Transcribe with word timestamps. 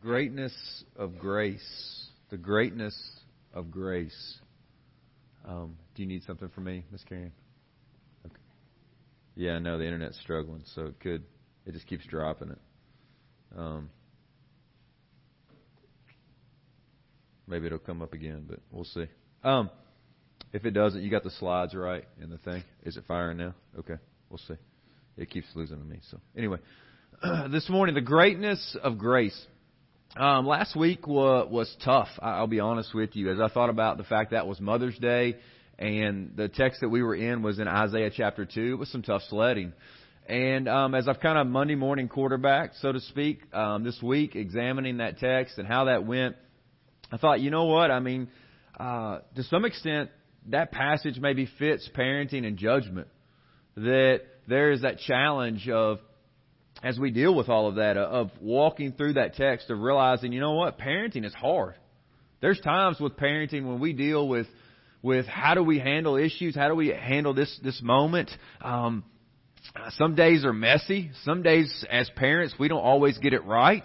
The 0.00 0.06
greatness 0.06 0.84
of 0.96 1.18
grace. 1.18 2.06
The 2.30 2.36
greatness 2.36 2.96
of 3.54 3.70
grace. 3.70 4.38
Um, 5.46 5.76
do 5.94 6.02
you 6.02 6.08
need 6.08 6.22
something 6.24 6.48
from 6.48 6.64
me, 6.64 6.84
Miss 6.90 7.02
Karen? 7.04 7.32
Okay. 8.24 8.34
Yeah, 9.36 9.58
know 9.58 9.78
the 9.78 9.84
internet's 9.84 10.18
struggling, 10.20 10.62
so 10.74 10.86
it 10.86 11.00
could. 11.00 11.24
It 11.66 11.72
just 11.72 11.86
keeps 11.86 12.04
dropping 12.06 12.50
it. 12.50 12.58
Um, 13.56 13.90
maybe 17.46 17.66
it'll 17.66 17.78
come 17.78 18.02
up 18.02 18.12
again, 18.12 18.44
but 18.48 18.60
we'll 18.70 18.84
see. 18.84 19.06
Um, 19.42 19.70
if 20.52 20.64
it 20.64 20.72
doesn't, 20.72 21.02
you 21.02 21.10
got 21.10 21.22
the 21.22 21.30
slides 21.30 21.74
right 21.74 22.04
in 22.20 22.30
the 22.30 22.38
thing. 22.38 22.62
Is 22.84 22.96
it 22.96 23.04
firing 23.06 23.38
now? 23.38 23.54
Okay, 23.78 23.96
we'll 24.30 24.38
see. 24.38 24.54
It 25.16 25.30
keeps 25.30 25.46
losing 25.54 25.78
to 25.78 25.84
me. 25.84 26.00
So 26.10 26.20
anyway, 26.36 26.58
this 27.50 27.68
morning, 27.68 27.94
the 27.94 28.00
greatness 28.00 28.76
of 28.82 28.98
grace. 28.98 29.46
Um, 30.14 30.46
last 30.46 30.76
week 30.76 31.06
was, 31.06 31.48
was 31.50 31.76
tough. 31.84 32.08
I'll 32.20 32.46
be 32.46 32.60
honest 32.60 32.94
with 32.94 33.16
you. 33.16 33.30
As 33.30 33.40
I 33.40 33.48
thought 33.48 33.70
about 33.70 33.98
the 33.98 34.04
fact 34.04 34.30
that 34.30 34.46
was 34.46 34.60
Mother's 34.60 34.98
Day, 34.98 35.36
and 35.78 36.32
the 36.36 36.48
text 36.48 36.80
that 36.80 36.88
we 36.88 37.02
were 37.02 37.14
in 37.14 37.42
was 37.42 37.58
in 37.58 37.68
Isaiah 37.68 38.10
chapter 38.14 38.46
two. 38.46 38.74
It 38.74 38.78
was 38.78 38.90
some 38.90 39.02
tough 39.02 39.22
sledding. 39.28 39.72
And 40.26 40.68
um, 40.68 40.94
as 40.94 41.06
I've 41.06 41.20
kind 41.20 41.38
of 41.38 41.46
Monday 41.46 41.74
morning 41.74 42.08
quarterback, 42.08 42.72
so 42.80 42.92
to 42.92 43.00
speak, 43.00 43.42
um, 43.54 43.84
this 43.84 44.00
week, 44.02 44.34
examining 44.34 44.96
that 44.98 45.18
text 45.18 45.58
and 45.58 45.68
how 45.68 45.84
that 45.84 46.04
went, 46.04 46.36
I 47.12 47.18
thought, 47.18 47.40
you 47.40 47.50
know 47.50 47.66
what? 47.66 47.90
I 47.90 48.00
mean, 48.00 48.28
uh, 48.80 49.18
to 49.36 49.42
some 49.44 49.64
extent, 49.64 50.10
that 50.48 50.72
passage 50.72 51.18
maybe 51.20 51.48
fits 51.58 51.88
parenting 51.94 52.44
and 52.46 52.56
judgment. 52.56 53.08
That 53.76 54.22
there 54.48 54.72
is 54.72 54.82
that 54.82 54.98
challenge 55.00 55.68
of 55.68 55.98
as 56.82 56.98
we 56.98 57.10
deal 57.10 57.34
with 57.34 57.48
all 57.48 57.68
of 57.68 57.76
that, 57.76 57.96
uh, 57.96 58.02
of 58.02 58.30
walking 58.40 58.92
through 58.92 59.14
that 59.14 59.34
text, 59.34 59.70
of 59.70 59.80
realizing, 59.80 60.32
you 60.32 60.40
know 60.40 60.52
what, 60.52 60.78
parenting 60.78 61.24
is 61.24 61.34
hard. 61.34 61.74
There's 62.40 62.60
times 62.60 63.00
with 63.00 63.16
parenting 63.16 63.66
when 63.66 63.80
we 63.80 63.92
deal 63.92 64.28
with 64.28 64.46
with 65.02 65.26
how 65.26 65.54
do 65.54 65.62
we 65.62 65.78
handle 65.78 66.16
issues, 66.16 66.54
how 66.56 66.68
do 66.68 66.74
we 66.74 66.88
handle 66.88 67.32
this 67.32 67.58
this 67.62 67.80
moment. 67.80 68.30
Um, 68.60 69.04
some 69.90 70.14
days 70.14 70.44
are 70.44 70.52
messy. 70.52 71.10
Some 71.24 71.42
days, 71.42 71.84
as 71.90 72.10
parents, 72.16 72.54
we 72.58 72.68
don't 72.68 72.80
always 72.80 73.18
get 73.18 73.32
it 73.32 73.44
right. 73.44 73.84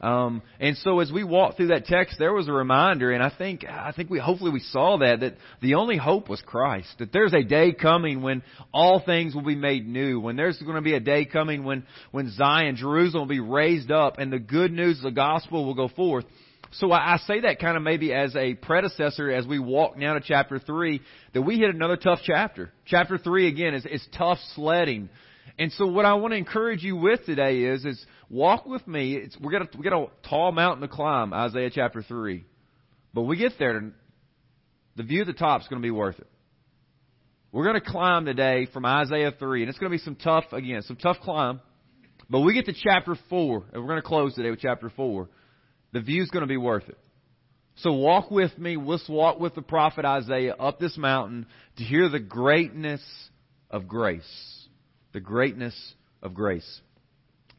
Um, 0.00 0.42
and 0.58 0.78
so 0.78 1.00
as 1.00 1.12
we 1.12 1.24
walked 1.24 1.58
through 1.58 1.68
that 1.68 1.84
text, 1.84 2.16
there 2.18 2.32
was 2.32 2.48
a 2.48 2.52
reminder, 2.52 3.12
and 3.12 3.22
I 3.22 3.30
think 3.36 3.64
I 3.64 3.92
think 3.94 4.08
we 4.08 4.18
hopefully 4.18 4.50
we 4.50 4.60
saw 4.60 4.98
that 4.98 5.20
that 5.20 5.34
the 5.60 5.74
only 5.74 5.98
hope 5.98 6.30
was 6.30 6.40
Christ. 6.40 6.88
That 7.00 7.12
there's 7.12 7.34
a 7.34 7.42
day 7.42 7.72
coming 7.72 8.22
when 8.22 8.42
all 8.72 9.02
things 9.04 9.34
will 9.34 9.44
be 9.44 9.56
made 9.56 9.86
new. 9.86 10.18
When 10.18 10.36
there's 10.36 10.58
going 10.58 10.76
to 10.76 10.80
be 10.80 10.94
a 10.94 11.00
day 11.00 11.26
coming 11.26 11.64
when 11.64 11.84
when 12.12 12.30
Zion, 12.30 12.76
Jerusalem 12.76 13.28
will 13.28 13.34
be 13.34 13.40
raised 13.40 13.90
up, 13.90 14.18
and 14.18 14.32
the 14.32 14.38
good 14.38 14.72
news 14.72 14.96
of 14.98 15.02
the 15.02 15.10
gospel 15.10 15.66
will 15.66 15.74
go 15.74 15.88
forth. 15.88 16.24
So 16.72 16.92
I, 16.92 17.14
I 17.14 17.16
say 17.26 17.40
that 17.40 17.58
kind 17.58 17.76
of 17.76 17.82
maybe 17.82 18.14
as 18.14 18.34
a 18.36 18.54
predecessor 18.54 19.30
as 19.30 19.46
we 19.46 19.58
walk 19.58 19.98
now 19.98 20.14
to 20.14 20.20
chapter 20.20 20.58
three 20.58 21.02
that 21.34 21.42
we 21.42 21.58
hit 21.58 21.74
another 21.74 21.96
tough 21.96 22.20
chapter. 22.24 22.72
Chapter 22.86 23.18
three 23.18 23.48
again 23.48 23.74
is 23.74 23.84
is 23.84 24.06
tough 24.16 24.38
sledding. 24.54 25.10
And 25.58 25.70
so 25.72 25.86
what 25.86 26.06
I 26.06 26.14
want 26.14 26.32
to 26.32 26.38
encourage 26.38 26.82
you 26.82 26.96
with 26.96 27.26
today 27.26 27.64
is, 27.64 27.84
is 27.84 28.06
walk 28.30 28.64
with 28.64 28.86
me. 28.86 29.16
It's, 29.16 29.36
we're 29.38 29.50
got 29.50 29.76
we 29.76 29.84
got 29.84 29.92
a 29.92 30.06
tall 30.26 30.52
mountain 30.52 30.88
to 30.88 30.88
climb, 30.88 31.34
Isaiah 31.34 31.70
chapter 31.70 32.02
3. 32.02 32.44
But 33.12 33.22
we 33.22 33.36
get 33.36 33.52
there, 33.58 33.92
the 34.96 35.02
view 35.02 35.22
at 35.22 35.26
the 35.26 35.34
top 35.34 35.60
is 35.60 35.68
going 35.68 35.82
to 35.82 35.86
be 35.86 35.90
worth 35.90 36.18
it. 36.18 36.26
We're 37.52 37.64
going 37.64 37.80
to 37.80 37.90
climb 37.90 38.24
today 38.24 38.68
from 38.72 38.86
Isaiah 38.86 39.32
3, 39.36 39.62
and 39.62 39.68
it's 39.68 39.78
going 39.78 39.90
to 39.90 39.98
be 39.98 40.02
some 40.02 40.14
tough, 40.14 40.44
again, 40.52 40.82
some 40.82 40.96
tough 40.96 41.16
climb. 41.20 41.60
But 42.30 42.40
we 42.40 42.54
get 42.54 42.66
to 42.66 42.72
chapter 42.72 43.16
4, 43.28 43.64
and 43.72 43.82
we're 43.82 43.88
going 43.88 44.00
to 44.00 44.06
close 44.06 44.34
today 44.34 44.50
with 44.50 44.60
chapter 44.60 44.88
4. 44.94 45.28
The 45.92 46.00
view 46.00 46.22
is 46.22 46.30
going 46.30 46.42
to 46.42 46.48
be 46.48 46.56
worth 46.56 46.88
it. 46.88 46.98
So 47.78 47.92
walk 47.92 48.30
with 48.30 48.56
me. 48.56 48.76
Let's 48.76 49.08
walk 49.08 49.40
with 49.40 49.56
the 49.56 49.62
prophet 49.62 50.04
Isaiah 50.04 50.54
up 50.54 50.78
this 50.78 50.96
mountain 50.96 51.46
to 51.78 51.82
hear 51.82 52.08
the 52.08 52.20
greatness 52.20 53.02
of 53.68 53.88
grace 53.88 54.60
the 55.12 55.20
greatness 55.20 55.74
of 56.22 56.34
grace. 56.34 56.80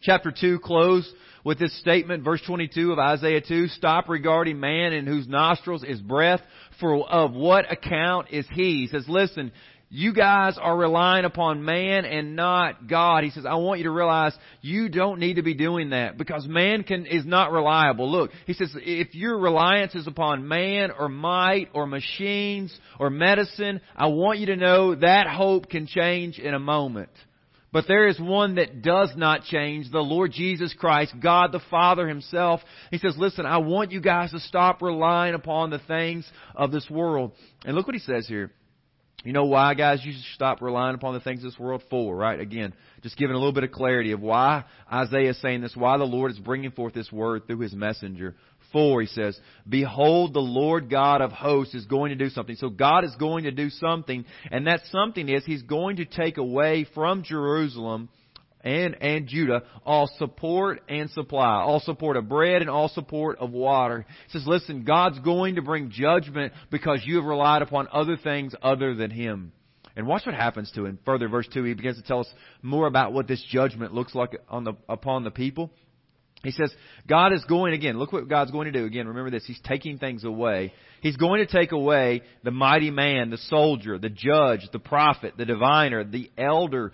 Chapter 0.01 0.31
2 0.31 0.59
close 0.59 1.11
with 1.43 1.59
this 1.59 1.77
statement, 1.79 2.23
verse 2.23 2.41
22 2.45 2.91
of 2.91 2.99
Isaiah 2.99 3.41
2, 3.41 3.67
stop 3.67 4.09
regarding 4.09 4.59
man 4.59 4.93
in 4.93 5.05
whose 5.05 5.27
nostrils 5.27 5.83
is 5.83 5.99
breath, 5.99 6.41
for 6.79 7.07
of 7.07 7.33
what 7.33 7.71
account 7.71 8.27
is 8.31 8.45
he? 8.51 8.81
He 8.81 8.87
says, 8.87 9.05
listen, 9.07 9.51
you 9.93 10.13
guys 10.13 10.57
are 10.59 10.75
relying 10.75 11.25
upon 11.25 11.65
man 11.65 12.05
and 12.05 12.35
not 12.35 12.87
God. 12.87 13.25
He 13.25 13.29
says, 13.29 13.45
I 13.45 13.55
want 13.55 13.79
you 13.79 13.83
to 13.83 13.91
realize 13.91 14.33
you 14.61 14.87
don't 14.87 15.19
need 15.19 15.33
to 15.33 15.43
be 15.43 15.53
doing 15.53 15.89
that 15.89 16.17
because 16.17 16.47
man 16.47 16.83
can, 16.83 17.05
is 17.05 17.25
not 17.25 17.51
reliable. 17.51 18.09
Look, 18.09 18.31
he 18.47 18.53
says, 18.53 18.71
if 18.75 19.13
your 19.13 19.37
reliance 19.37 19.93
is 19.93 20.07
upon 20.07 20.47
man 20.47 20.91
or 20.97 21.09
might 21.09 21.69
or 21.73 21.85
machines 21.85 22.73
or 22.99 23.09
medicine, 23.09 23.81
I 23.95 24.07
want 24.07 24.39
you 24.39 24.45
to 24.47 24.55
know 24.55 24.95
that 24.95 25.27
hope 25.27 25.69
can 25.69 25.87
change 25.87 26.39
in 26.39 26.53
a 26.53 26.59
moment. 26.59 27.09
But 27.73 27.85
there 27.87 28.07
is 28.07 28.19
one 28.19 28.55
that 28.55 28.81
does 28.81 29.13
not 29.15 29.43
change, 29.43 29.89
the 29.91 29.99
Lord 29.99 30.31
Jesus 30.33 30.73
Christ, 30.73 31.13
God 31.21 31.53
the 31.53 31.61
Father 31.69 32.07
Himself. 32.07 32.59
He 32.89 32.97
says, 32.97 33.15
listen, 33.17 33.45
I 33.45 33.59
want 33.59 33.91
you 33.91 34.01
guys 34.01 34.31
to 34.31 34.39
stop 34.39 34.81
relying 34.81 35.35
upon 35.35 35.69
the 35.69 35.79
things 35.79 36.29
of 36.53 36.71
this 36.71 36.89
world. 36.89 37.31
And 37.63 37.75
look 37.75 37.87
what 37.87 37.95
He 37.95 38.01
says 38.01 38.27
here. 38.27 38.51
You 39.23 39.33
know 39.33 39.45
why, 39.45 39.75
guys, 39.75 40.01
you 40.03 40.13
should 40.13 40.33
stop 40.33 40.61
relying 40.61 40.95
upon 40.95 41.13
the 41.13 41.19
things 41.19 41.43
of 41.43 41.51
this 41.51 41.59
world 41.59 41.83
for, 41.91 42.15
right? 42.15 42.39
Again, 42.39 42.73
just 43.03 43.17
giving 43.17 43.35
a 43.35 43.37
little 43.37 43.53
bit 43.53 43.63
of 43.63 43.71
clarity 43.71 44.13
of 44.13 44.19
why 44.19 44.65
Isaiah 44.91 45.29
is 45.29 45.41
saying 45.41 45.61
this, 45.61 45.75
why 45.75 45.97
the 45.97 46.03
Lord 46.05 46.31
is 46.31 46.39
bringing 46.39 46.71
forth 46.71 46.95
this 46.95 47.11
word 47.11 47.45
through 47.45 47.59
His 47.59 47.73
messenger. 47.73 48.35
4, 48.71 49.01
he 49.01 49.07
says, 49.07 49.39
Behold, 49.67 50.33
the 50.33 50.39
Lord 50.39 50.89
God 50.89 51.21
of 51.21 51.31
hosts 51.31 51.73
is 51.73 51.85
going 51.85 52.09
to 52.09 52.15
do 52.15 52.29
something. 52.29 52.55
So 52.55 52.69
God 52.69 53.03
is 53.03 53.15
going 53.19 53.45
to 53.45 53.51
do 53.51 53.69
something, 53.69 54.25
and 54.51 54.67
that 54.67 54.81
something 54.91 55.27
is 55.29 55.45
He's 55.45 55.63
going 55.63 55.97
to 55.97 56.05
take 56.05 56.37
away 56.37 56.85
from 56.93 57.23
Jerusalem 57.23 58.09
and, 58.63 58.95
and 59.01 59.27
Judah 59.27 59.63
all 59.85 60.09
support 60.17 60.81
and 60.87 61.09
supply, 61.09 61.61
all 61.61 61.79
support 61.79 62.17
of 62.17 62.29
bread 62.29 62.61
and 62.61 62.69
all 62.69 62.89
support 62.89 63.39
of 63.39 63.51
water. 63.51 64.05
He 64.27 64.37
says, 64.37 64.47
listen, 64.47 64.83
God's 64.83 65.19
going 65.19 65.55
to 65.55 65.61
bring 65.61 65.89
judgment 65.89 66.53
because 66.69 67.01
you 67.05 67.17
have 67.17 67.25
relied 67.25 67.61
upon 67.61 67.87
other 67.91 68.17
things 68.17 68.53
other 68.61 68.93
than 68.95 69.11
Him. 69.11 69.51
And 69.95 70.07
watch 70.07 70.25
what 70.25 70.35
happens 70.35 70.71
to 70.75 70.85
him. 70.85 70.99
Further, 71.05 71.27
verse 71.27 71.47
2, 71.53 71.63
he 71.63 71.73
begins 71.73 71.97
to 71.97 72.03
tell 72.03 72.21
us 72.21 72.33
more 72.61 72.87
about 72.87 73.13
what 73.13 73.27
this 73.27 73.43
judgment 73.49 73.93
looks 73.93 74.15
like 74.15 74.37
on 74.49 74.63
the, 74.63 74.73
upon 74.87 75.23
the 75.23 75.31
people. 75.31 75.71
He 76.43 76.51
says, 76.51 76.73
God 77.07 77.33
is 77.33 77.43
going 77.45 77.73
again. 77.73 77.99
Look 77.99 78.11
what 78.11 78.27
God's 78.27 78.51
going 78.51 78.71
to 78.71 78.77
do. 78.77 78.85
Again, 78.85 79.07
remember 79.07 79.29
this. 79.29 79.45
He's 79.45 79.59
taking 79.63 79.99
things 79.99 80.23
away. 80.23 80.73
He's 81.01 81.17
going 81.17 81.45
to 81.45 81.51
take 81.51 81.71
away 81.71 82.21
the 82.43 82.51
mighty 82.51 82.89
man, 82.89 83.29
the 83.29 83.37
soldier, 83.37 83.97
the 83.99 84.09
judge, 84.09 84.61
the 84.71 84.79
prophet, 84.79 85.33
the 85.37 85.45
diviner, 85.45 86.03
the 86.03 86.31
elder, 86.37 86.93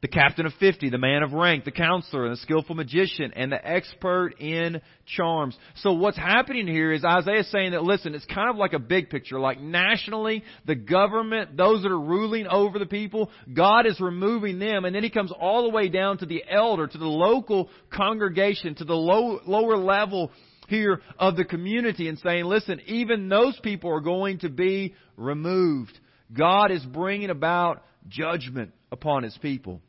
the 0.00 0.08
captain 0.08 0.46
of 0.46 0.52
50, 0.60 0.90
the 0.90 0.98
man 0.98 1.24
of 1.24 1.32
rank, 1.32 1.64
the 1.64 1.72
counselor, 1.72 2.28
the 2.30 2.36
skillful 2.36 2.76
magician, 2.76 3.32
and 3.34 3.50
the 3.50 3.68
expert 3.68 4.34
in 4.38 4.80
charms. 5.06 5.56
So 5.76 5.92
what's 5.92 6.16
happening 6.16 6.68
here 6.68 6.92
is 6.92 7.04
Isaiah 7.04 7.40
is 7.40 7.50
saying 7.50 7.72
that, 7.72 7.82
listen, 7.82 8.14
it's 8.14 8.24
kind 8.26 8.48
of 8.48 8.56
like 8.56 8.74
a 8.74 8.78
big 8.78 9.10
picture. 9.10 9.40
Like 9.40 9.60
nationally, 9.60 10.44
the 10.66 10.76
government, 10.76 11.56
those 11.56 11.82
that 11.82 11.90
are 11.90 12.00
ruling 12.00 12.46
over 12.46 12.78
the 12.78 12.86
people, 12.86 13.30
God 13.52 13.86
is 13.86 14.00
removing 14.00 14.60
them, 14.60 14.84
and 14.84 14.94
then 14.94 15.02
he 15.02 15.10
comes 15.10 15.32
all 15.32 15.64
the 15.64 15.74
way 15.74 15.88
down 15.88 16.18
to 16.18 16.26
the 16.26 16.44
elder, 16.48 16.86
to 16.86 16.98
the 16.98 17.04
local 17.04 17.68
congregation, 17.90 18.76
to 18.76 18.84
the 18.84 18.94
low, 18.94 19.40
lower 19.46 19.76
level 19.76 20.30
here 20.68 21.00
of 21.18 21.34
the 21.34 21.44
community 21.44 22.08
and 22.08 22.18
saying, 22.18 22.44
listen, 22.44 22.80
even 22.86 23.28
those 23.28 23.58
people 23.64 23.90
are 23.90 24.00
going 24.00 24.38
to 24.40 24.50
be 24.50 24.94
removed. 25.16 25.98
God 26.32 26.70
is 26.70 26.84
bringing 26.84 27.30
about 27.30 27.82
judgment 28.06 28.72
upon 28.92 29.22
his 29.22 29.36
people 29.38 29.80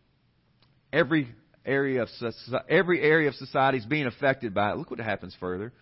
every 0.91 1.27
area 1.65 2.03
of 2.03 2.09
every 2.67 3.01
area 3.01 3.29
of 3.29 3.35
society 3.35 3.77
is 3.77 3.85
being 3.85 4.07
affected 4.07 4.53
by 4.53 4.71
it. 4.71 4.77
Look 4.77 4.89
what 4.91 4.99
happens 4.99 5.35
further. 5.39 5.73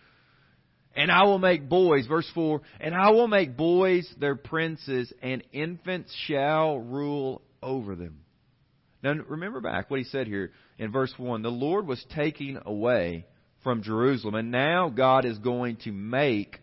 And 0.94 1.12
I 1.12 1.24
will 1.24 1.38
make 1.38 1.68
boys, 1.68 2.06
verse 2.06 2.28
4, 2.34 2.60
and 2.80 2.94
I 2.94 3.10
will 3.10 3.28
make 3.28 3.56
boys 3.56 4.12
their 4.18 4.34
princes, 4.34 5.12
and 5.22 5.44
infants 5.52 6.12
shall 6.26 6.78
rule 6.78 7.42
over 7.62 7.94
them. 7.94 8.20
Now 9.02 9.12
remember 9.12 9.60
back 9.60 9.90
what 9.90 10.00
he 10.00 10.04
said 10.04 10.26
here 10.26 10.50
in 10.76 10.90
verse 10.90 11.14
1. 11.16 11.42
The 11.42 11.50
Lord 11.50 11.86
was 11.86 12.04
taking 12.14 12.58
away 12.64 13.26
from 13.62 13.82
Jerusalem, 13.82 14.34
and 14.34 14.50
now 14.50 14.88
God 14.88 15.24
is 15.24 15.38
going 15.38 15.76
to 15.84 15.92
make 15.92 16.58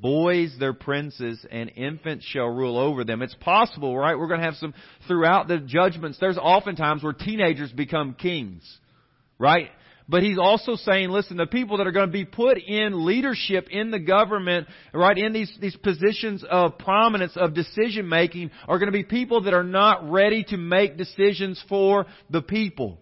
boys 0.00 0.54
their 0.58 0.72
princes 0.72 1.44
and 1.50 1.70
infants 1.74 2.24
shall 2.24 2.48
rule 2.48 2.78
over 2.78 3.04
them. 3.04 3.22
It's 3.22 3.34
possible, 3.34 3.96
right? 3.96 4.18
We're 4.18 4.28
going 4.28 4.40
to 4.40 4.46
have 4.46 4.56
some 4.56 4.74
throughout 5.06 5.48
the 5.48 5.58
judgments. 5.58 6.18
There's 6.20 6.38
oftentimes 6.38 7.02
where 7.02 7.12
teenagers 7.12 7.72
become 7.72 8.14
kings, 8.14 8.62
right? 9.38 9.70
But 10.08 10.22
he's 10.22 10.38
also 10.38 10.76
saying, 10.76 11.10
listen, 11.10 11.36
the 11.36 11.46
people 11.46 11.78
that 11.78 11.86
are 11.86 11.92
going 11.92 12.06
to 12.06 12.12
be 12.12 12.24
put 12.24 12.58
in 12.58 13.04
leadership 13.04 13.68
in 13.70 13.90
the 13.90 13.98
government, 13.98 14.68
right, 14.92 15.18
in 15.18 15.32
these, 15.32 15.52
these 15.60 15.76
positions 15.76 16.44
of 16.48 16.78
prominence, 16.78 17.32
of 17.36 17.54
decision 17.54 18.08
making, 18.08 18.52
are 18.68 18.78
going 18.78 18.86
to 18.86 18.92
be 18.92 19.02
people 19.02 19.42
that 19.42 19.54
are 19.54 19.64
not 19.64 20.08
ready 20.08 20.44
to 20.44 20.56
make 20.56 20.96
decisions 20.96 21.62
for 21.68 22.06
the 22.30 22.40
people. 22.40 23.00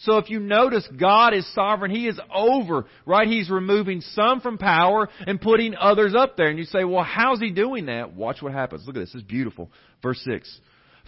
So 0.00 0.16
if 0.16 0.30
you 0.30 0.40
notice, 0.40 0.88
God 0.98 1.34
is 1.34 1.46
sovereign. 1.54 1.90
He 1.90 2.06
is 2.06 2.18
over, 2.34 2.86
right? 3.04 3.28
He's 3.28 3.50
removing 3.50 4.00
some 4.00 4.40
from 4.40 4.56
power 4.56 5.08
and 5.26 5.40
putting 5.40 5.74
others 5.74 6.14
up 6.16 6.36
there. 6.36 6.48
And 6.48 6.58
you 6.58 6.64
say, 6.64 6.84
well, 6.84 7.04
how's 7.04 7.40
he 7.40 7.50
doing 7.50 7.86
that? 7.86 8.14
Watch 8.14 8.40
what 8.40 8.52
happens. 8.52 8.86
Look 8.86 8.96
at 8.96 9.00
this. 9.00 9.12
This 9.12 9.22
is 9.22 9.28
beautiful. 9.28 9.70
Verse 10.02 10.20
6. 10.24 10.60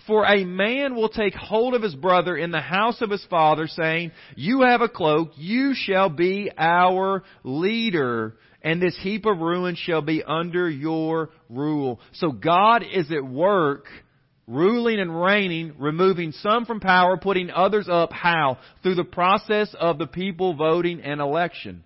For 0.06 0.26
a 0.26 0.44
man 0.44 0.94
will 0.94 1.08
take 1.08 1.34
hold 1.34 1.74
of 1.74 1.82
his 1.82 1.94
brother 1.94 2.36
in 2.36 2.50
the 2.50 2.60
house 2.60 3.00
of 3.00 3.10
his 3.10 3.24
father, 3.30 3.66
saying, 3.66 4.12
You 4.36 4.62
have 4.62 4.80
a 4.80 4.88
cloak, 4.88 5.30
you 5.36 5.74
shall 5.74 6.08
be 6.08 6.50
our 6.58 7.22
leader, 7.44 8.34
and 8.62 8.82
this 8.82 8.98
heap 9.00 9.26
of 9.26 9.38
ruin 9.38 9.76
shall 9.76 10.02
be 10.02 10.22
under 10.22 10.68
your 10.68 11.30
rule. 11.48 12.00
So 12.14 12.32
God 12.32 12.82
is 12.82 13.10
at 13.12 13.24
work 13.24 13.86
ruling 14.46 14.98
and 14.98 15.22
reigning, 15.22 15.74
removing 15.78 16.32
some 16.32 16.64
from 16.64 16.80
power, 16.80 17.16
putting 17.16 17.50
others 17.50 17.88
up. 17.88 18.12
How? 18.12 18.58
Through 18.82 18.96
the 18.96 19.04
process 19.04 19.74
of 19.78 19.98
the 19.98 20.06
people 20.06 20.54
voting 20.54 21.00
and 21.00 21.20
election. 21.20 21.84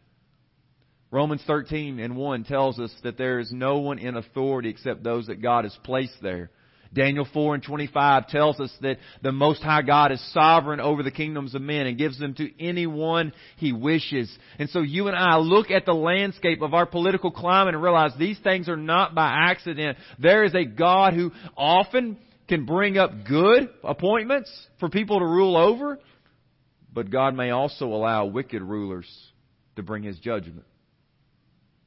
Romans 1.10 1.42
13 1.46 2.00
and 2.00 2.16
1 2.16 2.44
tells 2.44 2.78
us 2.78 2.92
that 3.04 3.16
there 3.16 3.38
is 3.38 3.52
no 3.52 3.78
one 3.78 3.98
in 3.98 4.16
authority 4.16 4.70
except 4.70 5.04
those 5.04 5.26
that 5.28 5.40
God 5.40 5.64
has 5.64 5.76
placed 5.84 6.16
there. 6.20 6.50
Daniel 6.92 7.26
4 7.32 7.54
and 7.54 7.62
25 7.62 8.28
tells 8.28 8.58
us 8.60 8.72
that 8.80 8.98
the 9.22 9.32
Most 9.32 9.62
High 9.62 9.82
God 9.82 10.12
is 10.12 10.32
sovereign 10.32 10.80
over 10.80 11.02
the 11.02 11.10
kingdoms 11.10 11.54
of 11.54 11.62
men 11.62 11.86
and 11.86 11.98
gives 11.98 12.18
them 12.18 12.34
to 12.34 12.50
anyone 12.62 13.32
He 13.56 13.72
wishes. 13.72 14.34
And 14.58 14.70
so 14.70 14.80
you 14.80 15.08
and 15.08 15.16
I 15.16 15.36
look 15.36 15.70
at 15.70 15.84
the 15.84 15.94
landscape 15.94 16.62
of 16.62 16.74
our 16.74 16.86
political 16.86 17.30
climate 17.30 17.74
and 17.74 17.82
realize 17.82 18.12
these 18.18 18.38
things 18.38 18.68
are 18.68 18.76
not 18.76 19.14
by 19.14 19.28
accident. 19.50 19.98
There 20.18 20.44
is 20.44 20.54
a 20.54 20.64
God 20.64 21.14
who 21.14 21.32
often 21.56 22.18
can 22.48 22.64
bring 22.64 22.98
up 22.98 23.10
good 23.26 23.68
appointments 23.82 24.50
for 24.78 24.88
people 24.88 25.18
to 25.18 25.24
rule 25.26 25.56
over, 25.56 25.98
but 26.92 27.10
God 27.10 27.34
may 27.34 27.50
also 27.50 27.86
allow 27.86 28.26
wicked 28.26 28.62
rulers 28.62 29.06
to 29.76 29.82
bring 29.82 30.02
His 30.02 30.18
judgment. 30.18 30.64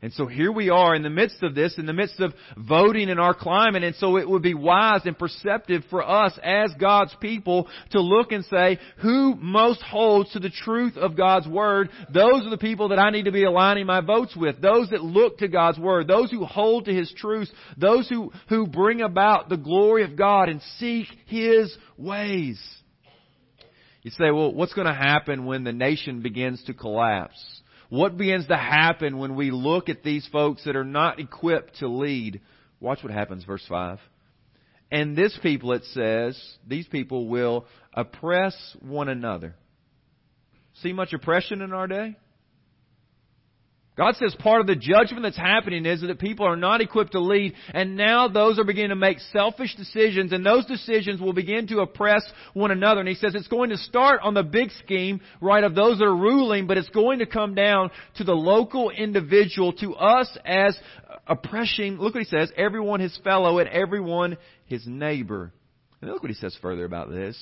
And 0.02 0.14
so 0.14 0.28
here 0.28 0.50
we 0.50 0.70
are 0.70 0.96
in 0.96 1.04
the 1.04 1.10
midst 1.10 1.44
of 1.44 1.56
this, 1.56 1.78
in 1.78 1.86
the 1.86 1.92
midst 1.92 2.22
of 2.22 2.34
voting 2.58 3.10
in 3.10 3.20
our 3.20 3.34
climate, 3.34 3.84
and 3.84 3.94
so 3.98 4.16
it 4.16 4.30
would 4.30 4.42
be 4.42 4.54
wise 4.54 5.02
and 5.04 5.18
perceptive 5.18 5.84
for 5.90 6.02
us 6.02 6.40
as 6.42 6.72
God's 6.80 7.14
people 7.20 7.68
to 7.92 8.00
look 8.00 8.32
and 8.32 8.46
say, 8.46 8.80
who 9.02 9.36
most 9.36 9.82
holds 9.82 10.32
to 10.32 10.40
the 10.40 10.50
truth 10.50 10.96
of 10.96 11.18
God's 11.18 11.50
Word? 11.50 11.90
Those 12.14 12.48
are 12.48 12.50
the 12.50 12.58
people 12.58 12.90
that 12.90 13.00
I 13.00 13.10
need 13.10 13.26
to 13.26 13.34
be 13.34 13.44
aligning 13.44 13.88
my 13.88 14.00
votes 14.00 14.38
with. 14.38 14.62
Those 14.62 14.90
that 14.92 15.04
look 15.04 15.40
to 15.40 15.50
God's 15.50 15.78
Word. 15.80 16.08
Those 16.08 16.32
who 16.32 16.46
hold 16.46 16.86
to 16.86 16.94
His 16.94 17.14
truth. 17.18 17.50
Those 17.78 18.08
who, 18.08 18.32
who 18.48 18.68
bring 18.68 19.02
about 19.02 19.50
the 19.50 19.58
glory 19.58 20.06
of 20.06 20.16
God 20.16 20.48
and 20.48 20.62
seek 20.78 21.08
His 21.26 21.78
ways. 21.98 22.58
You 24.04 24.12
say, 24.12 24.32
well, 24.32 24.54
what's 24.54 24.74
going 24.74 24.88
to 24.88 24.94
happen 24.94 25.46
when 25.46 25.66
the 25.66 25.74
nation 25.74 26.22
begins 26.22 26.64
to 26.68 26.74
collapse? 26.74 27.59
What 27.90 28.18
begins 28.18 28.48
to 28.48 28.58
happen 28.58 29.18
when 29.18 29.36
we 29.36 29.50
look 29.52 29.90
at 29.90 30.04
these 30.04 30.28
folks 30.32 30.64
that 30.66 30.76
are 30.76 30.84
not 30.84 31.20
equipped 31.20 31.80
to 31.80 31.88
lead? 31.88 32.42
Watch 32.80 33.04
what 33.04 33.12
happens, 33.12 33.44
verse 33.44 33.66
5. 33.68 34.00
And 34.92 35.16
this 35.16 35.38
people, 35.42 35.74
it 35.74 35.84
says, 35.86 36.40
these 36.68 36.88
people 36.88 37.28
will 37.28 37.66
oppress 37.94 38.56
one 38.80 39.10
another. 39.10 39.56
See 40.82 40.94
much 40.94 41.14
oppression 41.14 41.62
in 41.62 41.74
our 41.74 41.88
day? 41.88 42.16
God 44.00 44.16
says 44.16 44.34
part 44.40 44.62
of 44.62 44.68
the 44.68 44.78
judgment 44.78 45.24
that's 45.24 45.36
happening 45.36 45.86
is 45.86 46.00
that 46.00 46.20
people 46.20 46.46
are 46.46 46.56
not 46.56 46.80
equipped 46.80 47.12
to 47.12 47.20
lead, 47.20 47.54
and 47.74 47.98
now 47.98 48.30
those 48.30 48.58
are 48.58 48.64
beginning 48.64 48.92
to 48.92 48.96
make 48.96 49.20
selfish 49.34 49.76
decisions, 49.76 50.32
and 50.32 50.46
those 50.46 50.66
decisions 50.66 51.20
will 51.20 51.34
begin 51.34 51.68
to 51.68 51.82
oppress 51.82 52.22
one 52.54 52.72
another. 52.72 53.02
And 53.02 53.10
He 53.10 53.16
says 53.16 53.36
it's 53.36 53.50
going 53.50 53.72
to 53.72 53.78
start 53.78 54.22
on 54.24 54.34
the 54.34 54.42
big 54.42 54.72
scheme, 54.82 55.20
right, 55.42 55.66
of 55.66 55.76
those 55.76 55.98
that 55.98 56.06
are 56.06 56.16
ruling, 56.16 56.66
but 56.66 56.78
it's 56.78 56.88
going 56.92 57.20
to 57.20 57.26
come 57.26 57.56
down 57.56 57.92
to 58.16 58.24
the 58.24 58.32
local 58.32 58.90
individual, 58.90 59.74
to 59.74 59.96
us 59.96 60.30
as 60.46 60.80
oppressing, 61.28 61.98
look 61.98 62.14
what 62.14 62.24
He 62.24 62.30
says, 62.30 62.54
everyone 62.56 63.02
his 63.02 63.18
fellow 63.26 63.60
and 63.60 63.68
everyone 63.68 64.38
his 64.68 64.88
neighbor. 64.88 65.52
And 66.02 66.10
look 66.10 66.24
what 66.24 66.32
He 66.32 66.38
says 66.38 66.58
further 66.62 66.86
about 66.86 67.10
this. 67.10 67.38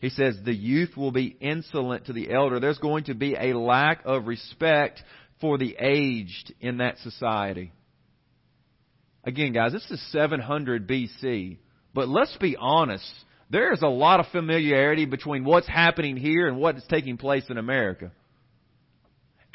He 0.00 0.08
says 0.08 0.36
the 0.42 0.54
youth 0.54 0.96
will 0.96 1.12
be 1.12 1.36
insolent 1.40 2.06
to 2.06 2.12
the 2.14 2.32
elder. 2.32 2.60
There's 2.60 2.78
going 2.78 3.04
to 3.04 3.14
be 3.14 3.34
a 3.34 3.58
lack 3.58 4.02
of 4.06 4.26
respect 4.26 5.02
for 5.40 5.58
the 5.58 5.76
aged 5.78 6.52
in 6.60 6.78
that 6.78 6.98
society. 6.98 7.72
Again, 9.24 9.52
guys, 9.52 9.72
this 9.72 9.90
is 9.90 10.12
700 10.12 10.88
BC. 10.88 11.58
But 11.94 12.08
let's 12.08 12.36
be 12.36 12.56
honest. 12.58 13.10
There 13.50 13.72
is 13.72 13.82
a 13.82 13.88
lot 13.88 14.20
of 14.20 14.26
familiarity 14.26 15.06
between 15.06 15.44
what's 15.44 15.66
happening 15.66 16.16
here 16.16 16.48
and 16.48 16.58
what 16.58 16.76
is 16.76 16.84
taking 16.88 17.16
place 17.16 17.44
in 17.48 17.58
America. 17.58 18.12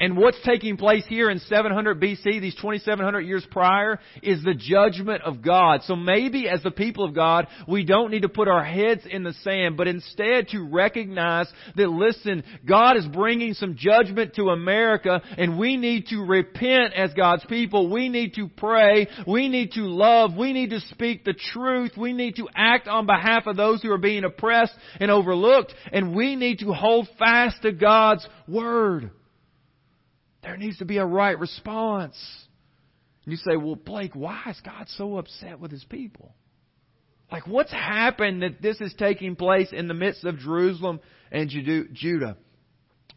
And 0.00 0.16
what's 0.16 0.38
taking 0.44 0.76
place 0.76 1.04
here 1.08 1.30
in 1.30 1.38
700 1.38 2.00
BC, 2.00 2.40
these 2.40 2.56
2700 2.56 3.20
years 3.20 3.46
prior, 3.48 4.00
is 4.24 4.42
the 4.42 4.52
judgment 4.52 5.22
of 5.22 5.40
God. 5.40 5.82
So 5.84 5.94
maybe 5.94 6.48
as 6.48 6.64
the 6.64 6.72
people 6.72 7.04
of 7.04 7.14
God, 7.14 7.46
we 7.68 7.84
don't 7.84 8.10
need 8.10 8.22
to 8.22 8.28
put 8.28 8.48
our 8.48 8.64
heads 8.64 9.02
in 9.08 9.22
the 9.22 9.34
sand, 9.44 9.76
but 9.76 9.86
instead 9.86 10.48
to 10.48 10.68
recognize 10.68 11.46
that 11.76 11.88
listen, 11.88 12.42
God 12.66 12.96
is 12.96 13.06
bringing 13.06 13.54
some 13.54 13.76
judgment 13.78 14.34
to 14.34 14.48
America 14.48 15.22
and 15.38 15.60
we 15.60 15.76
need 15.76 16.06
to 16.08 16.24
repent 16.24 16.94
as 16.94 17.14
God's 17.14 17.44
people. 17.44 17.88
We 17.88 18.08
need 18.08 18.34
to 18.34 18.48
pray. 18.48 19.06
We 19.28 19.48
need 19.48 19.72
to 19.72 19.82
love. 19.82 20.36
We 20.36 20.52
need 20.52 20.70
to 20.70 20.80
speak 20.80 21.24
the 21.24 21.34
truth. 21.52 21.92
We 21.96 22.12
need 22.12 22.34
to 22.36 22.48
act 22.56 22.88
on 22.88 23.06
behalf 23.06 23.46
of 23.46 23.56
those 23.56 23.80
who 23.80 23.92
are 23.92 23.98
being 23.98 24.24
oppressed 24.24 24.74
and 24.98 25.12
overlooked. 25.12 25.72
And 25.92 26.16
we 26.16 26.34
need 26.34 26.58
to 26.58 26.72
hold 26.72 27.06
fast 27.16 27.62
to 27.62 27.70
God's 27.70 28.26
Word. 28.48 29.12
There 30.44 30.56
needs 30.58 30.78
to 30.78 30.84
be 30.84 30.98
a 30.98 31.06
right 31.06 31.38
response. 31.38 32.16
And 33.24 33.32
you 33.32 33.38
say, 33.38 33.56
well, 33.56 33.76
Blake, 33.76 34.14
why 34.14 34.42
is 34.50 34.60
God 34.64 34.86
so 34.90 35.16
upset 35.16 35.58
with 35.58 35.70
his 35.70 35.84
people? 35.84 36.34
Like, 37.32 37.46
what's 37.46 37.72
happened 37.72 38.42
that 38.42 38.60
this 38.60 38.80
is 38.80 38.94
taking 38.98 39.34
place 39.34 39.68
in 39.72 39.88
the 39.88 39.94
midst 39.94 40.24
of 40.24 40.38
Jerusalem 40.38 41.00
and 41.32 41.48
Judah? 41.48 42.36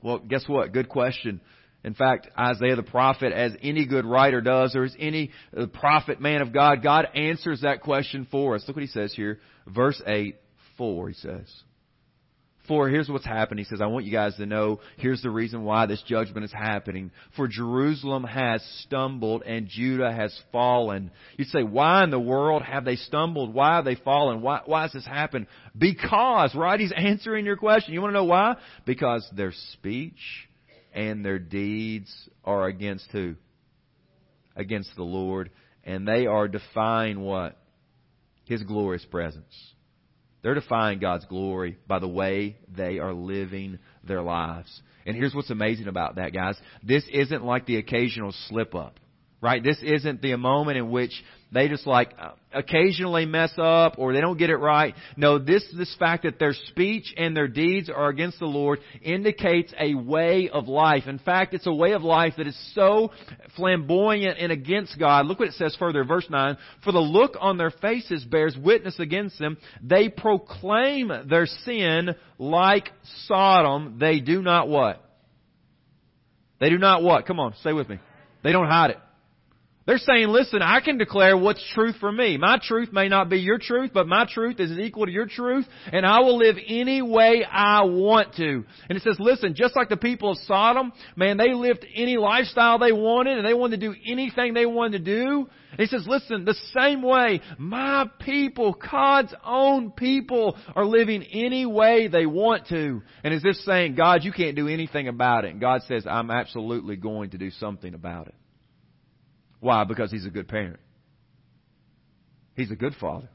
Well, 0.02 0.20
guess 0.20 0.48
what? 0.48 0.72
Good 0.72 0.88
question. 0.88 1.42
In 1.84 1.94
fact, 1.94 2.30
Isaiah 2.38 2.78
the 2.78 2.84
prophet, 2.84 3.34
as 3.34 3.52
any 3.62 3.86
good 3.86 4.06
writer 4.06 4.42
does, 4.42 4.76
or 4.76 4.86
as 4.86 4.96
any 4.98 5.32
uh, 5.56 5.68
prophet 5.68 6.22
man 6.22 6.42
of 6.42 6.54
God, 6.54 6.82
God 6.82 7.08
answers 7.14 7.62
that 7.62 7.82
question 7.82 8.26
for 8.32 8.56
us. 8.56 8.64
Look 8.68 8.78
what 8.78 8.82
he 8.82 8.88
says 8.88 9.14
here. 9.14 9.40
Verse 9.68 10.02
8, 10.08 10.36
4, 10.78 11.10
he 11.10 11.14
says. 11.16 11.64
For 12.68 12.90
here's 12.90 13.08
what's 13.08 13.26
happened. 13.26 13.60
He 13.60 13.66
says, 13.66 13.80
I 13.82 13.86
want 13.86 14.06
you 14.06 14.12
guys 14.12 14.36
to 14.36 14.46
know, 14.46 14.82
here's 14.98 15.22
the 15.22 15.30
reason 15.30 15.64
why 15.64 15.86
this 15.86 16.02
judgment 16.06 16.44
is 16.44 16.52
happening. 16.52 17.12
For 17.36 17.48
Jerusalem 17.48 18.26
has 18.26 18.62
stumbled 18.84 19.44
and 19.44 19.68
Judah 19.68 20.12
has 20.12 20.38
fallen. 20.52 21.12
You'd 21.38 21.48
say, 21.48 21.64
why 21.64 22.04
in 22.04 22.12
the 22.12 22.20
world 22.20 22.64
have 22.64 22.84
they 22.84 22.98
stumbled? 22.98 23.54
Why 23.54 23.76
have 23.76 23.86
they 23.86 23.96
fallen? 23.96 24.42
Why, 24.42 24.62
why 24.66 24.82
has 24.82 24.92
this 24.92 25.06
happened? 25.06 25.48
Because, 25.78 26.54
right? 26.56 26.80
He's 26.80 26.94
answering 26.96 27.46
your 27.46 27.58
question. 27.58 27.94
You 27.94 28.02
want 28.02 28.12
to 28.12 28.20
know 28.20 28.26
why? 28.26 28.56
Because 28.86 29.26
their 29.34 29.54
speech 29.74 30.20
and 30.94 31.24
their 31.24 31.40
deeds 31.40 32.12
are 32.44 32.66
against 32.66 33.08
who? 33.12 33.36
Against 34.56 34.94
the 34.98 35.04
Lord. 35.04 35.52
And 35.86 36.06
they 36.06 36.26
are 36.26 36.50
defying 36.50 37.22
what? 37.22 37.58
His 38.46 38.64
glorious 38.64 39.06
presence. 39.06 39.56
They're 40.42 40.54
defying 40.54 41.00
God's 41.00 41.26
glory 41.26 41.78
by 41.88 42.00
the 42.00 42.08
way 42.08 42.58
they 42.76 43.00
are 43.00 43.14
living 43.14 43.80
their 44.04 44.22
lives. 44.22 44.82
And 45.06 45.16
here's 45.16 45.34
what's 45.34 45.50
amazing 45.50 45.88
about 45.88 46.16
that, 46.16 46.34
guys. 46.34 46.58
This 46.84 47.04
isn't 47.12 47.44
like 47.44 47.66
the 47.66 47.78
occasional 47.78 48.34
slip 48.48 48.76
up. 48.76 49.00
Right? 49.40 49.64
This 49.64 49.78
isn't 49.84 50.22
the 50.22 50.36
moment 50.36 50.78
in 50.78 50.90
which 50.90 51.12
they 51.52 51.70
just 51.70 51.88
like 51.88 52.12
occasionally 52.54 53.26
mess 53.26 53.54
up 53.58 53.96
or 53.98 54.12
they 54.12 54.20
don't 54.20 54.38
get 54.38 54.50
it 54.50 54.58
right. 54.58 54.96
No, 55.16 55.40
this, 55.40 55.64
this 55.78 55.96
fact 55.98 56.24
that 56.24 56.40
their 56.40 56.54
speech 56.54 57.14
and 57.16 57.38
their 57.38 57.48
deeds 57.48 57.90
are 57.90 58.10
against 58.10 58.40
the 58.40 58.48
Lord 58.48 58.80
indicates 59.02 59.74
a 59.80 59.94
way 59.94 60.50
of 60.52 60.68
life. 60.68 61.04
In 61.08 61.20
fact, 61.20 61.54
it's 61.54 61.68
a 61.68 61.74
way 61.74 61.94
of 61.94 62.02
life 62.02 62.34
that 62.38 62.48
is 62.48 62.74
so 62.74 63.12
flamboyant 63.56 64.38
and 64.40 64.52
against 64.52 65.00
God. 65.00 65.26
Look 65.26 65.40
what 65.40 65.48
it 65.48 65.54
says 65.54 65.76
further, 65.80 66.04
verse 66.04 66.28
9. 66.30 66.58
For 66.84 66.92
the 66.92 67.00
look 67.00 67.36
on 67.40 67.58
their 67.58 67.72
faces 67.72 68.26
bears 68.26 68.58
witness 68.58 69.00
against 69.00 69.40
them. 69.40 69.58
They 69.82 70.10
proclaim 70.10 71.12
their 71.30 71.46
sin 71.46 72.16
like 72.38 72.90
Sodom. 73.26 73.98
They 74.00 74.20
do 74.20 74.42
not 74.42 74.68
what? 74.68 75.02
They 76.60 76.70
do 76.70 76.78
not 76.78 77.04
what? 77.04 77.26
Come 77.26 77.40
on, 77.40 77.54
stay 77.62 77.72
with 77.72 77.88
me. 77.88 78.00
They 78.44 78.52
don't 78.52 78.68
hide 78.68 78.92
it. 78.92 78.98
They're 79.88 79.98
saying, 80.00 80.28
listen, 80.28 80.62
I 80.62 80.82
can 80.82 80.98
declare 80.98 81.38
what's 81.38 81.64
truth 81.74 81.96
for 82.02 82.12
me. 82.12 82.36
My 82.38 82.60
truth 82.62 82.92
may 82.92 83.08
not 83.08 83.30
be 83.30 83.40
your 83.40 83.58
truth, 83.58 83.92
but 83.94 84.06
my 84.06 84.26
truth 84.30 84.60
is 84.60 84.78
equal 84.78 85.06
to 85.06 85.12
your 85.12 85.28
truth, 85.28 85.66
and 85.94 86.06
I 86.06 86.20
will 86.20 86.38
live 86.38 86.58
any 86.68 87.02
way 87.02 87.46
I 87.50 87.84
want 87.84 88.36
to. 88.36 88.66
And 88.90 88.98
it 88.98 89.02
says, 89.02 89.16
listen, 89.18 89.56
just 89.56 89.78
like 89.78 89.88
the 89.88 89.96
people 89.96 90.32
of 90.32 90.38
Sodom, 90.40 90.92
man, 91.16 91.38
they 91.38 91.54
lived 91.54 91.86
any 91.96 92.18
lifestyle 92.18 92.80
they 92.80 92.92
wanted, 92.92 93.38
and 93.38 93.48
they 93.48 93.54
wanted 93.54 93.80
to 93.80 93.88
do 93.88 93.96
anything 94.06 94.54
they 94.54 94.66
wanted 94.66 95.06
to 95.06 95.24
do. 95.24 95.48
And 95.72 95.80
he 95.80 95.86
says, 95.86 96.06
listen, 96.06 96.44
the 96.44 96.56
same 96.78 97.02
way, 97.02 97.40
my 97.58 98.10
people, 98.20 98.76
God's 98.92 99.34
own 99.46 99.92
people, 99.92 100.58
are 100.76 100.86
living 100.86 101.24
any 101.24 101.66
way 101.66 102.10
they 102.10 102.26
want 102.26 102.68
to. 102.68 103.02
And 103.24 103.34
is 103.34 103.42
this 103.42 103.64
saying, 103.64 103.96
God, 103.96 104.26
you 104.26 104.34
can't 104.34 104.58
do 104.58 104.68
anything 104.68 105.08
about 105.08 105.46
it? 105.46 105.52
And 105.52 105.62
God 105.62 105.82
says, 105.88 106.06
I'm 106.06 106.30
absolutely 106.30 106.98
going 106.98 107.30
to 107.30 107.38
do 107.38 107.52
something 107.52 107.94
about 107.94 108.28
it. 108.28 108.36
Why? 109.60 109.84
Because 109.84 110.12
he's 110.12 110.26
a 110.26 110.30
good 110.30 110.48
parent. 110.48 110.80
He's 112.56 112.72
a 112.72 112.76
good 112.76 112.94
father. 113.00 113.30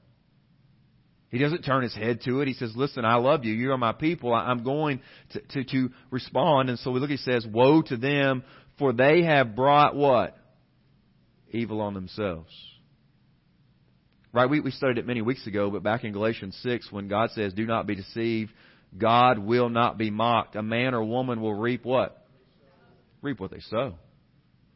He 1.31 1.39
doesn't 1.39 1.63
turn 1.63 1.83
his 1.83 1.95
head 1.95 2.21
to 2.27 2.43
it. 2.43 2.49
He 2.49 2.55
says, 2.55 2.73
listen, 2.77 3.07
I 3.07 3.15
love 3.15 3.45
you. 3.45 3.55
You 3.55 3.73
are 3.73 3.79
my 3.79 3.93
people. 3.93 4.35
I'm 4.35 4.63
going 4.63 5.01
to, 5.31 5.41
to, 5.41 5.65
to 5.65 5.91
respond. 6.11 6.69
And 6.69 6.79
so 6.79 6.91
we 6.91 7.01
look, 7.01 7.09
he 7.09 7.17
says, 7.17 7.47
woe 7.47 7.81
to 7.83 7.97
them, 7.97 8.45
for 8.79 8.93
they 8.93 9.23
have 9.23 9.57
brought 9.57 9.97
what? 9.97 10.37
Evil 11.51 11.81
on 11.81 11.95
themselves. 11.95 12.53
Right? 14.33 14.49
We, 14.49 14.61
we 14.61 14.73
studied 14.73 14.99
it 14.99 15.07
many 15.07 15.23
weeks 15.23 15.47
ago, 15.47 15.71
but 15.71 15.83
back 15.83 16.05
in 16.05 16.13
Galatians 16.13 16.59
6, 16.63 16.93
when 16.93 17.09
God 17.09 17.31
says, 17.31 17.55
do 17.55 17.65
not 17.65 17.87
be 17.87 17.95
deceived, 17.95 18.51
God 18.97 19.39
will 19.39 19.71
not 19.71 19.97
be 19.97 20.11
mocked. 20.11 20.55
A 20.55 20.63
man 20.63 20.93
or 20.93 21.03
woman 21.03 21.41
will 21.41 21.55
reap 21.55 21.85
what? 21.85 22.27
Reap 23.23 23.41
what 23.41 23.51
they 23.51 23.61
sow. 23.71 23.95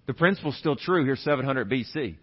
The 0.06 0.14
principle's 0.14 0.56
still 0.56 0.76
true 0.76 1.04
here 1.04 1.16
700 1.16 1.68
BC. 1.68 2.16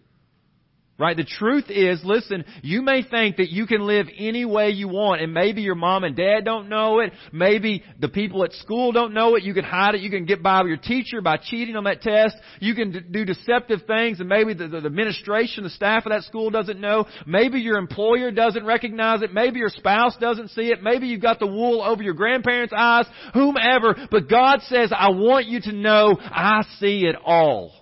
Right? 0.96 1.16
The 1.16 1.24
truth 1.24 1.64
is, 1.70 2.00
listen, 2.04 2.44
you 2.62 2.80
may 2.80 3.02
think 3.02 3.38
that 3.38 3.50
you 3.50 3.66
can 3.66 3.84
live 3.84 4.06
any 4.16 4.44
way 4.44 4.70
you 4.70 4.86
want 4.86 5.22
and 5.22 5.34
maybe 5.34 5.60
your 5.60 5.74
mom 5.74 6.04
and 6.04 6.14
dad 6.14 6.44
don't 6.44 6.68
know 6.68 7.00
it. 7.00 7.12
Maybe 7.32 7.82
the 7.98 8.08
people 8.08 8.44
at 8.44 8.52
school 8.52 8.92
don't 8.92 9.12
know 9.12 9.34
it. 9.34 9.42
You 9.42 9.54
can 9.54 9.64
hide 9.64 9.96
it. 9.96 10.02
You 10.02 10.10
can 10.10 10.24
get 10.24 10.40
by 10.40 10.62
with 10.62 10.68
your 10.68 10.76
teacher 10.76 11.20
by 11.20 11.38
cheating 11.38 11.74
on 11.74 11.82
that 11.84 12.00
test. 12.00 12.36
You 12.60 12.76
can 12.76 13.10
do 13.10 13.24
deceptive 13.24 13.80
things 13.88 14.20
and 14.20 14.28
maybe 14.28 14.54
the, 14.54 14.68
the, 14.68 14.82
the 14.82 14.86
administration, 14.86 15.64
the 15.64 15.70
staff 15.70 16.06
of 16.06 16.12
that 16.12 16.22
school 16.22 16.50
doesn't 16.50 16.80
know. 16.80 17.06
Maybe 17.26 17.58
your 17.58 17.78
employer 17.78 18.30
doesn't 18.30 18.64
recognize 18.64 19.22
it. 19.22 19.34
Maybe 19.34 19.58
your 19.58 19.70
spouse 19.70 20.16
doesn't 20.20 20.50
see 20.50 20.68
it. 20.68 20.80
Maybe 20.80 21.08
you've 21.08 21.20
got 21.20 21.40
the 21.40 21.48
wool 21.48 21.82
over 21.82 22.04
your 22.04 22.14
grandparents' 22.14 22.72
eyes, 22.76 23.06
whomever. 23.32 23.96
But 24.12 24.28
God 24.30 24.60
says, 24.68 24.92
I 24.96 25.08
want 25.08 25.46
you 25.46 25.60
to 25.62 25.72
know 25.72 26.16
I 26.20 26.62
see 26.78 27.00
it 27.04 27.16
all. 27.24 27.72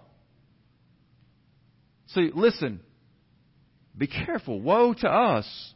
So 2.07 2.23
listen, 2.35 2.81
be 4.03 4.09
careful. 4.09 4.61
Woe 4.61 4.95
to 4.95 5.09
us, 5.09 5.75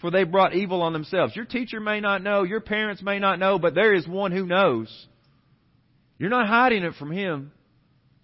for 0.00 0.10
they 0.10 0.24
brought 0.24 0.54
evil 0.54 0.80
on 0.80 0.94
themselves. 0.94 1.36
Your 1.36 1.44
teacher 1.44 1.78
may 1.78 2.00
not 2.00 2.22
know, 2.22 2.42
your 2.42 2.62
parents 2.62 3.02
may 3.02 3.18
not 3.18 3.38
know, 3.38 3.58
but 3.58 3.74
there 3.74 3.92
is 3.92 4.08
one 4.08 4.32
who 4.32 4.46
knows. 4.46 5.06
You're 6.18 6.30
not 6.30 6.48
hiding 6.48 6.84
it 6.84 6.94
from 6.98 7.10
him. 7.10 7.52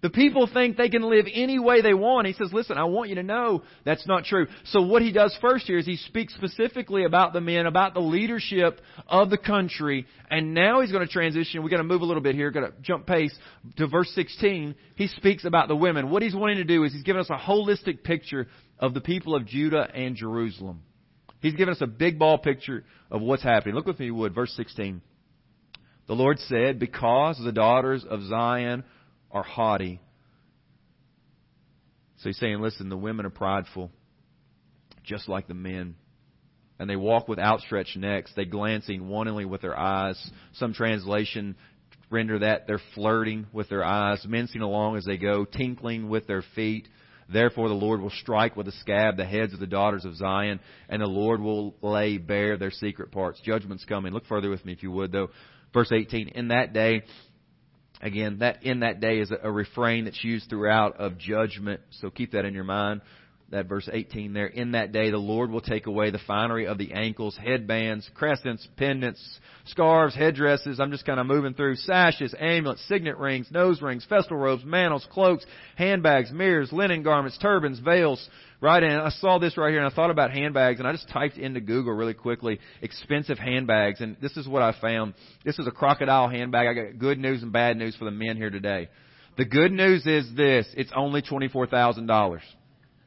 The 0.03 0.09
people 0.09 0.49
think 0.53 0.75
they 0.75 0.89
can 0.89 1.09
live 1.09 1.27
any 1.33 1.59
way 1.59 1.81
they 1.81 1.93
want. 1.93 2.27
He 2.27 2.33
says, 2.33 2.51
listen, 2.51 2.77
I 2.77 2.83
want 2.83 3.07
you 3.07 3.15
to 3.15 3.23
know 3.23 3.63
that's 3.85 4.05
not 4.05 4.25
true. 4.25 4.47
So 4.65 4.81
what 4.81 5.01
he 5.01 5.13
does 5.13 5.35
first 5.39 5.65
here 5.65 5.77
is 5.77 5.85
he 5.85 5.95
speaks 5.95 6.35
specifically 6.35 7.05
about 7.05 7.31
the 7.31 7.39
men, 7.39 7.67
about 7.67 7.93
the 7.93 8.01
leadership 8.01 8.81
of 9.07 9.29
the 9.29 9.37
country, 9.37 10.05
and 10.29 10.53
now 10.53 10.81
he's 10.81 10.91
going 10.91 11.07
to 11.07 11.11
transition. 11.11 11.63
We're 11.63 11.69
going 11.69 11.81
to 11.81 11.87
move 11.87 12.01
a 12.01 12.05
little 12.05 12.21
bit 12.21 12.35
here, 12.35 12.51
going 12.51 12.69
to 12.69 12.73
jump 12.81 13.07
pace 13.07 13.33
to 13.77 13.87
verse 13.87 14.11
16. 14.13 14.75
He 14.95 15.07
speaks 15.07 15.45
about 15.45 15.69
the 15.69 15.75
women. 15.77 16.09
What 16.09 16.21
he's 16.21 16.35
wanting 16.35 16.57
to 16.57 16.65
do 16.65 16.83
is 16.83 16.91
he's 16.91 17.03
giving 17.03 17.21
us 17.21 17.29
a 17.29 17.37
holistic 17.37 18.03
picture 18.03 18.47
of 18.79 18.93
the 18.93 18.99
people 18.99 19.35
of 19.35 19.45
Judah 19.45 19.87
and 19.95 20.17
Jerusalem. 20.17 20.81
He's 21.39 21.53
giving 21.53 21.71
us 21.71 21.81
a 21.81 21.87
big 21.87 22.19
ball 22.19 22.39
picture 22.39 22.83
of 23.09 23.21
what's 23.21 23.43
happening. 23.43 23.73
Look 23.73 23.87
with 23.87 24.01
me, 24.01 24.11
would, 24.11 24.35
verse 24.35 24.53
16. 24.57 25.01
The 26.07 26.13
Lord 26.13 26.39
said, 26.39 26.77
Because 26.77 27.39
the 27.41 27.53
daughters 27.53 28.03
of 28.03 28.21
Zion 28.23 28.83
are 29.33 29.43
haughty. 29.43 29.99
So 32.17 32.29
he's 32.29 32.37
saying, 32.37 32.61
listen, 32.61 32.87
the 32.87 32.95
women 32.95 33.25
are 33.25 33.31
prideful, 33.31 33.91
just 35.03 35.27
like 35.27 35.47
the 35.47 35.53
men. 35.53 35.95
And 36.79 36.89
they 36.89 36.95
walk 36.95 37.27
with 37.27 37.39
outstretched 37.39 37.97
necks. 37.97 38.31
They 38.35 38.45
glancing 38.45 39.07
wantonly 39.09 39.45
with 39.45 39.61
their 39.61 39.77
eyes. 39.77 40.31
Some 40.53 40.73
translation 40.73 41.55
render 42.09 42.39
that 42.39 42.67
they're 42.67 42.81
flirting 42.93 43.47
with 43.51 43.69
their 43.69 43.83
eyes, 43.83 44.25
mincing 44.27 44.61
along 44.61 44.97
as 44.97 45.05
they 45.05 45.17
go, 45.17 45.45
tinkling 45.45 46.09
with 46.09 46.27
their 46.27 46.43
feet. 46.55 46.87
Therefore 47.31 47.67
the 47.69 47.73
Lord 47.73 48.01
will 48.01 48.11
strike 48.11 48.55
with 48.55 48.67
a 48.67 48.71
scab 48.73 49.17
the 49.17 49.25
heads 49.25 49.53
of 49.53 49.59
the 49.59 49.67
daughters 49.67 50.05
of 50.05 50.15
Zion, 50.15 50.59
and 50.89 51.01
the 51.01 51.07
Lord 51.07 51.41
will 51.41 51.75
lay 51.81 52.17
bare 52.17 52.57
their 52.57 52.71
secret 52.71 53.11
parts. 53.11 53.41
Judgment's 53.43 53.85
coming. 53.85 54.13
Look 54.13 54.27
further 54.27 54.49
with 54.49 54.63
me 54.65 54.73
if 54.73 54.83
you 54.83 54.91
would, 54.91 55.11
though. 55.11 55.29
Verse 55.73 55.91
18. 55.91 56.29
In 56.29 56.49
that 56.49 56.73
day, 56.73 57.03
again, 58.03 58.39
that 58.39 58.63
in 58.63 58.81
that 58.81 58.99
day 58.99 59.19
is 59.19 59.31
a, 59.31 59.47
a 59.47 59.51
refrain 59.51 60.05
that's 60.05 60.23
used 60.23 60.49
throughout 60.49 60.97
of 60.99 61.17
judgment. 61.17 61.81
So 62.01 62.09
keep 62.09 62.33
that 62.33 62.45
in 62.45 62.53
your 62.53 62.63
mind 62.63 63.01
that 63.53 63.67
verse 63.67 63.87
18 63.91 64.33
there. 64.33 64.47
In 64.47 64.71
that 64.71 64.91
day, 64.91 65.11
the 65.11 65.17
Lord 65.17 65.49
will 65.49 65.61
take 65.61 65.85
away 65.85 66.09
the 66.09 66.19
finery 66.27 66.67
of 66.67 66.77
the 66.77 66.91
ankles, 66.93 67.37
headbands, 67.37 68.09
crescents, 68.15 68.67
pendants, 68.77 69.21
scarves, 69.65 70.15
headdresses. 70.15 70.79
I'm 70.79 70.91
just 70.91 71.05
kind 71.05 71.19
of 71.19 71.27
moving 71.27 71.53
through 71.53 71.75
sashes, 71.75 72.35
amulets, 72.37 72.85
signet 72.87 73.17
rings, 73.17 73.47
nose 73.51 73.81
rings, 73.81 74.05
festal 74.09 74.37
robes, 74.37 74.65
mantles, 74.65 75.07
cloaks, 75.11 75.45
handbags, 75.75 76.31
mirrors, 76.31 76.73
linen 76.73 77.03
garments, 77.03 77.37
turbans, 77.37 77.79
veils. 77.79 78.27
Right, 78.63 78.81
and 78.81 78.93
I 78.93 79.09
saw 79.09 79.39
this 79.39 79.57
right 79.57 79.71
here, 79.71 79.83
and 79.83 79.91
I 79.91 79.93
thought 79.93 80.09
about 80.09 80.31
handbags, 80.31 80.79
and 80.79 80.87
I 80.87 80.93
just 80.93 81.09
typed 81.09 81.37
into 81.37 81.59
Google 81.59 81.91
really 81.91 82.13
quickly 82.13 82.61
expensive 82.81 83.37
handbags, 83.37 83.99
and 83.99 84.15
this 84.21 84.37
is 84.37 84.47
what 84.47 84.61
I 84.61 84.73
found. 84.79 85.15
This 85.43 85.59
is 85.59 85.67
a 85.67 85.71
crocodile 85.71 86.29
handbag. 86.29 86.67
I 86.69 86.73
got 86.73 86.97
good 86.97 87.19
news 87.19 87.43
and 87.43 87.51
bad 87.51 87.75
news 87.75 87.93
for 87.97 88.05
the 88.05 88.11
men 88.11 88.37
here 88.37 88.49
today. 88.49 88.87
The 89.35 89.43
good 89.43 89.73
news 89.73 90.07
is 90.07 90.33
this: 90.37 90.65
it's 90.77 90.93
only 90.95 91.21
twenty 91.21 91.49
four 91.49 91.67
thousand 91.67 92.07
dollars. 92.07 92.41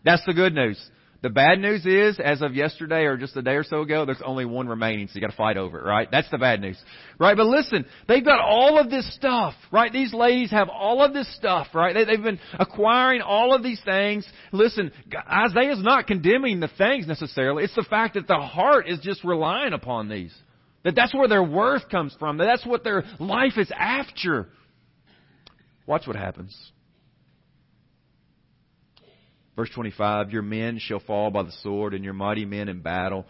That's 0.05 0.23
the 0.27 0.35
good 0.35 0.55
news. 0.55 0.79
The 1.27 1.31
bad 1.31 1.59
news 1.59 1.85
is, 1.85 2.21
as 2.25 2.41
of 2.41 2.55
yesterday 2.55 3.03
or 3.03 3.17
just 3.17 3.37
a 3.37 3.43
day 3.43 3.57
or 3.57 3.65
so 3.65 3.81
ago, 3.81 4.05
there's 4.05 4.23
only 4.25 4.45
one 4.45 4.69
remaining, 4.69 5.09
so 5.09 5.17
you 5.17 5.21
gotta 5.21 5.35
fight 5.35 5.57
over 5.57 5.81
it, 5.81 5.85
right? 5.85 6.09
That's 6.09 6.31
the 6.31 6.39
bad 6.39 6.61
news. 6.61 6.79
Right? 7.19 7.37
But 7.37 7.47
listen, 7.47 7.85
they've 8.07 8.25
got 8.25 8.39
all 8.39 8.79
of 8.79 8.91
this 8.91 9.13
stuff, 9.17 9.55
right? 9.73 9.93
These 9.93 10.15
ladies 10.15 10.53
have 10.53 10.69
all 10.69 11.03
of 11.03 11.13
this 11.13 11.27
stuff, 11.35 11.67
right? 11.75 11.95
They, 11.95 12.05
they've 12.05 12.23
been 12.23 12.39
acquiring 12.61 13.23
all 13.23 13.53
of 13.57 13.65
these 13.65 13.81
things. 13.85 14.25
Listen, 14.53 14.93
Isaiah's 15.29 15.83
not 15.83 16.07
condemning 16.07 16.61
the 16.61 16.71
things 16.79 17.09
necessarily. 17.09 17.65
It's 17.65 17.75
the 17.75 17.87
fact 17.91 18.15
that 18.15 18.29
the 18.29 18.39
heart 18.39 18.89
is 18.89 19.01
just 19.01 19.25
relying 19.25 19.73
upon 19.73 20.09
these. 20.09 20.33
That 20.85 20.95
that's 20.95 21.13
where 21.13 21.27
their 21.27 21.43
worth 21.43 21.89
comes 21.89 22.15
from. 22.21 22.39
That 22.39 22.45
that's 22.45 22.65
what 22.65 22.85
their 22.85 23.03
life 23.19 23.55
is 23.57 23.73
after. 23.77 24.47
Watch 25.89 26.07
what 26.07 26.15
happens. 26.15 26.57
Verse 29.57 29.71
25, 29.75 30.31
your 30.31 30.43
men 30.43 30.79
shall 30.79 31.01
fall 31.01 31.31
by 31.31 31.43
the 31.43 31.53
sword 31.63 31.95
and 31.95 32.05
your 32.05 32.13
mighty 32.13 32.45
men 32.45 32.69
in 32.69 32.83
battle. 32.83 33.25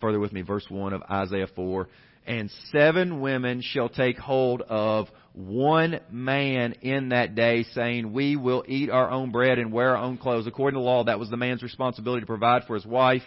Further 0.00 0.18
with 0.18 0.32
me, 0.32 0.42
verse 0.42 0.66
1 0.68 0.92
of 0.92 1.02
Isaiah 1.08 1.48
4. 1.54 1.88
And 2.26 2.50
seven 2.72 3.20
women 3.20 3.62
shall 3.62 3.88
take 3.88 4.18
hold 4.18 4.60
of 4.60 5.08
one 5.32 6.00
man 6.10 6.74
in 6.82 7.10
that 7.10 7.34
day, 7.34 7.62
saying, 7.74 8.12
We 8.12 8.36
will 8.36 8.64
eat 8.66 8.90
our 8.90 9.10
own 9.10 9.30
bread 9.30 9.58
and 9.58 9.72
wear 9.72 9.96
our 9.96 10.04
own 10.04 10.18
clothes. 10.18 10.46
According 10.46 10.78
to 10.78 10.84
law, 10.84 11.04
that 11.04 11.18
was 11.18 11.30
the 11.30 11.38
man's 11.38 11.62
responsibility 11.62 12.20
to 12.20 12.26
provide 12.26 12.64
for 12.66 12.74
his 12.74 12.84
wife. 12.84 13.22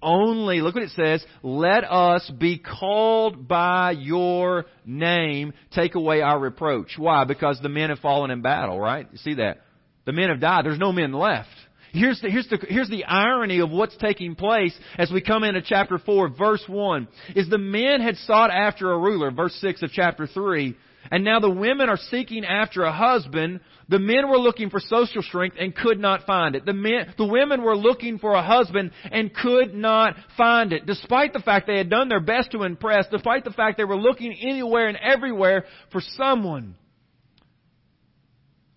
Only, 0.00 0.60
look 0.60 0.76
what 0.76 0.84
it 0.84 0.90
says, 0.90 1.24
let 1.42 1.84
us 1.84 2.30
be 2.38 2.58
called 2.58 3.48
by 3.48 3.90
your 3.90 4.66
name, 4.86 5.52
take 5.72 5.94
away 5.94 6.20
our 6.20 6.38
reproach. 6.38 6.94
Why? 6.96 7.24
Because 7.24 7.58
the 7.60 7.68
men 7.68 7.90
have 7.90 7.98
fallen 7.98 8.30
in 8.30 8.40
battle, 8.40 8.78
right? 8.78 9.08
You 9.10 9.18
see 9.18 9.34
that? 9.34 9.58
The 10.06 10.12
men 10.12 10.30
have 10.30 10.40
died. 10.40 10.64
There's 10.64 10.78
no 10.78 10.92
men 10.92 11.12
left. 11.12 11.48
Here's 11.92 12.20
the, 12.20 12.30
here's 12.30 12.48
the, 12.48 12.58
here's 12.68 12.90
the 12.90 13.04
irony 13.04 13.60
of 13.60 13.70
what's 13.70 13.96
taking 13.96 14.34
place 14.34 14.78
as 14.98 15.10
we 15.10 15.20
come 15.20 15.44
into 15.44 15.62
chapter 15.62 15.98
4, 15.98 16.28
verse 16.30 16.64
1, 16.66 17.08
is 17.34 17.48
the 17.48 17.58
men 17.58 18.00
had 18.00 18.16
sought 18.16 18.50
after 18.50 18.92
a 18.92 18.98
ruler, 18.98 19.30
verse 19.30 19.54
6 19.60 19.82
of 19.82 19.90
chapter 19.92 20.26
3, 20.26 20.76
and 21.10 21.24
now 21.24 21.40
the 21.40 21.50
women 21.50 21.88
are 21.88 21.96
seeking 22.10 22.44
after 22.44 22.82
a 22.82 22.92
husband. 22.92 23.60
The 23.88 23.98
men 23.98 24.28
were 24.28 24.38
looking 24.38 24.68
for 24.68 24.80
social 24.80 25.22
strength 25.22 25.56
and 25.58 25.74
could 25.74 25.98
not 25.98 26.26
find 26.26 26.54
it. 26.54 26.66
The 26.66 26.74
men, 26.74 27.14
the 27.16 27.26
women 27.26 27.62
were 27.62 27.76
looking 27.76 28.18
for 28.18 28.34
a 28.34 28.42
husband 28.42 28.90
and 29.10 29.34
could 29.34 29.74
not 29.74 30.16
find 30.36 30.72
it. 30.72 30.84
Despite 30.86 31.32
the 31.32 31.40
fact 31.40 31.66
they 31.66 31.78
had 31.78 31.88
done 31.88 32.08
their 32.08 32.20
best 32.20 32.50
to 32.52 32.64
impress, 32.64 33.06
despite 33.10 33.44
the 33.44 33.52
fact 33.52 33.78
they 33.78 33.84
were 33.84 33.96
looking 33.96 34.36
anywhere 34.42 34.88
and 34.88 34.98
everywhere 34.98 35.64
for 35.90 36.02
someone. 36.16 36.74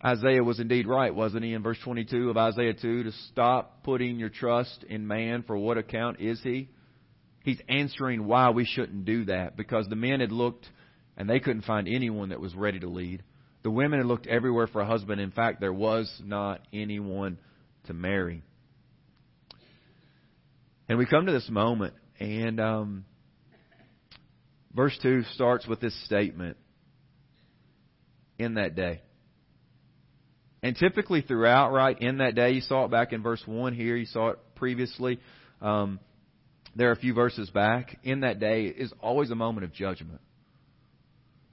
Isaiah 0.03 0.43
was 0.43 0.59
indeed 0.59 0.87
right, 0.87 1.13
wasn't 1.13 1.43
he, 1.43 1.53
in 1.53 1.61
verse 1.61 1.77
22 1.83 2.31
of 2.31 2.37
Isaiah 2.37 2.73
2, 2.73 3.03
to 3.03 3.11
stop 3.29 3.83
putting 3.83 4.17
your 4.17 4.29
trust 4.29 4.83
in 4.89 5.05
man. 5.05 5.43
For 5.43 5.55
what 5.55 5.77
account 5.77 6.19
is 6.19 6.41
he? 6.41 6.69
He's 7.43 7.61
answering 7.69 8.25
why 8.25 8.49
we 8.49 8.65
shouldn't 8.65 9.05
do 9.05 9.25
that. 9.25 9.55
Because 9.55 9.87
the 9.87 9.95
men 9.95 10.19
had 10.19 10.31
looked 10.31 10.67
and 11.17 11.29
they 11.29 11.39
couldn't 11.39 11.65
find 11.65 11.87
anyone 11.87 12.29
that 12.29 12.39
was 12.39 12.55
ready 12.55 12.79
to 12.79 12.89
lead. 12.89 13.21
The 13.63 13.69
women 13.69 13.99
had 13.99 14.07
looked 14.07 14.25
everywhere 14.25 14.65
for 14.65 14.81
a 14.81 14.87
husband. 14.87 15.21
In 15.21 15.31
fact, 15.31 15.59
there 15.59 15.73
was 15.73 16.11
not 16.23 16.61
anyone 16.73 17.37
to 17.85 17.93
marry. 17.93 18.41
And 20.89 20.97
we 20.97 21.05
come 21.05 21.27
to 21.27 21.31
this 21.31 21.47
moment, 21.49 21.93
and 22.19 22.59
um, 22.59 23.05
verse 24.75 24.97
2 25.01 25.23
starts 25.35 25.67
with 25.67 25.79
this 25.79 25.95
statement 26.05 26.57
in 28.37 28.55
that 28.55 28.75
day. 28.75 29.01
And 30.63 30.75
typically 30.75 31.21
throughout, 31.21 31.71
right, 31.71 31.99
in 31.99 32.19
that 32.19 32.35
day, 32.35 32.51
you 32.51 32.61
saw 32.61 32.85
it 32.85 32.91
back 32.91 33.13
in 33.13 33.23
verse 33.23 33.41
1 33.45 33.73
here, 33.73 33.95
you 33.95 34.05
saw 34.05 34.29
it 34.29 34.39
previously. 34.55 35.19
Um, 35.59 35.99
there 36.75 36.89
are 36.89 36.93
a 36.93 36.97
few 36.97 37.13
verses 37.13 37.49
back. 37.49 37.97
In 38.03 38.21
that 38.21 38.39
day 38.39 38.65
is 38.65 38.93
always 39.01 39.31
a 39.31 39.35
moment 39.35 39.65
of 39.65 39.73
judgment. 39.73 40.21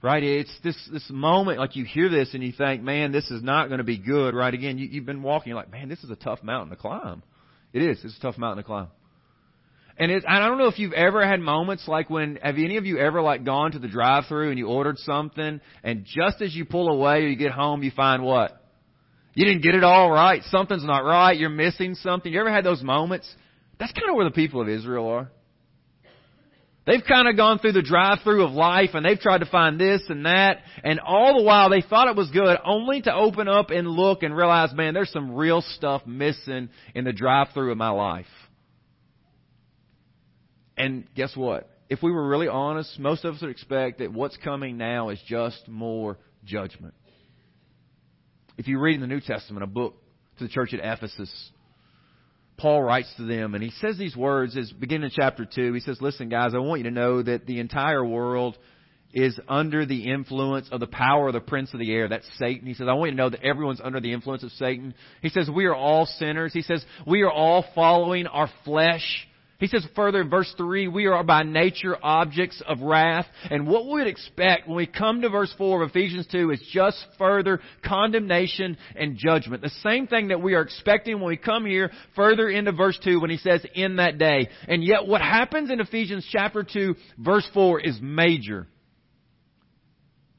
Right? 0.01 0.23
It's 0.23 0.55
this, 0.63 0.77
this 0.93 1.05
moment, 1.09 1.59
like 1.59 1.75
you 1.75 1.85
hear 1.85 2.07
this 2.07 2.33
and 2.33 2.43
you 2.43 2.53
think, 2.53 2.83
man, 2.83 3.11
this 3.11 3.29
is 3.31 3.43
not 3.43 3.67
going 3.67 3.79
to 3.79 3.83
be 3.83 3.97
good, 3.97 4.33
right? 4.33 4.53
Again, 4.53 4.77
you, 4.77 4.87
you've 4.87 5.05
been 5.05 5.23
walking, 5.23 5.53
like, 5.53 5.71
man, 5.71 5.89
this 5.89 6.03
is 6.03 6.09
a 6.09 6.15
tough 6.15 6.41
mountain 6.41 6.69
to 6.69 6.81
climb. 6.81 7.23
It 7.73 7.81
is. 7.81 7.99
It's 8.03 8.17
a 8.17 8.21
tough 8.21 8.37
mountain 8.37 8.63
to 8.63 8.67
climb. 8.67 8.87
And 9.97 10.11
it, 10.11 10.23
I 10.25 10.39
don't 10.39 10.57
know 10.57 10.67
if 10.67 10.79
you've 10.79 10.93
ever 10.93 11.27
had 11.27 11.41
moments 11.41 11.85
like 11.85 12.09
when, 12.09 12.37
have 12.41 12.55
any 12.55 12.77
of 12.77 12.85
you 12.85 12.99
ever 12.99 13.21
like 13.21 13.43
gone 13.43 13.73
to 13.73 13.79
the 13.79 13.89
drive 13.89 14.27
through 14.27 14.49
and 14.51 14.57
you 14.57 14.67
ordered 14.67 14.97
something 14.99 15.59
and 15.83 16.05
just 16.05 16.41
as 16.41 16.55
you 16.55 16.63
pull 16.63 16.87
away 16.87 17.23
or 17.23 17.27
you 17.27 17.35
get 17.35 17.51
home, 17.51 17.83
you 17.83 17.91
find 17.91 18.23
what? 18.23 18.58
You 19.33 19.45
didn't 19.45 19.61
get 19.61 19.75
it 19.75 19.83
all 19.83 20.11
right. 20.11 20.41
Something's 20.45 20.83
not 20.83 21.05
right. 21.05 21.37
You're 21.37 21.49
missing 21.49 21.95
something. 21.95 22.31
You 22.31 22.39
ever 22.39 22.51
had 22.51 22.65
those 22.65 22.81
moments? 22.81 23.33
That's 23.79 23.93
kind 23.93 24.09
of 24.09 24.15
where 24.15 24.25
the 24.25 24.31
people 24.31 24.61
of 24.61 24.69
Israel 24.69 25.07
are. 25.07 25.31
They've 26.85 27.03
kind 27.07 27.27
of 27.27 27.37
gone 27.37 27.59
through 27.59 27.73
the 27.73 27.83
drive-through 27.83 28.43
of 28.43 28.51
life 28.51 28.91
and 28.93 29.05
they've 29.05 29.19
tried 29.19 29.39
to 29.39 29.45
find 29.45 29.79
this 29.79 30.01
and 30.09 30.25
that 30.25 30.57
and 30.83 30.99
all 30.99 31.37
the 31.37 31.43
while 31.43 31.69
they 31.69 31.81
thought 31.81 32.07
it 32.07 32.15
was 32.15 32.31
good 32.31 32.57
only 32.65 33.01
to 33.03 33.13
open 33.13 33.47
up 33.47 33.69
and 33.69 33.87
look 33.87 34.23
and 34.23 34.35
realize, 34.35 34.73
man, 34.73 34.95
there's 34.95 35.11
some 35.11 35.35
real 35.35 35.61
stuff 35.61 36.01
missing 36.07 36.69
in 36.95 37.03
the 37.03 37.13
drive-through 37.13 37.71
of 37.71 37.77
my 37.77 37.89
life. 37.91 38.25
And 40.77 41.07
guess 41.13 41.35
what? 41.35 41.69
If 41.89 42.01
we 42.01 42.11
were 42.11 42.27
really 42.27 42.47
honest, 42.47 42.97
most 42.97 43.23
of 43.23 43.35
us 43.35 43.41
would 43.41 43.51
expect 43.51 43.99
that 43.99 44.11
what's 44.11 44.37
coming 44.37 44.77
now 44.77 45.09
is 45.09 45.19
just 45.27 45.67
more 45.67 46.17
judgment. 46.43 46.95
If 48.59 48.67
you 48.67 48.77
read 48.77 48.95
in 48.95 48.99
the 49.01 49.07
New 49.07 49.21
Testament 49.21 49.63
a 49.63 49.67
book 49.67 49.95
to 50.37 50.43
the 50.43 50.49
church 50.49 50.73
at 50.73 50.81
Ephesus, 50.83 51.31
Paul 52.57 52.83
writes 52.83 53.07
to 53.15 53.23
them 53.23 53.55
and 53.55 53.63
he 53.63 53.71
says 53.79 53.97
these 53.97 54.17
words 54.17 54.57
as 54.57 54.69
beginning 54.73 55.05
in 55.05 55.11
chapter 55.15 55.45
2. 55.45 55.71
He 55.71 55.79
says, 55.79 55.99
listen 56.01 56.27
guys, 56.27 56.51
I 56.53 56.57
want 56.57 56.79
you 56.79 56.89
to 56.89 56.93
know 56.93 57.23
that 57.23 57.45
the 57.45 57.61
entire 57.61 58.03
world 58.03 58.57
is 59.13 59.39
under 59.47 59.85
the 59.85 60.11
influence 60.11 60.67
of 60.73 60.81
the 60.81 60.87
power 60.87 61.27
of 61.27 61.33
the 61.33 61.39
prince 61.39 61.73
of 61.73 61.79
the 61.79 61.89
air. 61.89 62.09
That's 62.09 62.27
Satan. 62.37 62.67
He 62.67 62.73
says, 62.73 62.87
I 62.89 62.95
want 62.95 63.11
you 63.11 63.15
to 63.15 63.23
know 63.23 63.29
that 63.29 63.45
everyone's 63.45 63.79
under 63.81 64.01
the 64.01 64.11
influence 64.11 64.43
of 64.43 64.51
Satan. 64.51 64.93
He 65.21 65.29
says, 65.29 65.49
we 65.49 65.63
are 65.63 65.73
all 65.73 66.05
sinners. 66.05 66.51
He 66.51 66.61
says, 66.61 66.83
we 67.07 67.21
are 67.21 67.31
all 67.31 67.63
following 67.73 68.27
our 68.27 68.49
flesh. 68.65 69.25
He 69.59 69.67
says 69.67 69.85
further 69.93 70.21
in 70.21 70.29
verse 70.29 70.51
3, 70.57 70.87
we 70.87 71.07
are 71.07 71.23
by 71.23 71.43
nature 71.43 71.97
objects 72.01 72.61
of 72.65 72.79
wrath. 72.79 73.25
And 73.51 73.67
what 73.67 73.85
we 73.85 73.95
would 73.95 74.07
expect 74.07 74.67
when 74.67 74.77
we 74.77 74.87
come 74.87 75.21
to 75.21 75.29
verse 75.29 75.53
4 75.57 75.83
of 75.83 75.89
Ephesians 75.89 76.27
2 76.31 76.51
is 76.51 76.61
just 76.71 76.97
further 77.17 77.59
condemnation 77.85 78.77
and 78.95 79.17
judgment. 79.17 79.61
The 79.61 79.69
same 79.83 80.07
thing 80.07 80.29
that 80.29 80.41
we 80.41 80.53
are 80.53 80.61
expecting 80.61 81.15
when 81.15 81.27
we 81.27 81.37
come 81.37 81.65
here 81.65 81.91
further 82.15 82.49
into 82.49 82.71
verse 82.71 82.97
2 83.03 83.19
when 83.19 83.29
he 83.29 83.37
says, 83.37 83.65
in 83.75 83.97
that 83.97 84.17
day. 84.17 84.47
And 84.69 84.81
yet 84.81 85.05
what 85.05 85.21
happens 85.21 85.69
in 85.69 85.81
Ephesians 85.81 86.25
chapter 86.31 86.63
2 86.63 86.95
verse 87.17 87.47
4 87.53 87.81
is 87.81 87.99
major. 88.01 88.65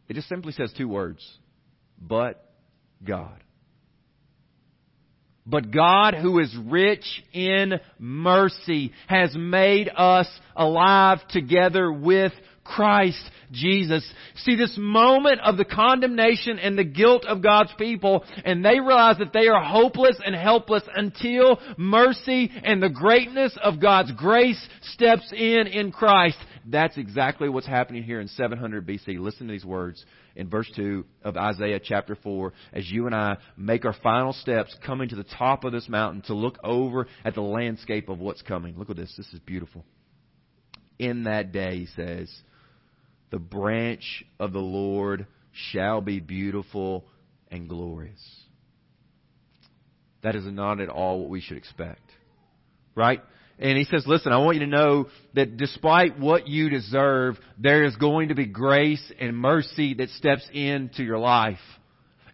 It 0.08 0.14
just 0.14 0.30
simply 0.30 0.52
says 0.52 0.72
two 0.76 0.88
words. 0.88 1.24
But 2.00 2.42
God. 3.04 3.44
But 5.50 5.72
God, 5.72 6.14
who 6.14 6.38
is 6.38 6.56
rich 6.56 7.04
in 7.32 7.74
mercy, 7.98 8.92
has 9.08 9.34
made 9.36 9.90
us 9.94 10.28
alive 10.54 11.18
together 11.28 11.92
with 11.92 12.32
Christ 12.64 13.22
Jesus. 13.50 14.08
See 14.36 14.54
this 14.54 14.76
moment 14.78 15.40
of 15.44 15.56
the 15.56 15.64
condemnation 15.64 16.58
and 16.58 16.78
the 16.78 16.84
guilt 16.84 17.24
of 17.26 17.42
God's 17.42 17.72
people, 17.76 18.24
and 18.44 18.64
they 18.64 18.78
realize 18.78 19.18
that 19.18 19.32
they 19.32 19.48
are 19.48 19.62
hopeless 19.62 20.16
and 20.24 20.34
helpless 20.36 20.84
until 20.94 21.58
mercy 21.76 22.50
and 22.62 22.80
the 22.80 22.88
greatness 22.88 23.56
of 23.60 23.80
God's 23.80 24.12
grace 24.12 24.60
steps 24.82 25.32
in 25.32 25.66
in 25.66 25.90
Christ. 25.90 26.38
That's 26.64 26.96
exactly 26.96 27.48
what's 27.48 27.66
happening 27.66 28.04
here 28.04 28.20
in 28.20 28.28
700 28.28 28.86
BC. 28.86 29.18
Listen 29.18 29.48
to 29.48 29.52
these 29.52 29.64
words 29.64 30.04
in 30.40 30.48
verse 30.48 30.70
2 30.74 31.04
of 31.22 31.36
Isaiah 31.36 31.78
chapter 31.78 32.16
4 32.16 32.54
as 32.72 32.90
you 32.90 33.04
and 33.04 33.14
I 33.14 33.36
make 33.58 33.84
our 33.84 33.94
final 34.02 34.32
steps 34.32 34.74
coming 34.84 35.10
to 35.10 35.16
the 35.16 35.24
top 35.24 35.64
of 35.64 35.72
this 35.72 35.86
mountain 35.86 36.22
to 36.22 36.34
look 36.34 36.58
over 36.64 37.06
at 37.26 37.34
the 37.34 37.42
landscape 37.42 38.08
of 38.08 38.18
what's 38.18 38.40
coming. 38.40 38.78
Look 38.78 38.88
at 38.88 38.96
this. 38.96 39.12
This 39.18 39.28
is 39.34 39.40
beautiful. 39.40 39.84
In 40.98 41.24
that 41.24 41.52
day, 41.52 41.80
he 41.80 41.86
says, 41.94 42.34
the 43.30 43.38
branch 43.38 44.24
of 44.38 44.54
the 44.54 44.60
Lord 44.60 45.26
shall 45.52 46.00
be 46.00 46.20
beautiful 46.20 47.04
and 47.50 47.68
glorious. 47.68 48.20
That 50.22 50.36
is 50.36 50.46
not 50.46 50.80
at 50.80 50.88
all 50.88 51.20
what 51.20 51.28
we 51.28 51.42
should 51.42 51.58
expect. 51.58 52.00
Right? 52.94 53.22
And 53.60 53.76
he 53.76 53.84
says, 53.84 54.06
listen, 54.06 54.32
I 54.32 54.38
want 54.38 54.56
you 54.56 54.64
to 54.64 54.70
know 54.70 55.08
that 55.34 55.58
despite 55.58 56.18
what 56.18 56.48
you 56.48 56.70
deserve, 56.70 57.38
there 57.58 57.84
is 57.84 57.94
going 57.96 58.30
to 58.30 58.34
be 58.34 58.46
grace 58.46 59.12
and 59.20 59.36
mercy 59.36 59.92
that 59.94 60.08
steps 60.10 60.48
into 60.50 61.02
your 61.02 61.18
life. 61.18 61.58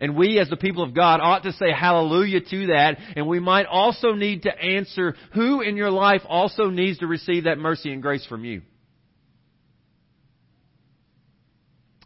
And 0.00 0.16
we 0.16 0.38
as 0.38 0.48
the 0.48 0.56
people 0.56 0.84
of 0.84 0.94
God 0.94 1.20
ought 1.20 1.42
to 1.42 1.52
say 1.52 1.72
hallelujah 1.72 2.42
to 2.42 2.66
that. 2.68 2.98
And 3.16 3.26
we 3.26 3.40
might 3.40 3.66
also 3.66 4.12
need 4.12 4.42
to 4.42 4.56
answer 4.56 5.16
who 5.34 5.62
in 5.62 5.76
your 5.76 5.90
life 5.90 6.22
also 6.28 6.70
needs 6.70 6.98
to 6.98 7.08
receive 7.08 7.44
that 7.44 7.58
mercy 7.58 7.92
and 7.92 8.02
grace 8.02 8.24
from 8.26 8.44
you. 8.44 8.62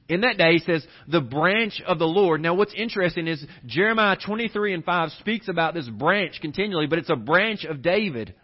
In 0.09 0.23
that 0.23 0.39
day, 0.39 0.55
he 0.55 0.59
says, 0.61 0.85
the 1.07 1.21
branch 1.21 1.83
of 1.87 1.99
the 1.99 2.07
Lord. 2.07 2.41
Now 2.41 2.55
what's 2.55 2.75
interesting 2.75 3.29
is 3.29 3.45
Jeremiah 3.67 4.17
23 4.17 4.75
and 4.75 4.85
5 4.85 5.11
speaks 5.21 5.49
about 5.49 5.75
this 5.75 5.89
branch 5.89 6.41
continually, 6.41 6.87
but 6.87 6.99
it's 6.99 7.11
a 7.11 7.17
branch 7.17 7.65
of 7.65 7.83
David. 7.83 8.35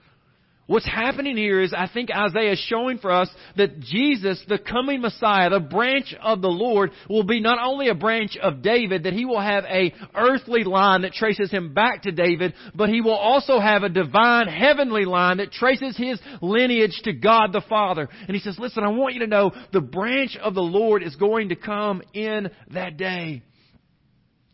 What's 0.66 0.86
happening 0.86 1.36
here 1.36 1.60
is 1.60 1.72
I 1.72 1.88
think 1.92 2.10
Isaiah 2.10 2.52
is 2.52 2.58
showing 2.58 2.98
for 2.98 3.12
us 3.12 3.28
that 3.56 3.78
Jesus, 3.78 4.42
the 4.48 4.58
coming 4.58 5.00
Messiah, 5.00 5.48
the 5.48 5.60
branch 5.60 6.12
of 6.20 6.42
the 6.42 6.48
Lord, 6.48 6.90
will 7.08 7.22
be 7.22 7.40
not 7.40 7.64
only 7.64 7.88
a 7.88 7.94
branch 7.94 8.36
of 8.36 8.62
David, 8.62 9.04
that 9.04 9.12
he 9.12 9.24
will 9.24 9.40
have 9.40 9.62
a 9.64 9.94
earthly 10.16 10.64
line 10.64 11.02
that 11.02 11.12
traces 11.12 11.52
him 11.52 11.72
back 11.72 12.02
to 12.02 12.10
David, 12.10 12.54
but 12.74 12.88
he 12.88 13.00
will 13.00 13.14
also 13.14 13.60
have 13.60 13.84
a 13.84 13.88
divine 13.88 14.48
heavenly 14.48 15.04
line 15.04 15.36
that 15.36 15.52
traces 15.52 15.96
his 15.96 16.18
lineage 16.42 17.00
to 17.04 17.12
God 17.12 17.52
the 17.52 17.62
Father. 17.68 18.08
And 18.26 18.34
he 18.34 18.40
says, 18.40 18.58
listen, 18.58 18.82
I 18.82 18.88
want 18.88 19.14
you 19.14 19.20
to 19.20 19.28
know 19.28 19.52
the 19.72 19.80
branch 19.80 20.36
of 20.36 20.54
the 20.54 20.62
Lord 20.62 21.04
is 21.04 21.14
going 21.14 21.50
to 21.50 21.56
come 21.56 22.02
in 22.12 22.50
that 22.72 22.96
day. 22.96 23.42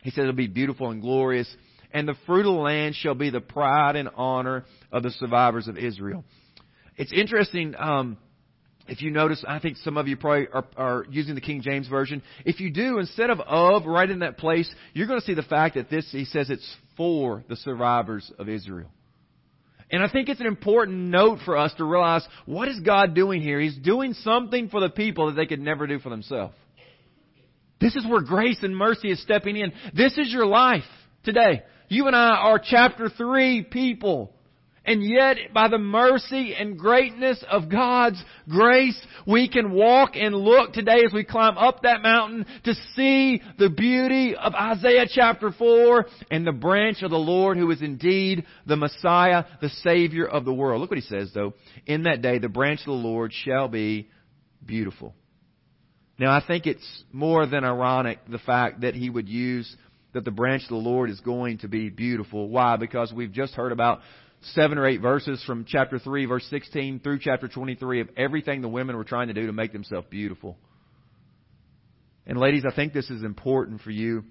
He 0.02 0.10
says 0.10 0.24
it'll 0.24 0.34
be 0.34 0.46
beautiful 0.46 0.90
and 0.90 1.00
glorious 1.00 1.48
and 1.92 2.08
the 2.08 2.14
fruit 2.26 2.40
of 2.40 2.54
the 2.54 2.60
land 2.60 2.94
shall 2.94 3.14
be 3.14 3.30
the 3.30 3.40
pride 3.40 3.96
and 3.96 4.08
honor 4.14 4.64
of 4.90 5.02
the 5.02 5.10
survivors 5.10 5.68
of 5.68 5.76
Israel. 5.76 6.24
It's 6.96 7.12
interesting. 7.12 7.74
Um, 7.78 8.18
if 8.88 9.00
you 9.00 9.10
notice, 9.10 9.44
I 9.46 9.58
think 9.58 9.76
some 9.78 9.96
of 9.96 10.08
you 10.08 10.16
probably 10.16 10.48
are, 10.52 10.64
are, 10.76 11.06
using 11.08 11.34
the 11.34 11.40
King 11.40 11.62
James 11.62 11.86
Version. 11.88 12.22
If 12.44 12.60
you 12.60 12.70
do, 12.70 12.98
instead 12.98 13.30
of 13.30 13.40
of 13.40 13.86
right 13.86 14.08
in 14.08 14.20
that 14.20 14.38
place, 14.38 14.72
you're 14.92 15.06
going 15.06 15.20
to 15.20 15.26
see 15.26 15.34
the 15.34 15.42
fact 15.42 15.76
that 15.76 15.88
this, 15.88 16.08
he 16.10 16.24
says 16.24 16.50
it's 16.50 16.76
for 16.96 17.44
the 17.48 17.56
survivors 17.56 18.30
of 18.38 18.48
Israel. 18.48 18.90
And 19.90 20.02
I 20.02 20.08
think 20.08 20.30
it's 20.30 20.40
an 20.40 20.46
important 20.46 20.96
note 21.10 21.40
for 21.44 21.56
us 21.56 21.72
to 21.74 21.84
realize 21.84 22.26
what 22.46 22.68
is 22.68 22.80
God 22.80 23.14
doing 23.14 23.42
here? 23.42 23.60
He's 23.60 23.76
doing 23.76 24.14
something 24.14 24.68
for 24.70 24.80
the 24.80 24.88
people 24.88 25.26
that 25.26 25.34
they 25.34 25.46
could 25.46 25.60
never 25.60 25.86
do 25.86 25.98
for 25.98 26.08
themselves. 26.08 26.54
This 27.78 27.94
is 27.94 28.06
where 28.06 28.22
grace 28.22 28.58
and 28.62 28.76
mercy 28.76 29.10
is 29.10 29.20
stepping 29.22 29.56
in. 29.56 29.72
This 29.94 30.16
is 30.16 30.32
your 30.32 30.46
life 30.46 30.84
today. 31.24 31.62
You 31.92 32.06
and 32.06 32.16
I 32.16 32.30
are 32.36 32.58
chapter 32.58 33.10
3 33.10 33.64
people. 33.64 34.32
And 34.82 35.04
yet, 35.04 35.36
by 35.52 35.68
the 35.68 35.76
mercy 35.76 36.54
and 36.58 36.78
greatness 36.78 37.44
of 37.50 37.68
God's 37.68 38.20
grace, 38.48 38.98
we 39.26 39.46
can 39.46 39.72
walk 39.72 40.12
and 40.14 40.34
look 40.34 40.72
today 40.72 41.02
as 41.06 41.12
we 41.12 41.22
climb 41.22 41.58
up 41.58 41.82
that 41.82 42.02
mountain 42.02 42.46
to 42.64 42.74
see 42.96 43.42
the 43.58 43.68
beauty 43.68 44.34
of 44.34 44.54
Isaiah 44.54 45.04
chapter 45.06 45.52
4 45.52 46.06
and 46.30 46.46
the 46.46 46.52
branch 46.52 47.02
of 47.02 47.10
the 47.10 47.18
Lord 47.18 47.58
who 47.58 47.70
is 47.70 47.82
indeed 47.82 48.46
the 48.66 48.76
Messiah, 48.76 49.44
the 49.60 49.68
Savior 49.68 50.26
of 50.26 50.46
the 50.46 50.54
world. 50.54 50.80
Look 50.80 50.90
what 50.90 50.98
he 50.98 51.04
says 51.04 51.30
though. 51.34 51.52
In 51.84 52.04
that 52.04 52.22
day, 52.22 52.38
the 52.38 52.48
branch 52.48 52.80
of 52.80 52.86
the 52.86 52.92
Lord 52.92 53.34
shall 53.34 53.68
be 53.68 54.08
beautiful. 54.64 55.14
Now 56.18 56.32
I 56.34 56.42
think 56.44 56.66
it's 56.66 57.04
more 57.12 57.44
than 57.44 57.64
ironic 57.64 58.18
the 58.28 58.38
fact 58.38 58.80
that 58.80 58.94
he 58.94 59.10
would 59.10 59.28
use 59.28 59.76
that 60.12 60.24
the 60.24 60.30
branch 60.30 60.62
of 60.64 60.68
the 60.68 60.76
Lord 60.76 61.10
is 61.10 61.20
going 61.20 61.58
to 61.58 61.68
be 61.68 61.88
beautiful. 61.88 62.48
Why? 62.48 62.76
Because 62.76 63.12
we've 63.12 63.32
just 63.32 63.54
heard 63.54 63.72
about 63.72 64.00
seven 64.42 64.78
or 64.78 64.86
eight 64.86 65.00
verses 65.00 65.42
from 65.44 65.64
chapter 65.66 65.98
3, 65.98 66.26
verse 66.26 66.46
16 66.50 67.00
through 67.00 67.18
chapter 67.20 67.48
23 67.48 68.00
of 68.00 68.08
everything 68.16 68.60
the 68.60 68.68
women 68.68 68.96
were 68.96 69.04
trying 69.04 69.28
to 69.28 69.34
do 69.34 69.46
to 69.46 69.52
make 69.52 69.72
themselves 69.72 70.06
beautiful. 70.10 70.56
And 72.26 72.38
ladies, 72.38 72.64
I 72.70 72.74
think 72.74 72.92
this 72.92 73.10
is 73.10 73.22
important 73.22 73.80
for 73.80 73.90
you 73.90 74.24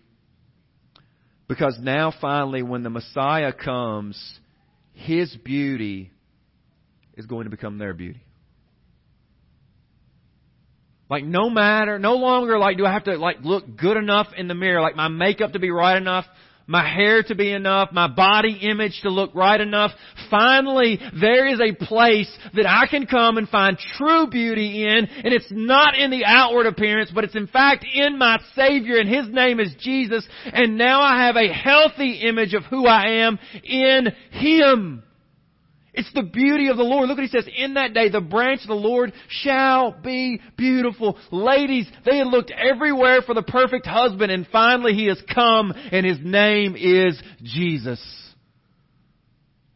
Because 1.47 1.77
now 1.81 2.13
finally 2.21 2.63
when 2.63 2.83
the 2.83 2.89
Messiah 2.89 3.51
comes, 3.51 4.39
His 4.93 5.35
beauty 5.43 6.11
is 7.17 7.25
going 7.25 7.43
to 7.43 7.49
become 7.49 7.77
their 7.77 7.93
beauty. 7.93 8.21
Like 11.11 11.25
no 11.25 11.49
matter, 11.49 11.99
no 11.99 12.13
longer 12.13 12.57
like 12.57 12.77
do 12.77 12.85
I 12.85 12.93
have 12.93 13.03
to 13.03 13.17
like 13.17 13.39
look 13.43 13.75
good 13.75 13.97
enough 13.97 14.27
in 14.37 14.47
the 14.47 14.55
mirror, 14.55 14.79
like 14.79 14.95
my 14.95 15.09
makeup 15.09 15.51
to 15.51 15.59
be 15.59 15.69
right 15.69 15.97
enough, 15.97 16.23
my 16.67 16.87
hair 16.87 17.21
to 17.21 17.35
be 17.35 17.51
enough, 17.51 17.91
my 17.91 18.07
body 18.07 18.57
image 18.61 19.01
to 19.01 19.09
look 19.09 19.35
right 19.35 19.59
enough. 19.59 19.91
Finally, 20.29 21.01
there 21.19 21.47
is 21.47 21.59
a 21.59 21.75
place 21.75 22.33
that 22.53 22.65
I 22.65 22.87
can 22.89 23.07
come 23.07 23.37
and 23.37 23.49
find 23.49 23.77
true 23.97 24.27
beauty 24.27 24.83
in, 24.87 25.05
and 25.05 25.33
it's 25.33 25.51
not 25.51 25.97
in 25.97 26.11
the 26.11 26.23
outward 26.23 26.65
appearance, 26.65 27.11
but 27.13 27.25
it's 27.25 27.35
in 27.35 27.47
fact 27.47 27.85
in 27.93 28.17
my 28.17 28.39
Savior, 28.55 28.97
and 28.97 29.09
His 29.09 29.27
name 29.27 29.59
is 29.59 29.75
Jesus, 29.81 30.25
and 30.45 30.77
now 30.77 31.01
I 31.01 31.25
have 31.25 31.35
a 31.35 31.51
healthy 31.51 32.21
image 32.21 32.53
of 32.53 32.63
who 32.63 32.87
I 32.87 33.25
am 33.25 33.37
in 33.65 34.07
Him. 34.31 35.03
It's 35.93 36.11
the 36.13 36.23
beauty 36.23 36.69
of 36.69 36.77
the 36.77 36.83
Lord. 36.83 37.09
Look 37.09 37.17
what 37.17 37.27
he 37.27 37.29
says. 37.29 37.49
In 37.53 37.73
that 37.73 37.93
day, 37.93 38.09
the 38.09 38.21
branch 38.21 38.61
of 38.61 38.69
the 38.69 38.73
Lord 38.75 39.11
shall 39.27 39.91
be 39.91 40.39
beautiful. 40.57 41.17
Ladies, 41.31 41.89
they 42.05 42.17
had 42.17 42.27
looked 42.27 42.51
everywhere 42.51 43.21
for 43.21 43.35
the 43.35 43.43
perfect 43.43 43.85
husband 43.85 44.31
and 44.31 44.47
finally 44.51 44.93
he 44.93 45.07
has 45.07 45.21
come 45.33 45.73
and 45.91 46.05
his 46.05 46.19
name 46.21 46.77
is 46.77 47.21
Jesus. 47.43 48.01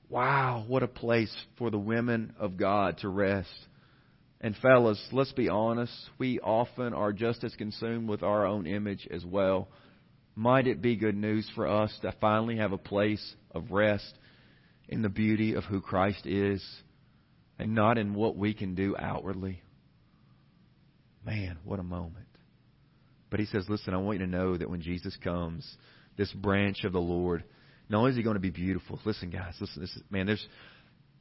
Wow, 0.07 0.63
what 0.67 0.83
a 0.83 0.87
place 0.87 1.35
for 1.57 1.69
the 1.69 1.79
women 1.79 2.33
of 2.39 2.55
God 2.55 2.99
to 2.99 3.09
rest. 3.09 3.49
And 4.39 4.55
fellas, 4.55 5.03
let's 5.11 5.33
be 5.33 5.49
honest, 5.49 5.91
we 6.17 6.39
often 6.39 6.93
are 6.93 7.11
just 7.11 7.43
as 7.43 7.53
consumed 7.55 8.07
with 8.07 8.23
our 8.23 8.45
own 8.45 8.67
image 8.67 9.05
as 9.11 9.25
well. 9.25 9.67
Might 10.35 10.67
it 10.67 10.81
be 10.81 10.95
good 10.95 11.15
news 11.15 11.49
for 11.55 11.67
us 11.67 11.97
to 12.03 12.13
finally 12.21 12.57
have 12.57 12.71
a 12.71 12.77
place 12.77 13.35
of 13.51 13.71
rest 13.71 14.13
in 14.87 15.01
the 15.01 15.09
beauty 15.09 15.53
of 15.53 15.63
who 15.63 15.81
Christ 15.81 16.25
is 16.25 16.63
and 17.57 17.73
not 17.73 17.97
in 17.97 18.13
what 18.13 18.35
we 18.35 18.53
can 18.53 18.75
do 18.75 18.95
outwardly. 18.97 19.61
Man, 21.25 21.57
what 21.63 21.79
a 21.79 21.83
moment. 21.83 22.25
But 23.29 23.39
he 23.39 23.45
says, 23.47 23.65
listen, 23.67 23.93
I 23.93 23.97
want 23.97 24.19
you 24.19 24.25
to 24.25 24.31
know 24.31 24.57
that 24.57 24.69
when 24.69 24.81
Jesus 24.81 25.17
comes, 25.23 25.67
this 26.17 26.31
branch 26.31 26.83
of 26.83 26.93
the 26.93 26.99
Lord, 26.99 27.43
not 27.89 27.99
only 27.99 28.11
is 28.11 28.17
he 28.17 28.23
going 28.23 28.35
to 28.35 28.39
be 28.39 28.51
beautiful, 28.51 28.99
listen 29.05 29.29
guys, 29.29 29.55
listen, 29.59 29.81
this 29.81 29.95
is, 29.95 30.03
man, 30.09 30.27
there's, 30.27 30.47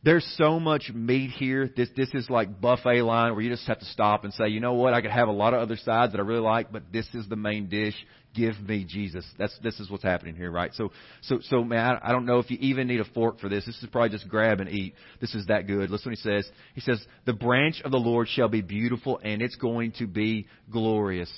there's 0.05 0.27
so 0.37 0.61
much 0.61 0.91
meat 0.95 1.31
here. 1.31 1.71
This 1.75 1.89
this 1.97 2.11
is 2.13 2.29
like 2.29 2.61
buffet 2.61 3.03
line 3.03 3.33
where 3.33 3.41
you 3.41 3.51
just 3.51 3.67
have 3.67 3.79
to 3.79 3.87
stop 3.87 4.25
and 4.25 4.35
say, 4.35 4.49
you 4.49 4.61
know 4.61 4.75
what, 4.75 4.93
I 4.93 5.01
could 5.01 5.11
have 5.11 5.29
a 5.29 5.33
lot 5.33 5.55
of 5.55 5.61
other 5.61 5.77
sides 5.77 6.13
that 6.13 6.19
I 6.19 6.23
really 6.23 6.43
like, 6.43 6.71
but 6.71 6.93
this 6.93 7.07
is 7.15 7.27
the 7.29 7.37
main 7.37 7.69
dish. 7.69 7.95
Give 8.35 8.59
me 8.61 8.85
Jesus. 8.85 9.25
That's 9.39 9.57
this 9.63 9.81
is 9.81 9.91
what's 9.91 10.03
happening 10.03 10.37
here, 10.37 10.51
right? 10.51 10.73
So 10.75 10.93
so 11.23 11.39
so 11.45 11.65
man, 11.65 11.97
I 12.03 12.13
don't 12.13 12.27
know 12.27 12.39
if 12.39 12.51
you 12.51 12.59
even 12.61 12.87
need 12.87 13.01
a 13.01 13.05
fork 13.05 13.41
for 13.41 13.49
this. 13.49 13.65
This 13.65 13.83
is 13.83 13.89
probably 13.91 14.11
just 14.11 14.29
grab 14.29 14.61
and 14.61 14.69
eat. 14.69 14.95
This 15.21 15.35
is 15.35 15.47
that 15.47 15.67
good. 15.67 15.89
Listen 15.89 16.11
what 16.11 16.19
he 16.19 16.23
says. 16.23 16.51
He 16.75 16.83
says, 16.83 17.05
"The 17.25 17.33
branch 17.33 17.81
of 17.83 17.91
the 17.91 17.99
Lord 17.99 18.29
shall 18.29 18.49
be 18.49 18.61
beautiful, 18.61 19.19
and 19.25 19.41
it's 19.41 19.57
going 19.57 19.93
to 19.99 20.07
be 20.07 20.49
glorious." 20.71 21.33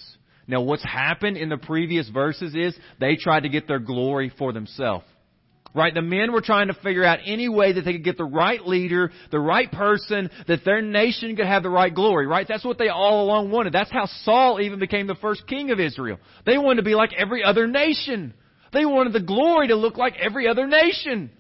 Now, 0.49 0.63
what's 0.63 0.85
happened 0.85 1.37
in 1.37 1.49
the 1.49 1.57
previous 1.57 2.09
verses 2.09 2.55
is 2.55 2.77
they 2.99 3.17
tried 3.17 3.45
to 3.45 3.49
get 3.49 3.69
their 3.69 3.81
glory 3.81 4.33
for 4.39 4.53
themselves. 4.53 5.05
Right? 5.77 5.93
The 5.93 6.01
men 6.01 6.33
were 6.33 6.41
trying 6.41 6.69
to 6.69 6.75
figure 6.75 7.05
out 7.05 7.19
any 7.27 7.51
way 7.51 7.75
that 7.75 7.83
they 7.83 7.93
could 7.93 8.05
get 8.05 8.17
the 8.17 8.25
right 8.25 8.67
leader, 8.67 9.13
the 9.31 9.39
right 9.39 9.71
person, 9.71 10.31
that 10.49 10.65
their 10.65 10.81
nation 10.81 11.37
could 11.37 11.45
have 11.45 11.63
the 11.63 11.69
right 11.69 11.95
glory, 11.95 12.27
right? 12.27 12.47
That's 12.49 12.65
what 12.65 12.79
they 12.79 12.89
all 12.89 13.23
along 13.23 13.51
wanted. 13.51 13.75
That's 13.75 13.93
how 13.93 14.07
Saul 14.23 14.59
even 14.59 14.79
became 14.79 15.07
the 15.07 15.17
first 15.17 15.47
king 15.47 15.71
of 15.71 15.79
Israel. 15.79 16.19
They 16.47 16.57
wanted 16.57 16.77
to 16.77 16.83
be 16.83 16.95
like 16.95 17.11
every 17.13 17.45
other 17.45 17.67
nation. 17.67 18.33
They 18.73 18.87
wanted 18.87 19.13
the 19.13 19.21
glory 19.21 19.69
to 19.69 19.77
look 19.77 19.99
like 19.99 20.15
every 20.19 20.49
other 20.49 20.67
nation. 20.67 21.31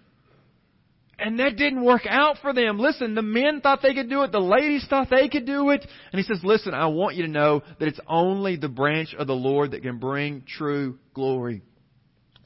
And 1.18 1.40
that 1.40 1.57
didn't 1.57 1.83
work 1.83 2.03
out 2.07 2.37
for 2.42 2.53
them. 2.53 2.79
Listen, 2.79 3.14
the 3.14 3.22
men 3.22 3.62
thought 3.62 3.81
they 3.83 3.94
could 3.94 4.11
do 4.11 4.22
it. 4.22 4.33
The 4.33 4.38
ladies 4.38 4.87
thought 4.87 5.09
they 5.09 5.31
could 5.31 5.46
do 5.46 5.70
it. 5.70 5.81
And 6.12 6.20
he 6.20 6.22
says, 6.25 6.40
listen, 6.44 6.75
I 6.75 6.88
want 6.88 7.16
you 7.16 7.22
to 7.22 7.33
know 7.33 7.62
that 7.79 7.88
it's 7.88 8.01
only 8.07 8.57
the 8.57 8.68
branch 8.68 9.14
of 9.18 9.27
the 9.27 9.35
Lord 9.35 9.70
that 9.70 9.83
can 9.83 9.99
bring 9.99 10.42
true 10.46 10.99
glory. 11.14 11.62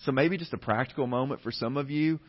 So 0.04 0.12
maybe 0.12 0.38
just 0.38 0.52
a 0.52 0.58
practical 0.58 1.06
moment 1.06 1.42
for 1.42 1.52
some 1.52 1.76
of 1.76 1.90
you. 1.90 2.20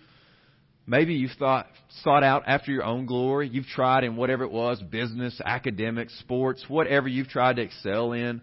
Maybe 0.86 1.13
you've 1.13 1.31
thought, 1.38 1.67
sought 2.03 2.23
out 2.23 2.43
after 2.47 2.71
your 2.71 2.84
own 2.84 3.05
glory. 3.05 3.47
You've 3.47 3.67
tried 3.67 4.03
in 4.03 4.15
whatever 4.15 4.43
it 4.43 4.51
was, 4.51 4.81
business, 4.81 5.39
academics, 5.43 6.17
sports, 6.19 6.65
whatever 6.67 7.07
you've 7.07 7.29
tried 7.29 7.57
to 7.57 7.62
excel 7.62 8.13
in, 8.13 8.41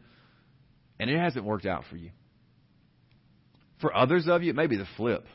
and 0.99 1.11
it 1.11 1.19
hasn't 1.19 1.45
worked 1.45 1.67
out 1.67 1.85
for 1.91 1.97
you. 1.97 2.11
For 3.81 3.95
others 3.95 4.29
of 4.29 4.43
you, 4.43 4.51
it 4.51 4.57
may 4.57 4.67
be 4.67 4.77
the 4.77 4.87
flip. 4.97 5.27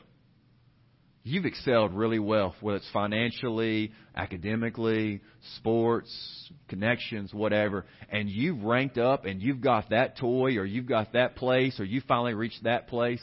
You've 1.22 1.46
excelled 1.46 1.94
really 1.94 2.18
well, 2.18 2.54
whether 2.60 2.76
it's 2.76 2.90
financially, 2.92 3.92
academically, 4.14 5.22
sports, 5.56 6.50
connections, 6.68 7.32
whatever, 7.32 7.86
and 8.10 8.28
you've 8.28 8.62
ranked 8.62 8.98
up 8.98 9.24
and 9.24 9.40
you've 9.40 9.62
got 9.62 9.90
that 9.90 10.18
toy 10.18 10.56
or 10.56 10.66
you've 10.66 10.86
got 10.86 11.14
that 11.14 11.36
place 11.36 11.80
or 11.80 11.84
you 11.84 12.02
finally 12.06 12.34
reached 12.34 12.64
that 12.64 12.88
place 12.88 13.22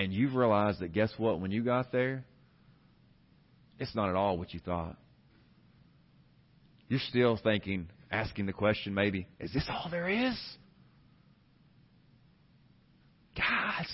and 0.00 0.14
you've 0.14 0.34
realized 0.34 0.80
that 0.80 0.94
guess 0.94 1.12
what? 1.18 1.40
When 1.40 1.50
you 1.50 1.62
got 1.62 1.92
there, 1.92 2.24
it's 3.78 3.94
not 3.94 4.08
at 4.08 4.14
all 4.14 4.38
what 4.38 4.54
you 4.54 4.60
thought. 4.60 4.96
You're 6.88 7.00
still 7.10 7.38
thinking, 7.42 7.86
asking 8.10 8.46
the 8.46 8.54
question 8.54 8.94
maybe, 8.94 9.26
is 9.38 9.52
this 9.52 9.64
all 9.68 9.88
there 9.90 10.08
is? 10.08 10.38
Guys, 13.36 13.88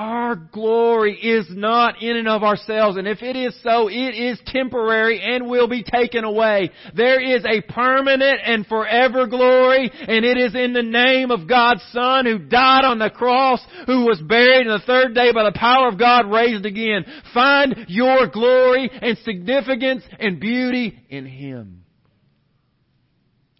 our 0.00 0.34
glory 0.34 1.14
is 1.14 1.46
not 1.50 2.02
in 2.02 2.16
and 2.16 2.26
of 2.26 2.42
ourselves, 2.42 2.96
and 2.96 3.06
if 3.06 3.20
it 3.20 3.36
is 3.36 3.54
so, 3.62 3.88
it 3.88 4.14
is 4.14 4.40
temporary 4.46 5.20
and 5.20 5.46
will 5.46 5.68
be 5.68 5.82
taken 5.82 6.24
away. 6.24 6.70
There 6.94 7.20
is 7.20 7.44
a 7.44 7.60
permanent 7.60 8.40
and 8.42 8.66
forever 8.66 9.26
glory, 9.26 9.90
and 9.92 10.24
it 10.24 10.38
is 10.38 10.54
in 10.54 10.72
the 10.72 10.82
name 10.82 11.30
of 11.30 11.46
God's 11.46 11.82
Son 11.92 12.24
who 12.24 12.38
died 12.38 12.86
on 12.86 12.98
the 12.98 13.10
cross, 13.10 13.60
who 13.84 14.06
was 14.06 14.18
buried, 14.22 14.66
and 14.66 14.80
the 14.80 14.86
third 14.86 15.14
day 15.14 15.32
by 15.34 15.44
the 15.44 15.58
power 15.58 15.88
of 15.88 15.98
God 15.98 16.30
raised 16.32 16.64
again. 16.64 17.04
Find 17.34 17.84
your 17.88 18.26
glory 18.28 18.90
and 18.90 19.18
significance 19.18 20.02
and 20.18 20.40
beauty 20.40 20.98
in 21.10 21.26
Him. 21.26 21.84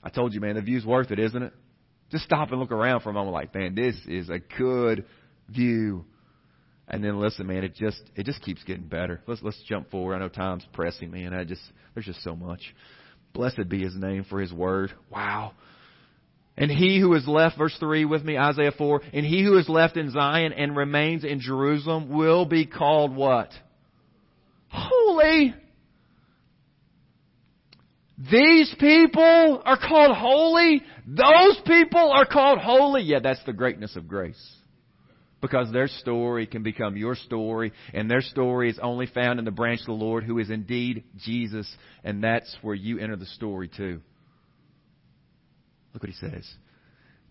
I 0.02 0.08
told 0.08 0.32
you, 0.32 0.40
man, 0.40 0.54
the 0.54 0.62
view's 0.62 0.86
worth 0.86 1.10
it, 1.10 1.18
isn't 1.18 1.42
it? 1.42 1.52
Just 2.10 2.24
stop 2.24 2.50
and 2.50 2.58
look 2.58 2.72
around 2.72 3.00
for 3.00 3.10
a 3.10 3.12
moment 3.12 3.34
like, 3.34 3.54
man, 3.54 3.74
this 3.74 3.94
is 4.08 4.30
a 4.30 4.38
good 4.56 5.04
view. 5.50 6.06
And 6.92 7.04
then 7.04 7.20
listen, 7.20 7.46
man, 7.46 7.62
it 7.62 7.76
just 7.76 8.02
it 8.16 8.26
just 8.26 8.42
keeps 8.42 8.64
getting 8.64 8.88
better. 8.88 9.20
Let's 9.28 9.40
let's 9.42 9.62
jump 9.68 9.90
forward. 9.92 10.16
I 10.16 10.18
know 10.18 10.28
time's 10.28 10.66
pressing, 10.72 11.12
man. 11.12 11.32
I 11.32 11.44
just 11.44 11.62
there's 11.94 12.06
just 12.06 12.22
so 12.24 12.34
much. 12.34 12.60
Blessed 13.32 13.68
be 13.68 13.80
his 13.80 13.94
name 13.94 14.24
for 14.28 14.40
his 14.40 14.52
word. 14.52 14.92
Wow. 15.08 15.52
And 16.56 16.68
he 16.68 16.98
who 16.98 17.14
is 17.14 17.26
left, 17.28 17.56
verse 17.56 17.74
3 17.78 18.04
with 18.04 18.24
me, 18.24 18.36
Isaiah 18.36 18.72
4, 18.76 19.02
and 19.14 19.24
he 19.24 19.42
who 19.42 19.56
is 19.56 19.68
left 19.68 19.96
in 19.96 20.10
Zion 20.10 20.52
and 20.52 20.76
remains 20.76 21.24
in 21.24 21.40
Jerusalem 21.40 22.10
will 22.10 22.44
be 22.44 22.66
called 22.66 23.14
what? 23.14 23.50
Holy. 24.68 25.54
These 28.18 28.74
people 28.78 29.62
are 29.64 29.78
called 29.78 30.14
holy. 30.14 30.82
Those 31.06 31.58
people 31.64 32.10
are 32.12 32.26
called 32.26 32.58
holy. 32.58 33.02
Yeah, 33.02 33.20
that's 33.22 33.42
the 33.46 33.52
greatness 33.52 33.94
of 33.94 34.08
grace 34.08 34.59
because 35.40 35.72
their 35.72 35.88
story 35.88 36.46
can 36.46 36.62
become 36.62 36.96
your 36.96 37.14
story, 37.14 37.72
and 37.94 38.10
their 38.10 38.20
story 38.20 38.70
is 38.70 38.78
only 38.82 39.06
found 39.06 39.38
in 39.38 39.44
the 39.44 39.50
branch 39.50 39.80
of 39.80 39.86
the 39.86 39.92
Lord 39.92 40.24
who 40.24 40.38
is 40.38 40.50
indeed 40.50 41.04
Jesus, 41.18 41.70
and 42.04 42.22
that's 42.22 42.54
where 42.62 42.74
you 42.74 42.98
enter 42.98 43.16
the 43.16 43.26
story 43.26 43.68
too. 43.68 44.00
Look 45.92 46.02
what 46.02 46.10
he 46.10 46.16
says. 46.16 46.48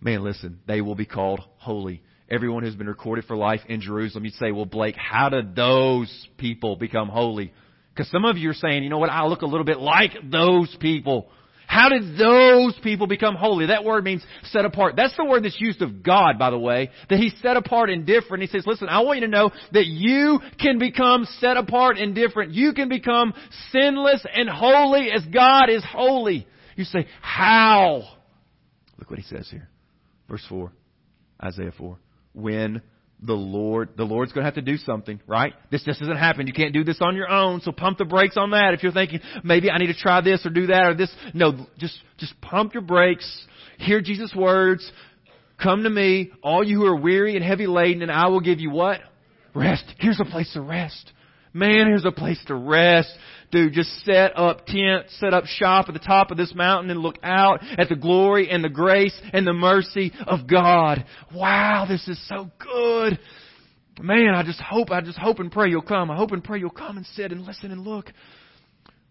Man, 0.01 0.23
listen, 0.23 0.59
they 0.67 0.81
will 0.81 0.95
be 0.95 1.05
called 1.05 1.41
holy. 1.57 2.01
Everyone 2.29 2.63
who's 2.63 2.75
been 2.75 2.87
recorded 2.87 3.25
for 3.25 3.35
life 3.35 3.61
in 3.67 3.81
Jerusalem, 3.81 4.25
you'd 4.25 4.33
say, 4.35 4.51
well, 4.51 4.65
Blake, 4.65 4.95
how 4.95 5.29
did 5.29 5.55
those 5.55 6.27
people 6.37 6.75
become 6.75 7.09
holy? 7.09 7.51
Because 7.93 8.09
some 8.11 8.23
of 8.23 8.37
you 8.37 8.49
are 8.51 8.53
saying, 8.53 8.83
you 8.83 8.89
know 8.89 8.97
what, 8.97 9.09
I 9.09 9.25
look 9.25 9.41
a 9.41 9.47
little 9.47 9.65
bit 9.65 9.79
like 9.79 10.11
those 10.23 10.73
people. 10.79 11.29
How 11.69 11.87
did 11.89 12.17
those 12.17 12.73
people 12.81 13.05
become 13.05 13.35
holy? 13.35 13.67
That 13.67 13.83
word 13.83 14.03
means 14.03 14.25
set 14.45 14.65
apart. 14.65 14.95
That's 14.95 15.15
the 15.15 15.23
word 15.23 15.43
that's 15.43 15.61
used 15.61 15.83
of 15.83 16.01
God, 16.01 16.39
by 16.39 16.49
the 16.49 16.57
way, 16.57 16.89
that 17.11 17.19
He's 17.19 17.35
set 17.43 17.57
apart 17.57 17.91
and 17.91 18.07
different. 18.07 18.41
He 18.41 18.47
says, 18.47 18.65
listen, 18.65 18.89
I 18.89 19.01
want 19.01 19.19
you 19.19 19.27
to 19.27 19.31
know 19.31 19.51
that 19.71 19.85
you 19.85 20.39
can 20.59 20.79
become 20.79 21.27
set 21.39 21.57
apart 21.57 21.99
and 21.99 22.15
different. 22.15 22.53
You 22.53 22.73
can 22.73 22.89
become 22.89 23.35
sinless 23.71 24.25
and 24.33 24.49
holy 24.49 25.11
as 25.11 25.23
God 25.31 25.69
is 25.69 25.85
holy. 25.87 26.47
You 26.75 26.85
say, 26.85 27.05
how? 27.21 28.01
Look 28.97 29.11
what 29.11 29.19
He 29.19 29.25
says 29.25 29.47
here. 29.51 29.69
Verse 30.27 30.43
4, 30.49 30.71
Isaiah 31.43 31.71
4. 31.77 31.99
When 32.33 32.81
the 33.21 33.33
Lord, 33.33 33.89
the 33.97 34.03
Lord's 34.03 34.31
going 34.31 34.43
to 34.43 34.45
have 34.45 34.55
to 34.55 34.61
do 34.61 34.77
something, 34.77 35.19
right? 35.27 35.53
This 35.71 35.83
just 35.83 35.99
doesn't 35.99 36.17
happen. 36.17 36.47
You 36.47 36.53
can't 36.53 36.73
do 36.73 36.83
this 36.83 36.99
on 37.01 37.15
your 37.15 37.29
own. 37.29 37.61
So 37.61 37.71
pump 37.71 37.97
the 37.97 38.05
brakes 38.05 38.37
on 38.37 38.51
that. 38.51 38.73
If 38.73 38.83
you're 38.83 38.93
thinking, 38.93 39.19
maybe 39.43 39.69
I 39.69 39.77
need 39.77 39.87
to 39.87 39.93
try 39.93 40.21
this 40.21 40.45
or 40.45 40.49
do 40.49 40.67
that 40.67 40.83
or 40.83 40.93
this. 40.95 41.13
No, 41.33 41.67
just, 41.77 41.97
just 42.17 42.39
pump 42.41 42.73
your 42.73 42.83
brakes. 42.83 43.45
Hear 43.77 44.01
Jesus' 44.01 44.33
words. 44.33 44.89
Come 45.61 45.83
to 45.83 45.89
me, 45.89 46.31
all 46.41 46.63
you 46.63 46.77
who 46.77 46.85
are 46.85 46.95
weary 46.95 47.35
and 47.35 47.43
heavy 47.43 47.67
laden, 47.67 48.01
and 48.01 48.11
I 48.11 48.27
will 48.27 48.39
give 48.39 48.59
you 48.59 48.71
what? 48.71 49.01
Rest. 49.53 49.83
Here's 49.99 50.19
a 50.19 50.25
place 50.25 50.51
to 50.53 50.61
rest. 50.61 51.11
Man, 51.53 51.87
here's 51.87 52.05
a 52.05 52.11
place 52.11 52.39
to 52.47 52.55
rest. 52.55 53.11
Dude, 53.51 53.73
just 53.73 53.89
set 54.05 54.37
up 54.37 54.67
tent, 54.67 55.07
set 55.17 55.33
up 55.33 55.45
shop 55.45 55.85
at 55.87 55.93
the 55.93 55.99
top 55.99 56.29
of 56.29 56.37
this 56.37 56.53
mountain 56.53 56.91
and 56.91 56.99
look 56.99 57.17
out 57.23 57.61
at 57.77 57.89
the 57.89 57.95
glory 57.95 58.49
and 58.49 58.63
the 58.63 58.69
grace 58.69 59.19
and 59.33 59.45
the 59.47 59.53
mercy 59.53 60.11
of 60.27 60.47
God. 60.47 61.03
Wow, 61.33 61.87
this 61.89 62.07
is 62.07 62.19
so 62.27 62.51
good. 62.59 63.19
Man, 63.99 64.35
I 64.35 64.43
just 64.43 64.61
hope, 64.61 64.91
I 64.91 65.01
just 65.01 65.17
hope 65.17 65.39
and 65.39 65.51
pray 65.51 65.69
you'll 65.69 65.81
come. 65.81 66.11
I 66.11 66.15
hope 66.15 66.31
and 66.31 66.43
pray 66.43 66.59
you'll 66.59 66.69
come 66.69 66.97
and 66.97 67.05
sit 67.07 67.31
and 67.31 67.41
listen 67.41 67.71
and 67.71 67.81
look. 67.81 68.11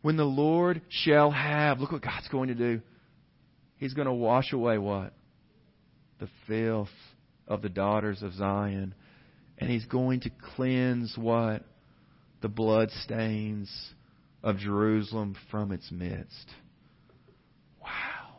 When 0.03 0.17
the 0.17 0.25
Lord 0.25 0.83
shall 0.89 1.33
have, 1.33 1.81
look 1.81 1.91
what 1.91 2.03
God's 2.03 2.29
going 2.29 2.49
to 2.49 2.55
do. 2.55 2.81
He's 3.79 3.95
going 3.95 4.07
to 4.07 4.15
wash 4.15 4.53
away 4.53 4.79
what? 4.79 5.13
The 6.21 6.29
filth 6.47 6.89
of 7.49 7.63
the 7.63 7.69
daughters 7.69 8.23
of 8.23 8.35
Zion. 8.35 8.95
And 9.59 9.69
He's 9.69 9.87
going 9.87 10.21
to 10.21 10.31
cleanse 10.55 11.15
what? 11.19 11.65
The 12.41 12.49
blood 12.49 12.91
stains 13.03 13.71
of 14.43 14.59
Jerusalem 14.59 15.37
from 15.51 15.73
its 15.73 15.91
midst. 15.91 16.47
Wow. 17.83 18.39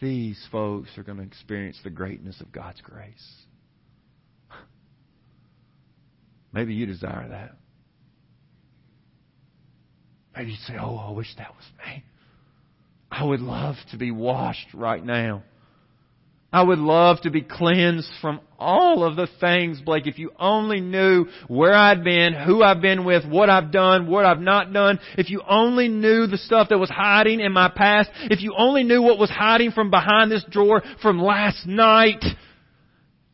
These 0.00 0.42
folks 0.50 0.88
are 0.96 1.02
going 1.02 1.18
to 1.18 1.24
experience 1.24 1.78
the 1.84 1.90
greatness 1.90 2.40
of 2.40 2.52
God's 2.52 2.80
grace. 2.80 3.32
Maybe 6.52 6.74
you 6.74 6.86
desire 6.86 7.28
that. 7.28 7.56
Maybe 10.34 10.52
you 10.52 10.56
say, 10.66 10.76
Oh, 10.80 10.96
I 10.96 11.10
wish 11.10 11.28
that 11.36 11.50
was 11.50 11.64
me. 11.84 12.04
I 13.10 13.24
would 13.24 13.40
love 13.40 13.76
to 13.90 13.96
be 13.96 14.10
washed 14.10 14.68
right 14.72 15.04
now. 15.04 15.42
I 16.50 16.62
would 16.62 16.78
love 16.78 17.20
to 17.22 17.30
be 17.30 17.42
cleansed 17.42 18.08
from 18.22 18.40
all 18.58 19.04
of 19.04 19.16
the 19.16 19.28
things, 19.38 19.82
Blake. 19.82 20.06
If 20.06 20.18
you 20.18 20.32
only 20.38 20.80
knew 20.80 21.26
where 21.46 21.74
I'd 21.74 22.02
been, 22.02 22.32
who 22.32 22.62
I've 22.62 22.80
been 22.80 23.04
with, 23.04 23.26
what 23.26 23.50
I've 23.50 23.70
done, 23.70 24.06
what 24.06 24.24
I've 24.24 24.40
not 24.40 24.72
done, 24.72 24.98
if 25.18 25.28
you 25.28 25.42
only 25.46 25.88
knew 25.88 26.26
the 26.26 26.38
stuff 26.38 26.70
that 26.70 26.78
was 26.78 26.88
hiding 26.88 27.40
in 27.40 27.52
my 27.52 27.68
past, 27.68 28.08
if 28.30 28.40
you 28.40 28.54
only 28.56 28.82
knew 28.82 29.02
what 29.02 29.18
was 29.18 29.28
hiding 29.28 29.72
from 29.72 29.90
behind 29.90 30.32
this 30.32 30.44
drawer 30.48 30.82
from 31.02 31.20
last 31.20 31.66
night, 31.66 32.24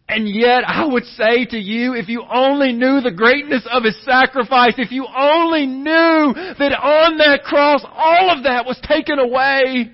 and 0.09 0.29
yet 0.29 0.64
I 0.66 0.85
would 0.85 1.05
say 1.05 1.44
to 1.46 1.57
you, 1.57 1.94
if 1.94 2.09
you 2.09 2.24
only 2.29 2.72
knew 2.72 3.00
the 3.00 3.12
greatness 3.12 3.66
of 3.70 3.85
His 3.85 3.96
sacrifice, 4.05 4.74
if 4.77 4.90
you 4.90 5.07
only 5.07 5.66
knew 5.66 6.35
that 6.59 6.79
on 6.83 7.18
that 7.18 7.44
cross 7.44 7.81
all 7.85 8.37
of 8.37 8.42
that 8.42 8.66
was 8.66 8.79
taken 8.83 9.20
away, 9.20 9.92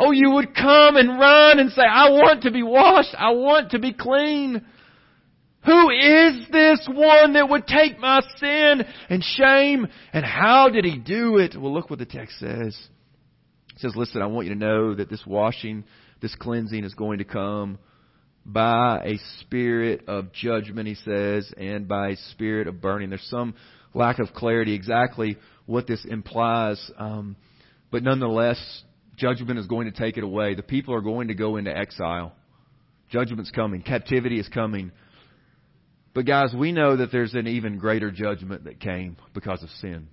Oh, 0.00 0.12
you 0.12 0.30
would 0.30 0.54
come 0.54 0.96
and 0.96 1.18
run 1.18 1.58
and 1.58 1.72
say, 1.72 1.82
I 1.82 2.10
want 2.10 2.44
to 2.44 2.52
be 2.52 2.62
washed. 2.62 3.14
I 3.18 3.32
want 3.32 3.72
to 3.72 3.80
be 3.80 3.92
clean. 3.92 4.64
Who 5.66 5.90
is 5.90 6.48
this 6.52 6.88
one 6.88 7.32
that 7.32 7.48
would 7.48 7.66
take 7.66 7.98
my 7.98 8.20
sin 8.38 8.84
and 9.10 9.24
shame? 9.24 9.88
And 10.12 10.24
how 10.24 10.68
did 10.68 10.84
he 10.84 10.98
do 10.98 11.38
it? 11.38 11.60
Well, 11.60 11.74
look 11.74 11.90
what 11.90 11.98
the 11.98 12.06
text 12.06 12.38
says. 12.38 12.78
It 13.74 13.80
says, 13.80 13.96
listen, 13.96 14.22
I 14.22 14.26
want 14.26 14.46
you 14.46 14.54
to 14.54 14.58
know 14.58 14.94
that 14.94 15.10
this 15.10 15.24
washing, 15.26 15.84
this 16.22 16.34
cleansing 16.36 16.84
is 16.84 16.94
going 16.94 17.18
to 17.18 17.24
come 17.24 17.78
by 18.46 19.02
a 19.04 19.18
spirit 19.40 20.04
of 20.08 20.32
judgment, 20.32 20.86
he 20.86 20.94
says, 20.94 21.52
and 21.56 21.88
by 21.88 22.10
a 22.10 22.16
spirit 22.30 22.68
of 22.68 22.80
burning. 22.80 23.10
There's 23.10 23.28
some 23.28 23.54
lack 23.94 24.20
of 24.20 24.32
clarity 24.32 24.74
exactly 24.74 25.36
what 25.66 25.88
this 25.88 26.04
implies. 26.04 26.80
Um, 26.96 27.36
but 27.90 28.02
nonetheless, 28.02 28.58
Judgment 29.18 29.58
is 29.58 29.66
going 29.66 29.90
to 29.90 29.96
take 29.96 30.16
it 30.16 30.24
away. 30.24 30.54
The 30.54 30.62
people 30.62 30.94
are 30.94 31.00
going 31.00 31.28
to 31.28 31.34
go 31.34 31.56
into 31.56 31.76
exile. 31.76 32.32
Judgment's 33.10 33.50
coming. 33.50 33.82
Captivity 33.82 34.38
is 34.38 34.48
coming. 34.48 34.92
But 36.14 36.24
guys, 36.24 36.54
we 36.56 36.72
know 36.72 36.96
that 36.96 37.12
there's 37.12 37.34
an 37.34 37.46
even 37.46 37.78
greater 37.78 38.10
judgment 38.10 38.64
that 38.64 38.80
came 38.80 39.16
because 39.34 39.62
of 39.62 39.70
sin. 39.80 40.08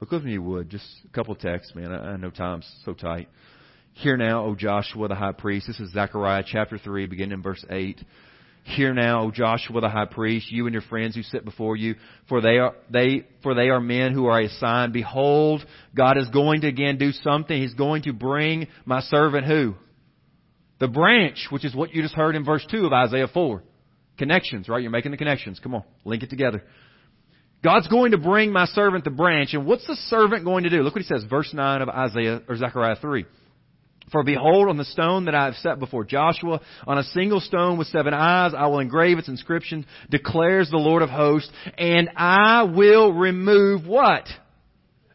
Look 0.00 0.12
with 0.12 0.24
me, 0.24 0.32
you 0.32 0.42
would. 0.42 0.70
Just 0.70 0.86
a 1.04 1.08
couple 1.08 1.34
texts, 1.34 1.74
man. 1.74 1.92
I, 1.92 2.12
I 2.12 2.16
know 2.16 2.30
time's 2.30 2.70
so 2.84 2.94
tight. 2.94 3.28
Hear 3.94 4.16
now, 4.16 4.44
O 4.46 4.54
Joshua 4.54 5.08
the 5.08 5.14
high 5.14 5.32
priest. 5.32 5.66
This 5.66 5.80
is 5.80 5.92
Zechariah 5.92 6.44
chapter 6.46 6.78
3, 6.78 7.06
beginning 7.06 7.32
in 7.32 7.42
verse 7.42 7.64
8. 7.68 8.00
Hear 8.64 8.92
now, 8.94 9.22
O 9.22 9.30
Joshua 9.30 9.80
the 9.80 9.88
high 9.88 10.04
priest, 10.04 10.50
you 10.52 10.66
and 10.66 10.72
your 10.72 10.82
friends 10.82 11.16
who 11.16 11.22
sit 11.22 11.44
before 11.44 11.76
you, 11.76 11.94
for 12.28 12.40
they 12.40 12.58
are, 12.58 12.74
they, 12.90 13.26
for 13.42 13.54
they 13.54 13.68
are 13.68 13.80
men 13.80 14.12
who 14.12 14.26
are 14.26 14.40
a 14.40 14.48
sign. 14.48 14.92
Behold, 14.92 15.64
God 15.94 16.18
is 16.18 16.28
going 16.28 16.60
to 16.60 16.68
again 16.68 16.98
do 16.98 17.12
something. 17.12 17.60
He's 17.60 17.74
going 17.74 18.02
to 18.02 18.12
bring 18.12 18.68
my 18.84 19.00
servant 19.00 19.46
who? 19.46 19.74
The 20.78 20.88
branch, 20.88 21.46
which 21.50 21.64
is 21.64 21.74
what 21.74 21.94
you 21.94 22.02
just 22.02 22.14
heard 22.14 22.36
in 22.36 22.44
verse 22.44 22.64
2 22.70 22.86
of 22.86 22.92
Isaiah 22.92 23.28
4. 23.28 23.62
Connections, 24.18 24.68
right? 24.68 24.82
You're 24.82 24.90
making 24.90 25.12
the 25.12 25.16
connections. 25.16 25.58
Come 25.58 25.74
on, 25.74 25.84
link 26.04 26.22
it 26.22 26.30
together. 26.30 26.62
God's 27.62 27.88
going 27.88 28.12
to 28.12 28.18
bring 28.18 28.52
my 28.52 28.66
servant 28.66 29.04
the 29.04 29.10
branch, 29.10 29.52
and 29.52 29.66
what's 29.66 29.86
the 29.86 29.96
servant 30.08 30.44
going 30.44 30.64
to 30.64 30.70
do? 30.70 30.82
Look 30.82 30.94
what 30.94 31.02
he 31.02 31.08
says, 31.08 31.24
verse 31.28 31.52
9 31.52 31.82
of 31.82 31.88
Isaiah, 31.88 32.42
or 32.48 32.56
Zechariah 32.56 32.96
3. 32.96 33.26
For 34.10 34.24
behold, 34.24 34.68
on 34.68 34.76
the 34.76 34.84
stone 34.84 35.26
that 35.26 35.34
I 35.34 35.44
have 35.44 35.54
set 35.56 35.78
before 35.78 36.04
Joshua, 36.04 36.60
on 36.86 36.98
a 36.98 37.04
single 37.04 37.40
stone 37.40 37.78
with 37.78 37.86
seven 37.88 38.12
eyes, 38.12 38.52
I 38.56 38.66
will 38.66 38.80
engrave 38.80 39.18
its 39.18 39.28
inscription, 39.28 39.86
declares 40.10 40.68
the 40.68 40.78
Lord 40.78 41.02
of 41.02 41.10
hosts, 41.10 41.50
and 41.78 42.10
I 42.16 42.64
will 42.64 43.12
remove 43.12 43.86
what? 43.86 44.26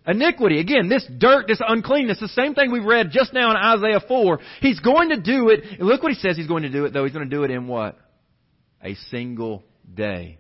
Iniquity. 0.08 0.60
Again, 0.60 0.88
this 0.88 1.06
dirt, 1.18 1.48
this 1.48 1.60
uncleanness, 1.68 2.20
the 2.20 2.28
same 2.30 2.54
thing 2.54 2.72
we 2.72 2.80
read 2.80 3.10
just 3.12 3.34
now 3.34 3.52
in 3.52 3.58
Isaiah 3.58 4.02
4. 4.08 4.40
He's 4.62 4.80
going 4.80 5.10
to 5.10 5.20
do 5.20 5.50
it. 5.50 5.82
Look 5.82 6.04
what 6.04 6.12
he 6.12 6.20
says 6.20 6.38
he's 6.38 6.48
going 6.48 6.64
to 6.64 6.72
do 6.72 6.86
it 6.86 6.94
though. 6.94 7.04
He's 7.04 7.14
going 7.14 7.30
to 7.30 7.36
do 7.36 7.44
it 7.44 7.52
in 7.52 7.68
what? 7.68 7.98
A 8.82 8.96
single 9.10 9.64
day. 9.92 10.38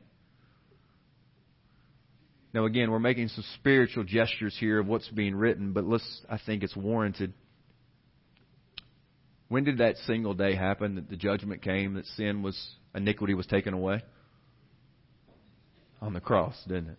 Now 2.53 2.65
again, 2.65 2.89
we're 2.91 2.99
making 2.99 3.29
some 3.29 3.43
spiritual 3.55 4.05
gestures 4.05 4.55
here 4.57 4.79
of 4.79 4.87
what's 4.87 5.09
being 5.09 5.35
written, 5.35 5.73
but 5.73 5.83
let's, 5.83 6.21
I 6.29 6.37
think 6.45 6.63
it's 6.63 6.75
warranted. 6.75 7.33
When 9.55 9.63
did 9.63 9.77
that 9.77 9.95
single 10.05 10.33
day 10.33 10.53
happen 10.53 10.95
that 10.95 11.09
the 11.09 11.15
judgment 11.15 11.61
came, 11.61 11.93
that 11.93 12.05
sin 12.17 12.43
was, 12.43 12.61
iniquity 12.93 13.33
was 13.35 13.47
taken 13.47 13.73
away? 13.73 14.03
On 16.01 16.11
the 16.11 16.19
cross, 16.19 16.61
didn't 16.67 16.89
it? 16.89 16.97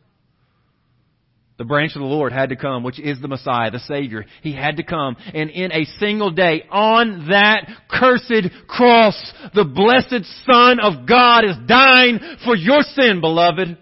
The 1.58 1.66
branch 1.66 1.94
of 1.96 2.00
the 2.00 2.06
Lord 2.06 2.32
had 2.32 2.48
to 2.48 2.56
come, 2.56 2.82
which 2.82 2.98
is 2.98 3.20
the 3.20 3.28
Messiah, 3.28 3.70
the 3.70 3.80
Savior. 3.80 4.24
He 4.40 4.54
had 4.54 4.78
to 4.78 4.84
come. 4.84 5.18
And 5.34 5.50
in 5.50 5.70
a 5.70 5.84
single 6.00 6.30
day, 6.30 6.62
on 6.70 7.28
that 7.28 7.68
cursed 7.90 8.50
cross, 8.66 9.34
the 9.54 9.66
blessed 9.66 10.24
Son 10.50 10.80
of 10.80 11.06
God 11.06 11.44
is 11.44 11.56
dying 11.68 12.18
for 12.46 12.56
your 12.56 12.80
sin, 12.80 13.20
beloved. 13.20 13.76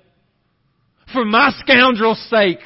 For 1.13 1.25
my 1.25 1.53
scoundrel's 1.61 2.29
sake. 2.29 2.59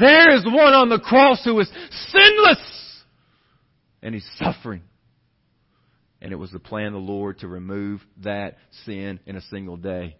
There 0.00 0.34
is 0.34 0.46
one 0.46 0.72
on 0.72 0.88
the 0.88 0.98
cross 0.98 1.44
who 1.44 1.60
is 1.60 1.70
sinless. 2.08 3.02
And 4.02 4.14
he's 4.14 4.26
suffering. 4.38 4.80
And 6.22 6.32
it 6.32 6.36
was 6.36 6.52
the 6.52 6.60
plan 6.60 6.86
of 6.86 6.92
the 6.92 6.98
Lord 7.00 7.40
to 7.40 7.48
remove 7.48 8.00
that 8.22 8.56
sin 8.86 9.18
in 9.26 9.36
a 9.36 9.42
single 9.42 9.76
day. 9.76 10.16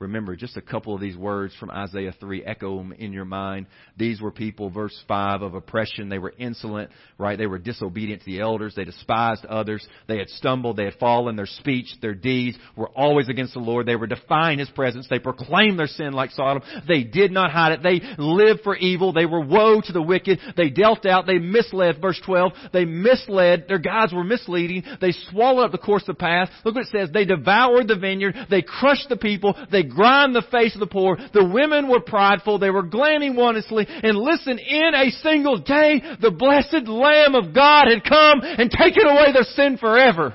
Remember, 0.00 0.36
just 0.36 0.56
a 0.56 0.62
couple 0.62 0.94
of 0.94 1.00
these 1.00 1.16
words 1.16 1.52
from 1.58 1.70
Isaiah 1.70 2.14
3 2.20 2.44
echo 2.44 2.76
them 2.78 2.92
in 2.92 3.12
your 3.12 3.24
mind. 3.24 3.66
These 3.96 4.20
were 4.20 4.30
people, 4.30 4.70
verse 4.70 4.96
5, 5.08 5.42
of 5.42 5.54
oppression. 5.54 6.08
They 6.08 6.20
were 6.20 6.32
insolent, 6.38 6.90
right? 7.18 7.36
They 7.36 7.48
were 7.48 7.58
disobedient 7.58 8.22
to 8.22 8.26
the 8.26 8.40
elders. 8.40 8.74
They 8.76 8.84
despised 8.84 9.44
others. 9.44 9.84
They 10.06 10.18
had 10.18 10.28
stumbled. 10.28 10.76
They 10.76 10.84
had 10.84 10.94
fallen. 11.00 11.34
Their 11.34 11.46
speech, 11.46 11.88
their 12.00 12.14
deeds 12.14 12.56
were 12.76 12.90
always 12.90 13.28
against 13.28 13.54
the 13.54 13.60
Lord. 13.60 13.86
They 13.86 13.96
were 13.96 14.06
defying 14.06 14.60
His 14.60 14.70
presence. 14.70 15.08
They 15.10 15.18
proclaimed 15.18 15.80
their 15.80 15.88
sin 15.88 16.12
like 16.12 16.30
Sodom. 16.30 16.62
They 16.86 17.02
did 17.02 17.32
not 17.32 17.50
hide 17.50 17.72
it. 17.72 17.82
They 17.82 18.00
lived 18.18 18.60
for 18.62 18.76
evil. 18.76 19.12
They 19.12 19.26
were 19.26 19.44
woe 19.44 19.80
to 19.80 19.92
the 19.92 20.00
wicked. 20.00 20.38
They 20.56 20.70
dealt 20.70 21.06
out. 21.06 21.26
They 21.26 21.40
misled, 21.40 22.00
verse 22.00 22.20
12. 22.24 22.52
They 22.72 22.84
misled. 22.84 23.64
Their 23.66 23.78
gods 23.80 24.12
were 24.12 24.22
misleading. 24.22 24.84
They 25.00 25.12
swallowed 25.30 25.64
up 25.64 25.72
the 25.72 25.78
course 25.78 26.02
of 26.02 26.14
the 26.16 26.20
path. 26.20 26.50
Look 26.64 26.76
what 26.76 26.84
it 26.84 26.90
says. 26.92 27.10
They 27.12 27.24
devoured 27.24 27.88
the 27.88 27.96
vineyard. 27.96 28.36
They 28.48 28.62
crushed 28.62 29.08
the 29.08 29.16
people. 29.16 29.56
They 29.72 29.87
grind 29.88 30.34
the 30.34 30.46
face 30.50 30.74
of 30.74 30.80
the 30.80 30.86
poor. 30.86 31.16
The 31.16 31.44
women 31.44 31.88
were 31.88 32.00
prideful. 32.00 32.58
They 32.58 32.70
were 32.70 32.82
glaring 32.82 33.36
wantonly. 33.36 33.86
And 33.88 34.16
listen, 34.16 34.58
in 34.58 34.94
a 34.94 35.10
single 35.22 35.58
day, 35.58 36.02
the 36.20 36.30
blessed 36.30 36.88
Lamb 36.88 37.34
of 37.34 37.54
God 37.54 37.88
had 37.88 38.04
come 38.04 38.40
and 38.42 38.70
taken 38.70 39.06
away 39.06 39.32
their 39.32 39.42
sin 39.42 39.78
forever. 39.78 40.34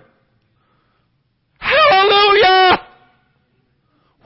Hallelujah! 1.57 2.79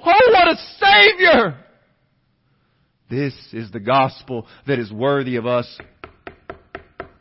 Oh, 0.06 0.32
what 0.32 0.48
a 0.48 0.56
Savior! 0.80 1.64
This 3.10 3.34
is 3.54 3.72
the 3.72 3.80
gospel 3.80 4.48
that 4.66 4.80
is 4.80 4.92
worthy 4.92 5.38
of 5.38 5.46
us 5.46 5.80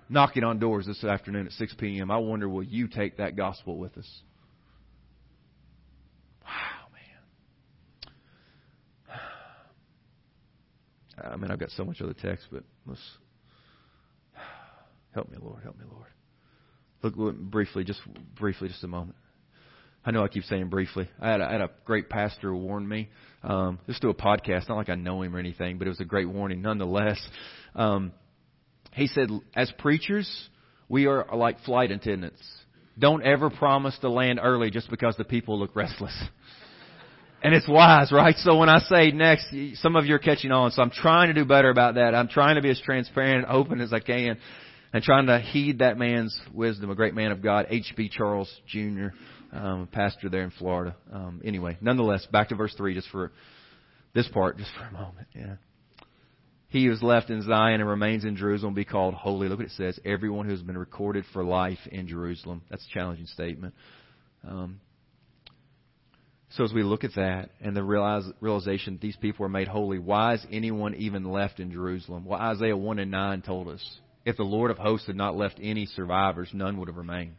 knocking 0.09 0.45
on 0.45 0.59
doors 0.59 0.87
this 0.87 1.05
afternoon 1.05 1.47
at 1.47 1.53
6 1.53 1.75
p.m. 1.79 2.11
I 2.11 2.19
wonder 2.19 2.49
will 2.49 2.62
you 2.62 2.88
take 2.88 3.19
that 3.19 3.37
gospel 3.37 3.77
with 3.77 3.97
us? 3.99 4.23
I 11.23 11.37
mean, 11.37 11.51
I've 11.51 11.59
got 11.59 11.71
so 11.71 11.85
much 11.85 12.01
other 12.01 12.15
text, 12.15 12.47
but 12.51 12.65
let's 12.87 13.01
help 15.15 15.31
me, 15.31 15.39
Lord. 15.41 15.63
Help 15.63 15.79
me, 15.79 15.85
Lord. 15.91 16.09
Look, 17.03 17.17
look 17.17 17.39
briefly, 17.39 17.85
just 17.85 18.01
briefly, 18.39 18.69
just 18.69 18.85
a 18.85 18.89
moment. 18.89 19.17
I 20.05 20.13
know 20.13 20.23
I 20.23 20.29
keep 20.29 20.45
saying 20.45 20.69
briefly. 20.69 21.09
I 21.21 21.31
had 21.31 21.41
a, 21.41 21.45
I 21.45 21.53
had 21.53 21.61
a 21.63 21.71
great 21.85 22.09
pastor 22.09 22.55
warn 22.55 22.87
me. 22.87 23.09
Um, 23.43 23.81
just 23.87 24.01
do 24.01 24.09
a 24.09 24.15
podcast, 24.15 24.69
not 24.69 24.77
like 24.77 24.89
I 24.89 24.95
know 24.95 25.23
him 25.23 25.35
or 25.35 25.39
anything, 25.39 25.79
but 25.79 25.87
it 25.87 25.91
was 25.91 26.01
a 26.01 26.05
great 26.05 26.29
warning 26.29 26.63
nonetheless. 26.63 27.19
Um, 27.75 28.13
he 28.93 29.09
said, 29.09 29.29
as 29.55 29.71
preachers, 29.79 30.31
we 30.89 31.07
are 31.07 31.27
like 31.35 31.61
flight 31.65 31.91
attendants. 31.91 32.41
Don't 32.99 33.23
ever 33.25 33.51
promise 33.51 33.99
to 34.01 34.09
land 34.09 34.39
early 34.43 34.71
just 34.71 34.89
because 34.91 35.17
the 35.17 35.25
people 35.25 35.59
look 35.59 35.75
restless. 35.75 36.17
And 37.47 37.55
it's 37.55 37.69
wise, 37.69 38.11
right? 38.11 38.35
So 38.39 38.57
when 38.57 38.69
I 38.69 38.81
say 38.81 39.13
next, 39.13 39.55
some 39.75 39.95
of 39.95 40.05
you 40.05 40.17
are 40.17 40.19
catching 40.19 40.51
on. 40.51 40.73
So 40.73 40.83
I'm 40.83 40.91
trying 40.91 41.29
to 41.29 41.33
do 41.33 41.45
better 41.45 41.71
about 41.71 41.95
that. 41.95 42.13
I'm 42.13 42.27
trying 42.27 42.57
to 42.57 42.61
be 42.61 42.71
as 42.71 42.81
transparent 42.81 43.45
and 43.45 43.47
open 43.47 43.81
as 43.81 43.93
I 43.93 44.01
can 44.01 44.39
and 44.93 45.01
trying 45.05 45.27
to 45.27 45.39
heed 45.39 45.79
that 45.79 45.97
man's 45.97 46.37
wisdom, 46.53 46.91
a 46.91 46.97
great 46.97 47.15
man 47.15 47.31
of 47.31 47.43
God, 47.43 47.67
H.B. 47.71 48.09
Charles 48.09 48.53
Jr., 48.67 49.11
um, 49.53 49.89
pastor 49.93 50.29
there 50.29 50.43
in 50.43 50.51
Florida. 50.59 50.97
Um, 51.13 51.41
anyway, 51.45 51.79
nonetheless, 51.81 52.27
back 52.33 52.49
to 52.49 52.57
verse 52.57 52.75
3 52.77 52.95
just 52.95 53.11
for 53.11 53.31
this 54.13 54.27
part, 54.27 54.59
just 54.59 54.73
for 54.77 54.83
a 54.85 54.91
moment. 54.91 55.29
Yeah. 55.33 55.55
He 56.71 56.87
who 56.87 56.91
is 56.91 57.01
left 57.01 57.31
in 57.31 57.43
Zion 57.43 57.81
and 57.81 57.89
remains 57.89 58.25
in 58.25 58.35
Jerusalem 58.35 58.75
be 58.75 58.85
called 58.85 59.15
holy. 59.15 59.49
Look 59.49 59.61
what 59.61 59.69
it 59.69 59.73
says. 59.77 60.01
Everyone 60.05 60.47
who 60.47 60.51
has 60.51 60.63
been 60.63 60.77
recorded 60.77 61.25
for 61.33 61.45
life 61.45 61.79
in 61.93 62.09
Jerusalem. 62.09 62.63
That's 62.71 62.85
a 62.85 62.93
challenging 62.93 63.27
statement. 63.27 63.73
Um, 64.43 64.81
so 66.51 66.65
as 66.65 66.73
we 66.73 66.83
look 66.83 67.05
at 67.05 67.15
that 67.17 67.51
and 67.61 67.77
the 67.77 67.83
realize, 67.83 68.25
realization 68.41 68.99
these 69.01 69.17
people 69.17 69.45
were 69.45 69.49
made 69.49 69.69
holy, 69.69 69.99
why 69.99 70.35
is 70.35 70.47
anyone 70.51 70.95
even 70.95 71.25
left 71.25 71.61
in 71.61 71.73
Jerusalem? 71.73 72.25
Well, 72.25 72.41
Isaiah 72.41 72.77
1 72.77 72.99
and 72.99 73.11
9 73.11 73.43
told 73.43 73.69
us. 73.69 74.01
If 74.25 74.37
the 74.37 74.43
Lord 74.43 74.71
of 74.71 74.79
hosts 74.79 75.07
had 75.07 75.17
not 75.17 75.37
left 75.37 75.59
any 75.63 75.87
survivors, 75.87 76.51
none 76.53 76.79
would 76.79 76.89
have 76.89 76.97
remained. 76.97 77.37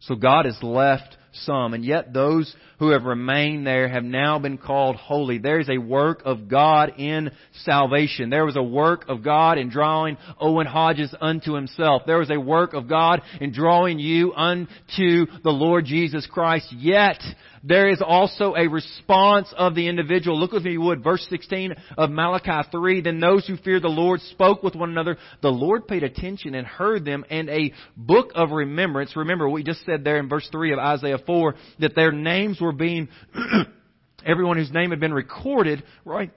So 0.00 0.14
God 0.14 0.44
has 0.44 0.58
left 0.62 1.16
some, 1.32 1.74
and 1.74 1.84
yet 1.84 2.12
those 2.12 2.54
who 2.78 2.90
have 2.90 3.04
remained 3.04 3.66
there 3.66 3.88
have 3.88 4.04
now 4.04 4.38
been 4.38 4.58
called 4.58 4.96
holy. 4.96 5.38
There 5.38 5.60
is 5.60 5.68
a 5.68 5.78
work 5.78 6.22
of 6.24 6.48
God 6.48 6.94
in 6.98 7.30
salvation. 7.64 8.30
There 8.30 8.44
was 8.44 8.56
a 8.56 8.62
work 8.62 9.06
of 9.08 9.22
God 9.22 9.58
in 9.58 9.70
drawing 9.70 10.18
Owen 10.40 10.66
Hodges 10.66 11.14
unto 11.20 11.54
himself. 11.54 12.02
There 12.06 12.18
was 12.18 12.30
a 12.30 12.40
work 12.40 12.74
of 12.74 12.88
God 12.88 13.22
in 13.40 13.52
drawing 13.52 13.98
you 13.98 14.34
unto 14.34 15.26
the 15.42 15.50
Lord 15.50 15.86
Jesus 15.86 16.26
Christ. 16.26 16.72
Yet, 16.72 17.20
there 17.64 17.88
is 17.88 18.00
also 18.00 18.54
a 18.54 18.68
response 18.68 19.52
of 19.56 19.74
the 19.74 19.88
individual. 19.88 20.38
Look 20.38 20.52
with 20.52 20.62
me, 20.62 20.78
would. 20.78 21.02
Verse 21.02 21.26
16 21.28 21.74
of 21.98 22.10
Malachi 22.10 22.68
3. 22.70 23.00
Then 23.00 23.18
those 23.18 23.46
who 23.46 23.56
feared 23.56 23.82
the 23.82 23.88
Lord 23.88 24.20
spoke 24.20 24.62
with 24.62 24.76
one 24.76 24.90
another. 24.90 25.16
The 25.42 25.48
Lord 25.48 25.88
paid 25.88 26.04
attention 26.04 26.54
and 26.54 26.66
heard 26.66 27.04
them, 27.04 27.24
and 27.28 27.48
a 27.48 27.72
book 27.96 28.30
of 28.34 28.50
remembrance. 28.50 29.16
Remember, 29.16 29.48
what 29.48 29.54
we 29.54 29.62
just 29.64 29.84
said 29.84 30.04
there 30.04 30.18
in 30.18 30.28
verse 30.28 30.48
3 30.52 30.74
of 30.74 30.78
Isaiah 30.78 31.18
4 31.26 31.54
that 31.80 31.94
their 31.94 32.12
names 32.12 32.60
were 32.60 32.72
being, 32.72 33.08
everyone 34.26 34.56
whose 34.56 34.70
name 34.70 34.90
had 34.90 35.00
been 35.00 35.14
recorded, 35.14 35.82
right? 36.04 36.30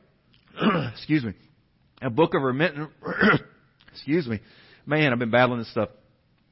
excuse 0.93 1.23
me. 1.23 1.33
A 2.01 2.09
book 2.09 2.33
of 2.33 2.41
remembrance, 2.41 2.91
excuse 3.91 4.27
me. 4.27 4.39
Man, 4.85 5.11
I've 5.11 5.19
been 5.19 5.31
battling 5.31 5.59
this 5.59 5.71
stuff. 5.71 5.89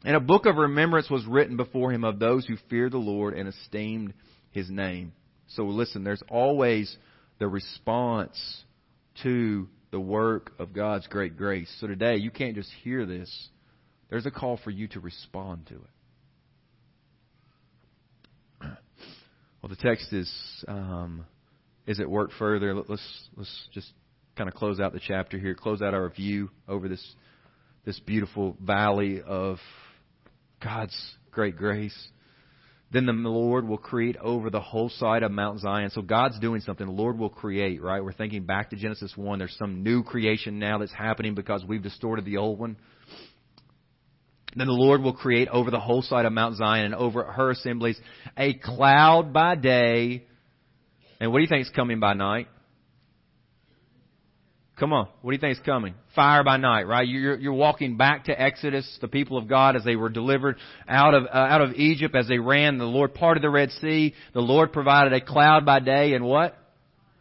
And 0.03 0.15
a 0.15 0.19
book 0.19 0.45
of 0.45 0.57
remembrance 0.57 1.09
was 1.09 1.25
written 1.25 1.57
before 1.57 1.91
him 1.91 2.03
of 2.03 2.19
those 2.19 2.45
who 2.45 2.55
feared 2.69 2.91
the 2.91 2.97
Lord 2.97 3.33
and 3.33 3.49
esteemed 3.49 4.13
his 4.51 4.69
name. 4.69 5.13
So 5.47 5.63
listen, 5.63 6.03
there's 6.03 6.23
always 6.29 6.95
the 7.39 7.47
response 7.47 8.63
to 9.23 9.67
the 9.91 9.99
work 9.99 10.51
of 10.59 10.73
God's 10.73 11.07
great 11.07 11.37
grace. 11.37 11.73
So 11.79 11.87
today, 11.87 12.17
you 12.17 12.31
can't 12.31 12.55
just 12.55 12.69
hear 12.83 13.05
this. 13.05 13.49
There's 14.09 14.25
a 14.25 14.31
call 14.31 14.57
for 14.63 14.69
you 14.69 14.87
to 14.89 14.99
respond 14.99 15.67
to 15.67 15.75
it. 15.75 15.89
Well, 19.67 19.75
the 19.75 19.83
text 19.89 20.13
is 20.13 20.31
um, 20.69 21.25
is 21.87 21.99
at 21.99 22.09
work 22.09 22.31
further. 22.39 22.73
Let's 22.73 23.27
let's 23.35 23.67
just 23.73 23.91
kind 24.37 24.47
of 24.47 24.55
close 24.55 24.79
out 24.79 24.93
the 24.93 25.01
chapter 25.05 25.37
here. 25.37 25.55
Close 25.55 25.81
out 25.81 25.93
our 25.93 26.07
view 26.07 26.49
over 26.69 26.87
this 26.87 27.05
this 27.83 27.99
beautiful 27.99 28.55
valley 28.61 29.21
of 29.21 29.57
God's 30.63 30.97
great 31.31 31.57
grace. 31.57 32.07
Then 32.93 33.07
the 33.07 33.11
Lord 33.11 33.67
will 33.67 33.77
create 33.77 34.15
over 34.21 34.49
the 34.49 34.61
whole 34.61 34.87
side 34.87 35.23
of 35.23 35.33
Mount 35.33 35.59
Zion. 35.59 35.89
So 35.89 36.01
God's 36.01 36.39
doing 36.39 36.61
something. 36.61 36.87
The 36.87 36.93
Lord 36.93 37.17
will 37.17 37.29
create, 37.29 37.81
right? 37.81 38.01
We're 38.01 38.13
thinking 38.13 38.45
back 38.45 38.69
to 38.69 38.77
Genesis 38.77 39.17
1. 39.17 39.39
There's 39.39 39.57
some 39.59 39.83
new 39.83 40.01
creation 40.01 40.59
now 40.59 40.77
that's 40.77 40.93
happening 40.93 41.35
because 41.35 41.65
we've 41.65 41.83
distorted 41.83 42.23
the 42.23 42.37
old 42.37 42.57
one. 42.57 42.77
Then 44.57 44.65
the 44.65 44.73
Lord 44.73 45.03
will 45.03 45.13
create 45.13 45.49
over 45.49 45.69
the 45.69 45.79
whole 45.79 46.01
side 46.01 46.25
of 46.25 46.33
Mount 46.33 46.55
Zion 46.55 46.85
and 46.85 46.95
over 46.95 47.23
her 47.23 47.51
assemblies 47.51 47.99
a 48.35 48.55
cloud 48.55 49.31
by 49.31 49.53
day. 49.53 50.25
And 51.19 51.31
what 51.31 51.37
do 51.37 51.43
you 51.43 51.47
think 51.47 51.61
is 51.61 51.71
coming 51.75 51.99
by 51.99 52.15
night? 52.15 52.47
Come 54.79 54.93
on. 54.93 55.09
What 55.21 55.31
do 55.31 55.35
you 55.35 55.39
think 55.39 55.57
is 55.57 55.63
coming? 55.63 55.93
Fire 56.15 56.43
by 56.43 56.57
night, 56.57 56.87
right? 56.87 57.07
You're, 57.07 57.37
you're 57.37 57.53
walking 57.53 57.97
back 57.97 58.25
to 58.25 58.41
Exodus, 58.41 58.97
the 58.99 59.07
people 59.07 59.37
of 59.37 59.47
God, 59.47 59.75
as 59.75 59.83
they 59.83 59.95
were 59.95 60.09
delivered 60.09 60.57
out 60.87 61.13
of, 61.13 61.25
uh, 61.25 61.29
out 61.33 61.61
of 61.61 61.73
Egypt, 61.73 62.15
as 62.15 62.27
they 62.27 62.39
ran. 62.39 62.79
The 62.79 62.85
Lord 62.85 63.13
parted 63.13 63.43
the 63.43 63.49
Red 63.51 63.69
Sea. 63.71 64.15
The 64.33 64.41
Lord 64.41 64.73
provided 64.73 65.13
a 65.13 65.21
cloud 65.21 65.65
by 65.67 65.79
day 65.81 66.13
and 66.13 66.25
what? 66.25 66.57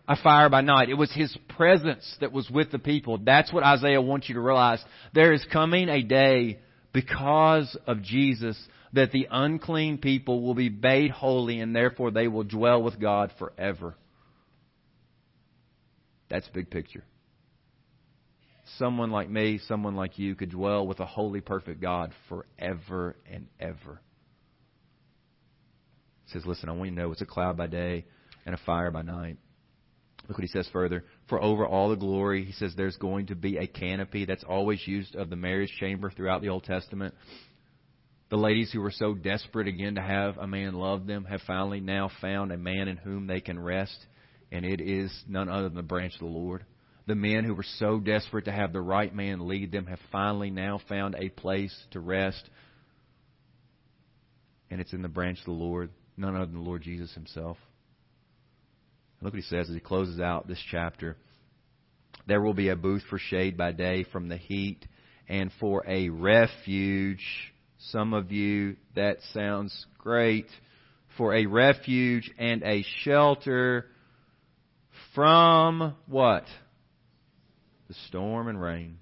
A 0.08 0.16
fire 0.16 0.48
by 0.48 0.62
night. 0.62 0.88
It 0.88 0.94
was 0.94 1.12
His 1.12 1.36
presence 1.50 2.16
that 2.20 2.32
was 2.32 2.48
with 2.48 2.72
the 2.72 2.78
people. 2.78 3.18
That's 3.18 3.52
what 3.52 3.62
Isaiah 3.62 4.00
wants 4.00 4.28
you 4.28 4.36
to 4.36 4.40
realize. 4.40 4.82
There 5.12 5.34
is 5.34 5.44
coming 5.52 5.90
a 5.90 6.02
day 6.02 6.60
because 6.96 7.76
of 7.86 8.02
Jesus 8.02 8.56
that 8.92 9.12
the 9.12 9.28
unclean 9.30 9.98
people 9.98 10.42
will 10.42 10.54
be 10.54 10.70
made 10.70 11.10
holy 11.10 11.60
and 11.60 11.76
therefore 11.76 12.10
they 12.10 12.26
will 12.26 12.44
dwell 12.44 12.82
with 12.82 12.98
God 12.98 13.32
forever. 13.38 13.94
That's 16.30 16.48
big 16.48 16.70
picture 16.70 17.04
someone 18.78 19.10
like 19.10 19.30
me, 19.30 19.60
someone 19.68 19.94
like 19.94 20.18
you, 20.18 20.34
could 20.34 20.50
dwell 20.50 20.86
with 20.86 21.00
a 21.00 21.06
holy, 21.06 21.40
perfect 21.40 21.80
God 21.80 22.12
forever 22.28 23.16
and 23.30 23.46
ever. 23.60 24.00
He 26.26 26.32
says, 26.32 26.44
Listen, 26.44 26.68
I 26.68 26.72
want 26.72 26.90
you 26.90 26.96
to 26.96 27.02
know 27.02 27.12
it's 27.12 27.22
a 27.22 27.26
cloud 27.26 27.56
by 27.56 27.68
day 27.68 28.04
and 28.44 28.54
a 28.54 28.58
fire 28.66 28.90
by 28.90 29.02
night. 29.02 29.36
Look 30.28 30.38
what 30.38 30.42
he 30.42 30.48
says 30.48 30.68
further. 30.72 31.04
For 31.28 31.42
over 31.42 31.66
all 31.66 31.88
the 31.88 31.96
glory, 31.96 32.44
he 32.44 32.52
says 32.52 32.74
there's 32.76 32.96
going 32.96 33.26
to 33.26 33.34
be 33.34 33.56
a 33.56 33.66
canopy 33.66 34.24
that's 34.24 34.44
always 34.44 34.86
used 34.86 35.16
of 35.16 35.28
the 35.28 35.36
marriage 35.36 35.72
chamber 35.80 36.10
throughout 36.10 36.40
the 36.40 36.50
Old 36.50 36.64
Testament. 36.64 37.14
The 38.28 38.36
ladies 38.36 38.72
who 38.72 38.80
were 38.80 38.92
so 38.92 39.14
desperate 39.14 39.66
again 39.68 39.96
to 39.96 40.02
have 40.02 40.36
a 40.36 40.46
man 40.46 40.74
love 40.74 41.06
them 41.06 41.24
have 41.24 41.40
finally 41.46 41.80
now 41.80 42.10
found 42.20 42.52
a 42.52 42.56
man 42.56 42.88
in 42.88 42.96
whom 42.96 43.26
they 43.26 43.40
can 43.40 43.58
rest, 43.58 43.96
and 44.52 44.64
it 44.64 44.80
is 44.80 45.12
none 45.28 45.48
other 45.48 45.68
than 45.68 45.76
the 45.76 45.82
branch 45.82 46.14
of 46.14 46.20
the 46.20 46.26
Lord. 46.26 46.64
The 47.06 47.14
men 47.14 47.44
who 47.44 47.54
were 47.54 47.66
so 47.78 48.00
desperate 48.00 48.46
to 48.46 48.52
have 48.52 48.72
the 48.72 48.80
right 48.80 49.14
man 49.14 49.46
lead 49.46 49.70
them 49.70 49.86
have 49.86 50.00
finally 50.10 50.50
now 50.50 50.80
found 50.88 51.14
a 51.16 51.28
place 51.28 51.74
to 51.92 52.00
rest. 52.00 52.50
And 54.70 54.80
it's 54.80 54.92
in 54.92 55.02
the 55.02 55.08
branch 55.08 55.38
of 55.40 55.44
the 55.44 55.52
Lord, 55.52 55.90
none 56.16 56.34
other 56.34 56.46
than 56.46 56.56
the 56.56 56.68
Lord 56.68 56.82
Jesus 56.82 57.12
himself. 57.14 57.58
Look 59.20 59.32
what 59.32 59.42
he 59.42 59.48
says 59.48 59.68
as 59.68 59.74
he 59.74 59.80
closes 59.80 60.20
out 60.20 60.46
this 60.46 60.62
chapter. 60.70 61.16
There 62.26 62.40
will 62.40 62.54
be 62.54 62.68
a 62.68 62.76
booth 62.76 63.02
for 63.08 63.18
shade 63.18 63.56
by 63.56 63.72
day 63.72 64.04
from 64.12 64.28
the 64.28 64.36
heat 64.36 64.86
and 65.28 65.50
for 65.60 65.84
a 65.86 66.08
refuge. 66.08 67.24
Some 67.90 68.14
of 68.14 68.32
you, 68.32 68.76
that 68.94 69.18
sounds 69.32 69.86
great. 69.98 70.46
For 71.16 71.34
a 71.34 71.46
refuge 71.46 72.30
and 72.38 72.62
a 72.62 72.84
shelter 73.02 73.86
from 75.14 75.94
what? 76.06 76.44
the 77.88 77.94
storm 78.08 78.48
and 78.48 78.60
rain. 78.60 78.98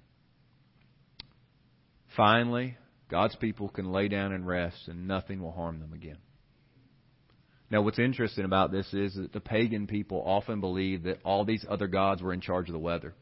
Finally, 2.15 2.77
God's 3.09 3.35
people 3.35 3.69
can 3.69 3.91
lay 3.91 4.07
down 4.07 4.31
and 4.31 4.47
rest 4.47 4.87
and 4.87 5.07
nothing 5.07 5.41
will 5.41 5.51
harm 5.51 5.79
them 5.79 5.93
again. 5.93 6.17
Now, 7.71 7.81
what's 7.81 7.99
interesting 7.99 8.45
about 8.45 8.71
this 8.71 8.87
is 8.93 9.15
that 9.15 9.33
the 9.33 9.39
pagan 9.39 9.87
people 9.87 10.21
often 10.25 10.61
believed 10.61 11.05
that 11.05 11.19
all 11.23 11.45
these 11.45 11.65
other 11.67 11.87
gods 11.87 12.21
were 12.21 12.33
in 12.33 12.41
charge 12.41 12.69
of 12.69 12.73
the 12.73 12.79
weather. 12.79 13.13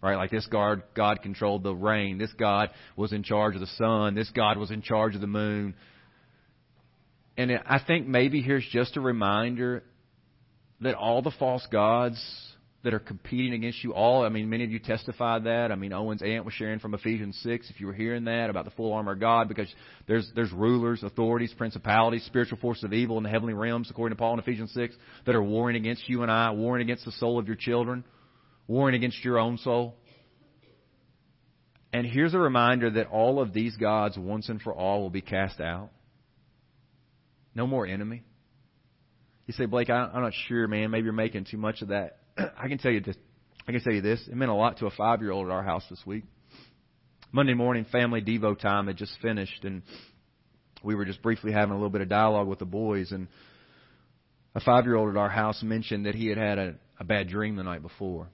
Right? 0.00 0.16
Like 0.16 0.30
this 0.30 0.46
God, 0.46 0.82
God 0.94 1.22
controlled 1.22 1.64
the 1.64 1.74
rain. 1.74 2.18
This 2.18 2.32
God 2.38 2.70
was 2.96 3.12
in 3.12 3.22
charge 3.22 3.54
of 3.54 3.60
the 3.60 3.66
sun. 3.78 4.14
This 4.14 4.30
God 4.30 4.56
was 4.56 4.70
in 4.70 4.82
charge 4.82 5.14
of 5.14 5.20
the 5.20 5.26
moon. 5.26 5.74
And 7.36 7.52
I 7.66 7.80
think 7.84 8.06
maybe 8.06 8.40
here's 8.40 8.66
just 8.70 8.96
a 8.96 9.00
reminder 9.00 9.82
that 10.80 10.94
all 10.94 11.22
the 11.22 11.32
false 11.38 11.66
gods 11.72 12.20
that 12.88 12.94
are 12.94 13.00
competing 13.00 13.52
against 13.52 13.84
you 13.84 13.92
all. 13.92 14.24
I 14.24 14.30
mean, 14.30 14.48
many 14.48 14.64
of 14.64 14.70
you 14.70 14.78
testified 14.78 15.44
that. 15.44 15.70
I 15.70 15.74
mean, 15.74 15.92
Owen's 15.92 16.22
aunt 16.22 16.46
was 16.46 16.54
sharing 16.54 16.78
from 16.78 16.94
Ephesians 16.94 17.38
6, 17.42 17.68
if 17.68 17.80
you 17.80 17.86
were 17.86 17.92
hearing 17.92 18.24
that, 18.24 18.48
about 18.48 18.64
the 18.64 18.70
full 18.70 18.94
armor 18.94 19.12
of 19.12 19.20
God, 19.20 19.46
because 19.46 19.68
there's, 20.06 20.32
there's 20.34 20.50
rulers, 20.52 21.02
authorities, 21.02 21.52
principalities, 21.52 22.24
spiritual 22.24 22.56
forces 22.56 22.84
of 22.84 22.94
evil 22.94 23.18
in 23.18 23.24
the 23.24 23.28
heavenly 23.28 23.52
realms, 23.52 23.90
according 23.90 24.16
to 24.16 24.18
Paul 24.18 24.32
in 24.32 24.38
Ephesians 24.38 24.72
6, 24.72 24.94
that 25.26 25.34
are 25.34 25.42
warring 25.42 25.76
against 25.76 26.08
you 26.08 26.22
and 26.22 26.32
I, 26.32 26.52
warring 26.52 26.80
against 26.80 27.04
the 27.04 27.12
soul 27.12 27.38
of 27.38 27.46
your 27.46 27.56
children, 27.56 28.04
warring 28.66 28.94
against 28.94 29.22
your 29.22 29.38
own 29.38 29.58
soul. 29.58 29.94
And 31.92 32.06
here's 32.06 32.32
a 32.32 32.38
reminder 32.38 32.88
that 32.92 33.08
all 33.08 33.38
of 33.38 33.52
these 33.52 33.76
gods, 33.76 34.16
once 34.16 34.48
and 34.48 34.62
for 34.62 34.72
all, 34.72 35.02
will 35.02 35.10
be 35.10 35.20
cast 35.20 35.60
out. 35.60 35.90
No 37.54 37.66
more 37.66 37.86
enemy. 37.86 38.22
You 39.46 39.52
say, 39.52 39.66
Blake, 39.66 39.90
I, 39.90 40.10
I'm 40.10 40.22
not 40.22 40.32
sure, 40.46 40.66
man. 40.68 40.90
Maybe 40.90 41.04
you're 41.04 41.12
making 41.12 41.44
too 41.50 41.58
much 41.58 41.82
of 41.82 41.88
that. 41.88 42.18
I 42.58 42.68
can 42.68 42.78
tell 42.78 42.92
you 42.92 43.00
this. 43.00 43.16
I 43.66 43.72
can 43.72 43.82
tell 43.82 43.92
you 43.92 44.00
this. 44.00 44.20
It 44.26 44.34
meant 44.34 44.50
a 44.50 44.54
lot 44.54 44.78
to 44.78 44.86
a 44.86 44.90
five 44.90 45.20
year 45.20 45.30
old 45.30 45.46
at 45.46 45.52
our 45.52 45.62
house 45.62 45.84
this 45.90 46.00
week. 46.06 46.24
Monday 47.32 47.54
morning 47.54 47.84
family 47.90 48.22
Devo 48.22 48.58
time 48.58 48.86
had 48.86 48.96
just 48.96 49.12
finished 49.20 49.64
and 49.64 49.82
we 50.82 50.94
were 50.94 51.04
just 51.04 51.20
briefly 51.20 51.52
having 51.52 51.72
a 51.72 51.74
little 51.74 51.90
bit 51.90 52.00
of 52.00 52.08
dialogue 52.08 52.48
with 52.48 52.58
the 52.58 52.64
boys 52.64 53.12
and 53.12 53.28
a 54.54 54.60
five 54.60 54.84
year 54.84 54.96
old 54.96 55.10
at 55.10 55.16
our 55.16 55.28
house 55.28 55.62
mentioned 55.62 56.06
that 56.06 56.14
he 56.14 56.28
had 56.28 56.38
had 56.38 56.58
a, 56.58 56.74
a 56.98 57.04
bad 57.04 57.28
dream 57.28 57.56
the 57.56 57.62
night 57.62 57.82
before. 57.82 58.28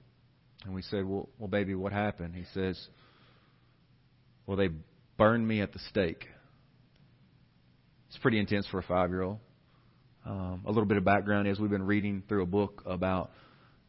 And 0.63 0.73
we 0.73 0.81
said, 0.83 1.05
Well 1.05 1.27
well 1.37 1.49
baby, 1.49 1.75
what 1.75 1.91
happened? 1.91 2.35
He 2.35 2.45
says, 2.53 2.79
Well 4.45 4.55
they 4.55 4.69
burned 5.17 5.45
me 5.45 5.61
at 5.61 5.73
the 5.73 5.79
stake. 5.89 6.25
It's 8.07 8.17
pretty 8.19 8.39
intense 8.39 8.65
for 8.67 8.79
a 8.79 8.83
five 8.83 9.09
year 9.09 9.23
old. 9.23 9.39
Um, 10.25 10.61
a 10.65 10.69
little 10.69 10.85
bit 10.85 10.97
of 10.97 11.03
background 11.03 11.47
is 11.47 11.59
we've 11.59 11.69
been 11.69 11.85
reading 11.85 12.23
through 12.27 12.43
a 12.43 12.47
book 12.47 12.81
about 12.85 13.31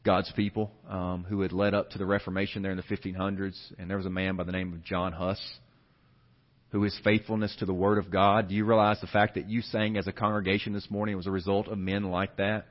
God's 0.07 0.33
people 0.37 0.71
um, 0.89 1.27
who 1.29 1.41
had 1.41 1.53
led 1.53 1.75
up 1.75 1.91
to 1.91 1.99
the 1.99 2.07
Reformation 2.07 2.63
there 2.63 2.71
in 2.71 2.79
the 2.79 2.85
1500s, 2.85 3.59
and 3.77 3.91
there 3.91 3.97
was 3.97 4.07
a 4.07 4.11
man 4.11 4.37
by 4.37 4.45
the 4.45 4.53
name 4.53 4.73
of 4.73 4.85
John 4.85 5.13
Huss 5.13 5.41
who 6.71 6.83
his 6.83 6.99
faithfulness 7.03 7.55
to 7.59 7.67
the 7.67 7.75
Word 7.75 7.99
of 7.99 8.11
God. 8.11 8.49
Do 8.49 8.55
you 8.55 8.65
realize 8.65 9.01
the 9.01 9.07
fact 9.09 9.35
that 9.35 9.49
you 9.49 9.63
sang 9.63 9.97
as 9.97 10.07
a 10.07 10.13
congregation 10.13 10.73
this 10.73 10.89
morning 10.91 11.17
was 11.17 11.27
a 11.27 11.31
result 11.31 11.69
of 11.69 11.79
men 11.79 12.05
like 12.05 12.37
that? 12.37 12.67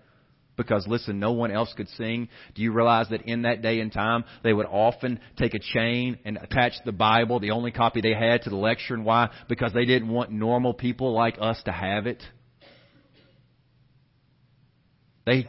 Because 0.58 0.86
listen, 0.88 1.20
no 1.20 1.34
one 1.34 1.52
else 1.52 1.74
could 1.76 1.90
sing. 1.90 2.30
Do 2.56 2.62
you 2.62 2.72
realize 2.72 3.10
that 3.10 3.24
in 3.24 3.42
that 3.42 3.62
day 3.62 3.82
and 3.82 3.92
time, 3.92 4.24
they 4.44 4.54
would 4.54 4.68
often 4.68 5.20
take 5.38 5.54
a 5.54 5.60
chain 5.60 6.18
and 6.24 6.38
attach 6.38 6.74
the 6.86 6.94
Bible, 6.94 7.40
the 7.40 7.52
only 7.52 7.72
copy 7.72 8.00
they 8.00 8.14
had, 8.14 8.44
to 8.44 8.50
the 8.50 8.56
lecture? 8.56 8.94
And 8.94 9.04
why? 9.04 9.30
Because 9.50 9.74
they 9.74 9.86
didn't 9.86 10.10
want 10.10 10.32
normal 10.32 10.74
people 10.74 11.14
like 11.14 11.36
us 11.42 11.62
to 11.66 11.72
have 11.72 12.08
it. 12.08 12.24
They 15.26 15.48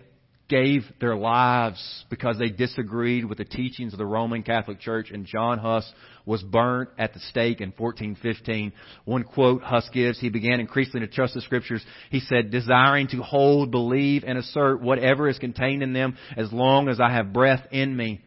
gave 0.48 0.82
their 1.00 1.16
lives 1.16 2.04
because 2.08 2.38
they 2.38 2.48
disagreed 2.48 3.24
with 3.24 3.38
the 3.38 3.44
teachings 3.44 3.92
of 3.92 3.98
the 3.98 4.06
Roman 4.06 4.42
Catholic 4.42 4.78
Church, 4.78 5.10
and 5.10 5.26
John 5.26 5.58
Huss 5.58 5.90
was 6.24 6.42
burnt 6.42 6.90
at 6.98 7.14
the 7.14 7.20
stake 7.20 7.60
in 7.60 7.72
1415. 7.76 8.72
One 9.04 9.24
quote 9.24 9.62
Huss 9.62 9.88
gives, 9.92 10.20
he 10.20 10.28
began 10.28 10.60
increasingly 10.60 11.06
to 11.06 11.12
trust 11.12 11.34
the 11.34 11.40
Scriptures. 11.40 11.84
He 12.10 12.20
said, 12.20 12.50
desiring 12.50 13.08
to 13.08 13.22
hold, 13.22 13.70
believe, 13.70 14.24
and 14.26 14.38
assert 14.38 14.80
whatever 14.80 15.28
is 15.28 15.38
contained 15.38 15.82
in 15.82 15.92
them 15.92 16.16
as 16.36 16.52
long 16.52 16.88
as 16.88 17.00
I 17.00 17.10
have 17.10 17.32
breath 17.32 17.66
in 17.72 17.96
me. 17.96 18.22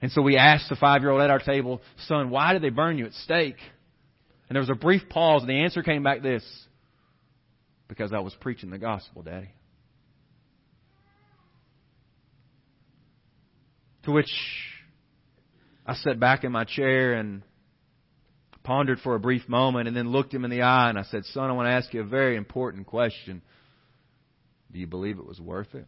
And 0.00 0.10
so 0.10 0.22
we 0.22 0.36
asked 0.36 0.68
the 0.68 0.76
five-year-old 0.76 1.20
at 1.22 1.30
our 1.30 1.38
table, 1.38 1.80
son, 2.08 2.30
why 2.30 2.52
did 2.52 2.62
they 2.62 2.70
burn 2.70 2.98
you 2.98 3.06
at 3.06 3.12
stake? 3.12 3.58
And 4.48 4.56
there 4.56 4.60
was 4.60 4.70
a 4.70 4.74
brief 4.74 5.08
pause, 5.08 5.42
and 5.42 5.50
the 5.50 5.62
answer 5.62 5.82
came 5.84 6.02
back 6.02 6.22
this, 6.22 6.44
because 7.86 8.12
I 8.12 8.18
was 8.18 8.34
preaching 8.40 8.70
the 8.70 8.78
gospel, 8.78 9.22
Daddy. 9.22 9.50
To 14.04 14.12
which 14.12 14.30
I 15.86 15.94
sat 15.94 16.18
back 16.18 16.44
in 16.44 16.52
my 16.52 16.64
chair 16.64 17.14
and 17.14 17.42
pondered 18.64 19.00
for 19.00 19.14
a 19.14 19.20
brief 19.20 19.48
moment 19.48 19.88
and 19.88 19.96
then 19.96 20.10
looked 20.10 20.32
him 20.32 20.44
in 20.44 20.50
the 20.50 20.62
eye 20.62 20.88
and 20.88 20.98
I 20.98 21.02
said, 21.02 21.24
Son, 21.26 21.48
I 21.48 21.52
want 21.52 21.66
to 21.66 21.72
ask 21.72 21.92
you 21.94 22.00
a 22.00 22.04
very 22.04 22.36
important 22.36 22.86
question. 22.86 23.42
Do 24.72 24.78
you 24.78 24.86
believe 24.86 25.18
it 25.18 25.26
was 25.26 25.40
worth 25.40 25.74
it? 25.74 25.86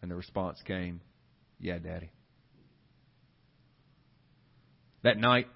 And 0.00 0.10
the 0.10 0.14
response 0.14 0.60
came, 0.66 1.00
Yeah, 1.60 1.78
Daddy. 1.78 2.10
That 5.02 5.18
night, 5.18 5.48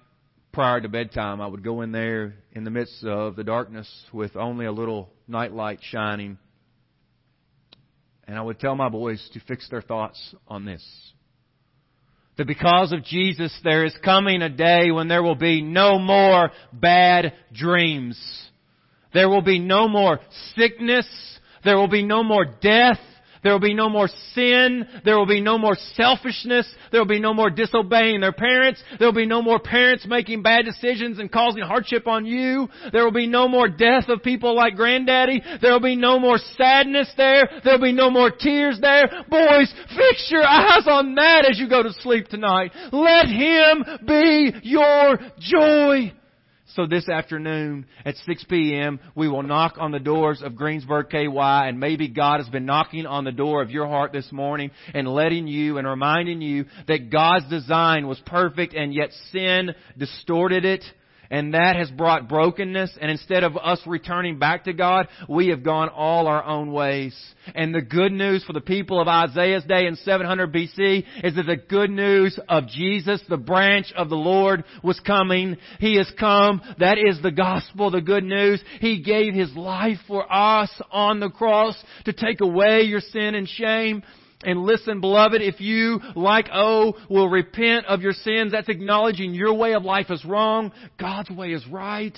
prior 0.51 0.81
to 0.81 0.89
bedtime, 0.89 1.39
I 1.39 1.47
would 1.47 1.63
go 1.63 1.81
in 1.81 1.91
there 1.91 2.35
in 2.51 2.63
the 2.63 2.71
midst 2.71 3.03
of 3.03 3.35
the 3.35 3.43
darkness 3.43 3.89
with 4.11 4.35
only 4.35 4.65
a 4.65 4.71
little 4.71 5.09
nightlight 5.27 5.79
shining 5.81 6.37
and 8.27 8.37
I 8.37 8.41
would 8.41 8.59
tell 8.59 8.75
my 8.75 8.89
boys 8.89 9.27
to 9.33 9.39
fix 9.41 9.69
their 9.69 9.81
thoughts 9.81 10.35
on 10.47 10.65
this. 10.65 10.83
That 12.37 12.45
because 12.45 12.91
of 12.91 13.03
Jesus, 13.03 13.57
there 13.63 13.85
is 13.85 13.97
coming 14.03 14.41
a 14.41 14.49
day 14.49 14.91
when 14.91 15.07
there 15.07 15.23
will 15.23 15.35
be 15.35 15.61
no 15.61 15.97
more 15.97 16.51
bad 16.71 17.33
dreams. 17.51 18.19
There 19.13 19.29
will 19.29 19.41
be 19.41 19.59
no 19.59 19.87
more 19.87 20.19
sickness. 20.55 21.07
There 21.63 21.77
will 21.77 21.87
be 21.87 22.03
no 22.03 22.23
more 22.23 22.45
death. 22.45 22.99
There 23.43 23.51
will 23.51 23.59
be 23.59 23.73
no 23.73 23.89
more 23.89 24.09
sin. 24.33 24.87
There 25.05 25.17
will 25.17 25.25
be 25.25 25.41
no 25.41 25.57
more 25.57 25.75
selfishness. 25.95 26.67
There 26.91 26.99
will 27.01 27.07
be 27.07 27.19
no 27.19 27.33
more 27.33 27.49
disobeying 27.49 28.21
their 28.21 28.31
parents. 28.31 28.81
There 28.99 29.07
will 29.07 29.13
be 29.13 29.25
no 29.25 29.41
more 29.41 29.59
parents 29.59 30.05
making 30.07 30.41
bad 30.41 30.65
decisions 30.65 31.19
and 31.19 31.31
causing 31.31 31.63
hardship 31.63 32.07
on 32.07 32.25
you. 32.25 32.67
There 32.91 33.03
will 33.03 33.11
be 33.11 33.27
no 33.27 33.47
more 33.47 33.67
death 33.67 34.09
of 34.09 34.23
people 34.23 34.55
like 34.55 34.75
granddaddy. 34.75 35.41
There 35.61 35.71
will 35.71 35.79
be 35.79 35.95
no 35.95 36.19
more 36.19 36.37
sadness 36.57 37.11
there. 37.17 37.49
There 37.63 37.73
will 37.73 37.85
be 37.85 37.93
no 37.93 38.09
more 38.09 38.31
tears 38.31 38.79
there. 38.81 39.07
Boys, 39.29 39.73
fix 39.95 40.27
your 40.29 40.45
eyes 40.45 40.87
on 40.87 41.15
that 41.15 41.47
as 41.49 41.59
you 41.59 41.69
go 41.69 41.83
to 41.83 41.93
sleep 41.93 42.27
tonight. 42.27 42.71
Let 42.91 43.27
Him 43.27 43.83
be 44.05 44.53
your 44.63 45.19
joy. 45.39 46.13
So 46.77 46.85
this 46.85 47.09
afternoon 47.09 47.87
at 48.05 48.17
6 48.17 48.43
p.m., 48.43 48.99
we 49.15 49.27
will 49.27 49.41
knock 49.41 49.77
on 49.79 49.91
the 49.91 49.97
doors 49.97 50.43
of 50.43 50.55
Greensburg 50.55 51.09
KY 51.09 51.27
and 51.35 51.79
maybe 51.79 52.07
God 52.07 52.39
has 52.39 52.47
been 52.49 52.67
knocking 52.67 53.07
on 53.07 53.23
the 53.23 53.31
door 53.31 53.63
of 53.63 53.71
your 53.71 53.87
heart 53.87 54.13
this 54.13 54.31
morning 54.31 54.69
and 54.93 55.07
letting 55.07 55.47
you 55.47 55.79
and 55.79 55.87
reminding 55.87 56.39
you 56.39 56.65
that 56.87 57.09
God's 57.09 57.49
design 57.49 58.07
was 58.07 58.21
perfect 58.27 58.75
and 58.75 58.93
yet 58.93 59.09
sin 59.31 59.73
distorted 59.97 60.65
it 60.65 60.83
and 61.29 61.53
that 61.53 61.75
has 61.75 61.89
brought 61.91 62.29
brokenness. 62.29 62.97
And 62.99 63.11
instead 63.11 63.43
of 63.43 63.57
us 63.57 63.81
returning 63.85 64.39
back 64.39 64.65
to 64.65 64.73
God, 64.73 65.07
we 65.27 65.47
have 65.49 65.63
gone 65.63 65.89
all 65.89 66.27
our 66.27 66.43
own 66.43 66.71
ways. 66.71 67.15
And 67.55 67.73
the 67.73 67.81
good 67.81 68.11
news 68.11 68.43
for 68.43 68.53
the 68.53 68.61
people 68.61 69.01
of 69.01 69.07
Isaiah's 69.07 69.63
day 69.63 69.87
in 69.87 69.95
700 69.95 70.53
BC 70.53 71.03
is 71.23 71.35
that 71.35 71.45
the 71.45 71.57
good 71.57 71.89
news 71.89 72.39
of 72.49 72.67
Jesus, 72.67 73.21
the 73.29 73.37
branch 73.37 73.93
of 73.95 74.09
the 74.09 74.15
Lord, 74.15 74.63
was 74.83 74.99
coming. 75.01 75.57
He 75.79 75.95
has 75.97 76.11
come. 76.19 76.61
That 76.79 76.97
is 76.97 77.21
the 77.21 77.31
gospel, 77.31 77.91
the 77.91 78.01
good 78.01 78.23
news. 78.23 78.61
He 78.79 79.01
gave 79.01 79.33
His 79.33 79.53
life 79.55 79.99
for 80.07 80.31
us 80.31 80.69
on 80.91 81.19
the 81.19 81.29
cross 81.29 81.81
to 82.05 82.13
take 82.13 82.41
away 82.41 82.81
your 82.81 83.01
sin 83.01 83.35
and 83.35 83.47
shame. 83.47 84.03
And 84.43 84.63
listen, 84.63 85.01
beloved, 85.01 85.41
if 85.41 85.59
you, 85.59 85.99
like 86.15 86.47
O, 86.53 86.93
will 87.09 87.27
repent 87.27 87.87
of 87.87 88.01
your 88.01 88.13
sins, 88.13 88.51
that's 88.51 88.69
acknowledging 88.69 89.33
your 89.33 89.53
way 89.53 89.73
of 89.73 89.83
life 89.83 90.11
is 90.11 90.23
wrong, 90.23 90.71
God's 90.99 91.31
way 91.31 91.53
is 91.53 91.65
right. 91.67 92.15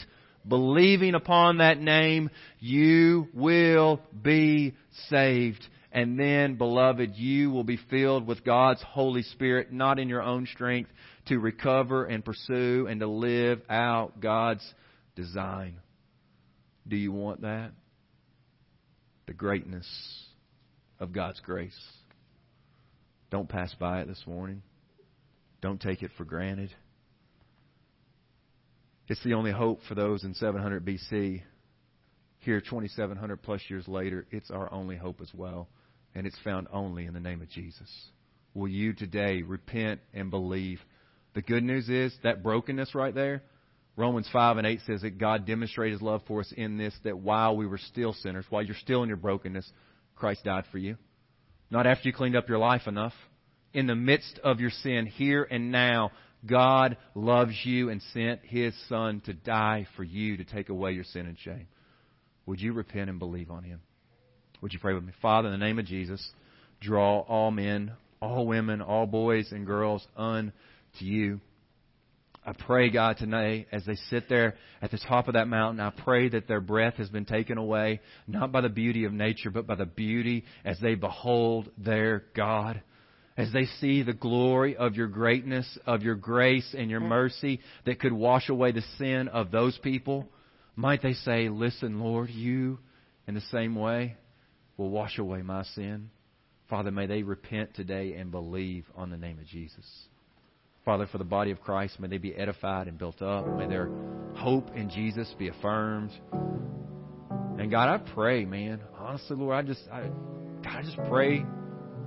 Believing 0.47 1.15
upon 1.15 1.57
that 1.57 1.79
name, 1.79 2.29
you 2.59 3.27
will 3.33 4.01
be 4.21 4.75
saved. 5.09 5.63
And 5.91 6.19
then, 6.19 6.55
beloved, 6.55 7.15
you 7.15 7.51
will 7.51 7.63
be 7.63 7.79
filled 7.89 8.27
with 8.27 8.43
God's 8.43 8.81
Holy 8.83 9.23
Spirit, 9.23 9.71
not 9.71 9.99
in 9.99 10.09
your 10.09 10.21
own 10.21 10.45
strength, 10.45 10.91
to 11.27 11.39
recover 11.39 12.05
and 12.05 12.23
pursue 12.23 12.87
and 12.89 12.99
to 12.99 13.07
live 13.07 13.61
out 13.69 14.19
God's 14.19 14.73
design. 15.15 15.77
Do 16.87 16.95
you 16.95 17.11
want 17.11 17.41
that? 17.41 17.71
The 19.27 19.33
greatness 19.33 19.87
of 20.99 21.11
God's 21.11 21.39
grace. 21.39 21.77
Don't 23.31 23.49
pass 23.49 23.73
by 23.79 24.01
it 24.01 24.07
this 24.07 24.23
morning. 24.25 24.61
Don't 25.61 25.79
take 25.79 26.03
it 26.03 26.11
for 26.17 26.25
granted. 26.25 26.71
It's 29.07 29.23
the 29.23 29.33
only 29.33 29.51
hope 29.51 29.81
for 29.87 29.95
those 29.95 30.23
in 30.23 30.33
700 30.33 30.85
BC. 30.85 31.41
Here, 32.39 32.61
2,700 32.61 33.41
plus 33.41 33.61
years 33.67 33.87
later, 33.87 34.25
it's 34.31 34.49
our 34.49 34.71
only 34.71 34.95
hope 34.95 35.19
as 35.21 35.31
well. 35.33 35.67
And 36.15 36.25
it's 36.25 36.37
found 36.43 36.67
only 36.71 37.05
in 37.05 37.13
the 37.13 37.19
name 37.19 37.41
of 37.41 37.49
Jesus. 37.49 37.89
Will 38.53 38.67
you 38.67 38.93
today 38.93 39.41
repent 39.41 39.99
and 40.13 40.31
believe? 40.31 40.79
The 41.33 41.41
good 41.41 41.63
news 41.63 41.89
is 41.89 42.15
that 42.23 42.41
brokenness 42.41 42.95
right 42.95 43.13
there, 43.13 43.43
Romans 43.95 44.29
5 44.31 44.57
and 44.57 44.65
8 44.65 44.79
says 44.87 45.01
that 45.01 45.17
God 45.17 45.45
demonstrated 45.45 45.93
his 45.93 46.01
love 46.01 46.21
for 46.25 46.39
us 46.39 46.53
in 46.55 46.77
this, 46.77 46.95
that 47.03 47.19
while 47.19 47.57
we 47.57 47.67
were 47.67 47.77
still 47.77 48.13
sinners, 48.13 48.45
while 48.49 48.63
you're 48.63 48.75
still 48.75 49.03
in 49.03 49.09
your 49.09 49.17
brokenness, 49.17 49.69
Christ 50.15 50.45
died 50.45 50.63
for 50.71 50.77
you. 50.77 50.95
Not 51.71 51.85
after 51.87 52.07
you 52.07 52.13
cleaned 52.13 52.35
up 52.35 52.49
your 52.49 52.57
life 52.57 52.87
enough. 52.87 53.13
In 53.73 53.85
the 53.85 53.95
midst 53.95 54.39
of 54.43 54.59
your 54.59 54.71
sin, 54.71 55.05
here 55.05 55.47
and 55.49 55.71
now, 55.71 56.11
God 56.45 56.97
loves 57.13 57.53
you 57.63 57.89
and 57.89 58.01
sent 58.13 58.41
His 58.43 58.73
Son 58.87 59.21
to 59.25 59.33
die 59.33 59.87
for 59.95 60.03
you 60.03 60.37
to 60.37 60.43
take 60.43 60.69
away 60.69 60.93
your 60.93 61.03
sin 61.03 61.27
and 61.27 61.37
shame. 61.37 61.67
Would 62.45 62.59
you 62.59 62.73
repent 62.73 63.09
and 63.09 63.19
believe 63.19 63.51
on 63.51 63.63
Him? 63.63 63.81
Would 64.61 64.73
you 64.73 64.79
pray 64.79 64.93
with 64.93 65.03
me? 65.03 65.13
Father, 65.21 65.49
in 65.49 65.59
the 65.59 65.63
name 65.63 65.79
of 65.79 65.85
Jesus, 65.85 66.27
draw 66.81 67.19
all 67.19 67.51
men, 67.51 67.91
all 68.21 68.47
women, 68.47 68.81
all 68.81 69.05
boys 69.05 69.51
and 69.51 69.65
girls 69.65 70.05
unto 70.17 70.51
you. 70.99 71.39
I 72.49 72.53
pray, 72.53 72.89
God, 72.89 73.17
tonight, 73.17 73.67
as 73.71 73.85
they 73.85 73.93
sit 74.09 74.27
there 74.27 74.55
at 74.81 74.89
the 74.89 74.97
top 74.97 75.27
of 75.27 75.35
that 75.35 75.47
mountain, 75.47 75.79
I 75.79 75.91
pray 75.91 76.29
that 76.29 76.47
their 76.47 76.59
breath 76.59 76.95
has 76.95 77.07
been 77.07 77.25
taken 77.25 77.59
away, 77.59 78.01
not 78.27 78.51
by 78.51 78.61
the 78.61 78.69
beauty 78.69 79.03
of 79.03 79.13
nature, 79.13 79.51
but 79.51 79.67
by 79.67 79.75
the 79.75 79.85
beauty 79.85 80.45
as 80.65 80.79
they 80.79 80.95
behold 80.95 81.69
their 81.77 82.23
God. 82.35 82.81
As 83.37 83.53
they 83.53 83.65
see 83.79 84.01
the 84.01 84.13
glory 84.13 84.75
of 84.75 84.95
your 84.95 85.05
greatness, 85.05 85.77
of 85.85 86.01
your 86.01 86.15
grace 86.15 86.73
and 86.75 86.89
your 86.89 87.01
mercy 87.01 87.59
that 87.85 87.99
could 87.99 88.13
wash 88.13 88.49
away 88.49 88.71
the 88.71 88.81
sin 88.97 89.27
of 89.27 89.51
those 89.51 89.77
people, 89.83 90.27
might 90.75 91.03
they 91.03 91.13
say, 91.13 91.49
Listen, 91.49 91.99
Lord, 91.99 92.31
you, 92.31 92.79
in 93.27 93.35
the 93.35 93.41
same 93.51 93.75
way, 93.75 94.17
will 94.75 94.89
wash 94.89 95.19
away 95.19 95.43
my 95.43 95.61
sin. 95.75 96.09
Father, 96.67 96.89
may 96.89 97.05
they 97.05 97.21
repent 97.21 97.75
today 97.75 98.13
and 98.13 98.31
believe 98.31 98.85
on 98.95 99.11
the 99.11 99.17
name 99.17 99.37
of 99.37 99.45
Jesus. 99.45 99.85
Father, 100.89 101.05
for 101.05 101.19
the 101.19 101.23
body 101.23 101.51
of 101.51 101.61
Christ, 101.61 101.99
may 101.99 102.07
they 102.07 102.17
be 102.17 102.33
edified 102.33 102.87
and 102.87 102.97
built 102.97 103.21
up. 103.21 103.45
May 103.59 103.67
their 103.67 103.91
hope 104.35 104.75
in 104.75 104.89
Jesus 104.89 105.31
be 105.37 105.47
affirmed. 105.47 106.09
And 107.59 107.69
God, 107.69 107.89
I 107.89 107.99
pray, 108.15 108.43
man, 108.43 108.81
honestly, 108.97 109.35
Lord, 109.35 109.55
I 109.55 109.61
just, 109.61 109.81
I, 109.93 110.07
God, 110.63 110.77
I 110.77 110.81
just 110.81 110.97
pray 111.07 111.45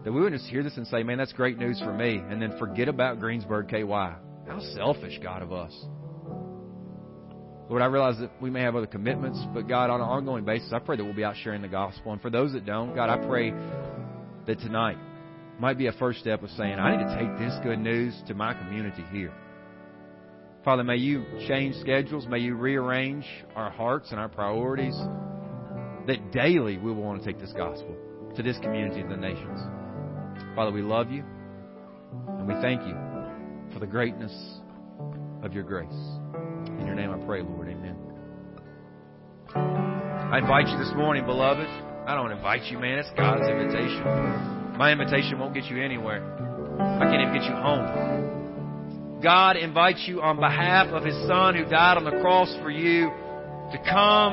that 0.03 0.13
we 0.13 0.21
wouldn't 0.21 0.41
just 0.41 0.51
hear 0.51 0.65
this 0.65 0.77
and 0.77 0.85
say, 0.89 1.05
man, 1.05 1.17
that's 1.17 1.33
great 1.33 1.59
news 1.59 1.79
for 1.79 1.93
me, 1.93 2.17
and 2.17 2.43
then 2.43 2.59
forget 2.59 2.89
about 2.89 3.21
Greensburg 3.21 3.69
KY. 3.69 3.87
How 3.87 4.59
selfish, 4.75 5.21
God, 5.23 5.43
of 5.43 5.53
us. 5.53 5.73
Lord, 7.69 7.83
I 7.83 7.87
realize 7.87 8.19
that 8.19 8.33
we 8.43 8.51
may 8.51 8.63
have 8.63 8.75
other 8.75 8.89
commitments, 8.89 9.41
but 9.55 9.69
God, 9.69 9.91
on 9.91 10.01
an 10.01 10.09
ongoing 10.09 10.45
basis, 10.45 10.73
I 10.73 10.81
pray 10.81 10.97
that 10.97 11.05
we'll 11.05 11.15
be 11.15 11.23
out 11.23 11.37
sharing 11.45 11.63
the 11.63 11.69
gospel. 11.69 12.11
And 12.11 12.21
for 12.21 12.31
those 12.31 12.53
that 12.55 12.67
don't, 12.67 12.97
God, 12.97 13.11
I 13.11 13.25
pray 13.25 13.53
that 14.47 14.59
tonight 14.59 14.99
might 15.63 15.79
be 15.79 15.87
a 15.87 15.93
first 15.93 16.19
step 16.19 16.43
of 16.43 16.51
saying, 16.51 16.81
I 16.81 16.97
need 16.97 17.05
to 17.05 17.17
take 17.17 17.39
this 17.39 17.57
good 17.63 17.79
news 17.79 18.21
to 18.27 18.35
my 18.35 18.53
community 18.53 19.05
here. 19.13 19.33
Father, 20.65 20.83
may 20.83 20.97
you 20.97 21.25
change 21.47 21.77
schedules. 21.77 22.27
May 22.27 22.41
you 22.41 22.57
rearrange 22.57 23.25
our 23.55 23.71
hearts 23.71 24.11
and 24.11 24.19
our 24.19 24.29
priorities 24.29 24.97
that 26.09 26.33
daily 26.33 26.79
we 26.79 26.91
will 26.91 27.01
want 27.01 27.23
to 27.23 27.25
take 27.25 27.41
this 27.41 27.53
gospel 27.53 27.95
to 28.35 28.43
this 28.43 28.59
community 28.59 29.03
and 29.03 29.11
the 29.11 29.17
nations. 29.17 29.61
Father, 30.57 30.73
we 30.73 30.83
love 30.83 31.13
you 31.13 31.23
and 32.27 32.49
we 32.49 32.55
thank 32.55 32.81
you 32.83 32.97
for 33.73 33.79
the 33.79 33.87
greatness 33.87 34.33
of 35.45 35.53
your 35.53 35.63
grace. 35.63 35.89
In 36.81 36.87
your 36.87 36.97
name 36.97 37.13
I 37.13 37.25
pray, 37.25 37.41
Lord. 37.43 37.69
Amen. 37.69 37.97
I 39.55 40.39
invite 40.39 40.67
you 40.67 40.79
this 40.79 40.93
morning, 40.97 41.25
beloved. 41.25 41.69
I 42.09 42.17
don't 42.17 42.33
invite 42.33 42.65
you, 42.65 42.81
man. 42.81 42.99
It's 42.99 43.11
God's 43.17 43.49
invitation. 43.49 44.62
My 44.79 44.93
invitation 44.93 45.39
won't 45.39 45.55
get 45.55 45.65
you 45.65 45.83
anywhere. 45.83 46.23
I 46.81 47.05
can't 47.05 47.21
even 47.21 47.35
get 47.35 47.45
you 47.45 47.55
home. 47.55 49.21
God 49.23 49.57
invites 49.57 50.05
you 50.07 50.23
on 50.23 50.37
behalf 50.37 50.89
of 50.89 51.05
His 51.05 51.15
Son 51.29 51.55
who 51.55 51.65
died 51.65 51.97
on 51.97 52.05
the 52.05 52.23
cross 52.23 52.53
for 52.63 52.71
you 52.71 53.11
to 53.73 53.79
come 53.89 54.31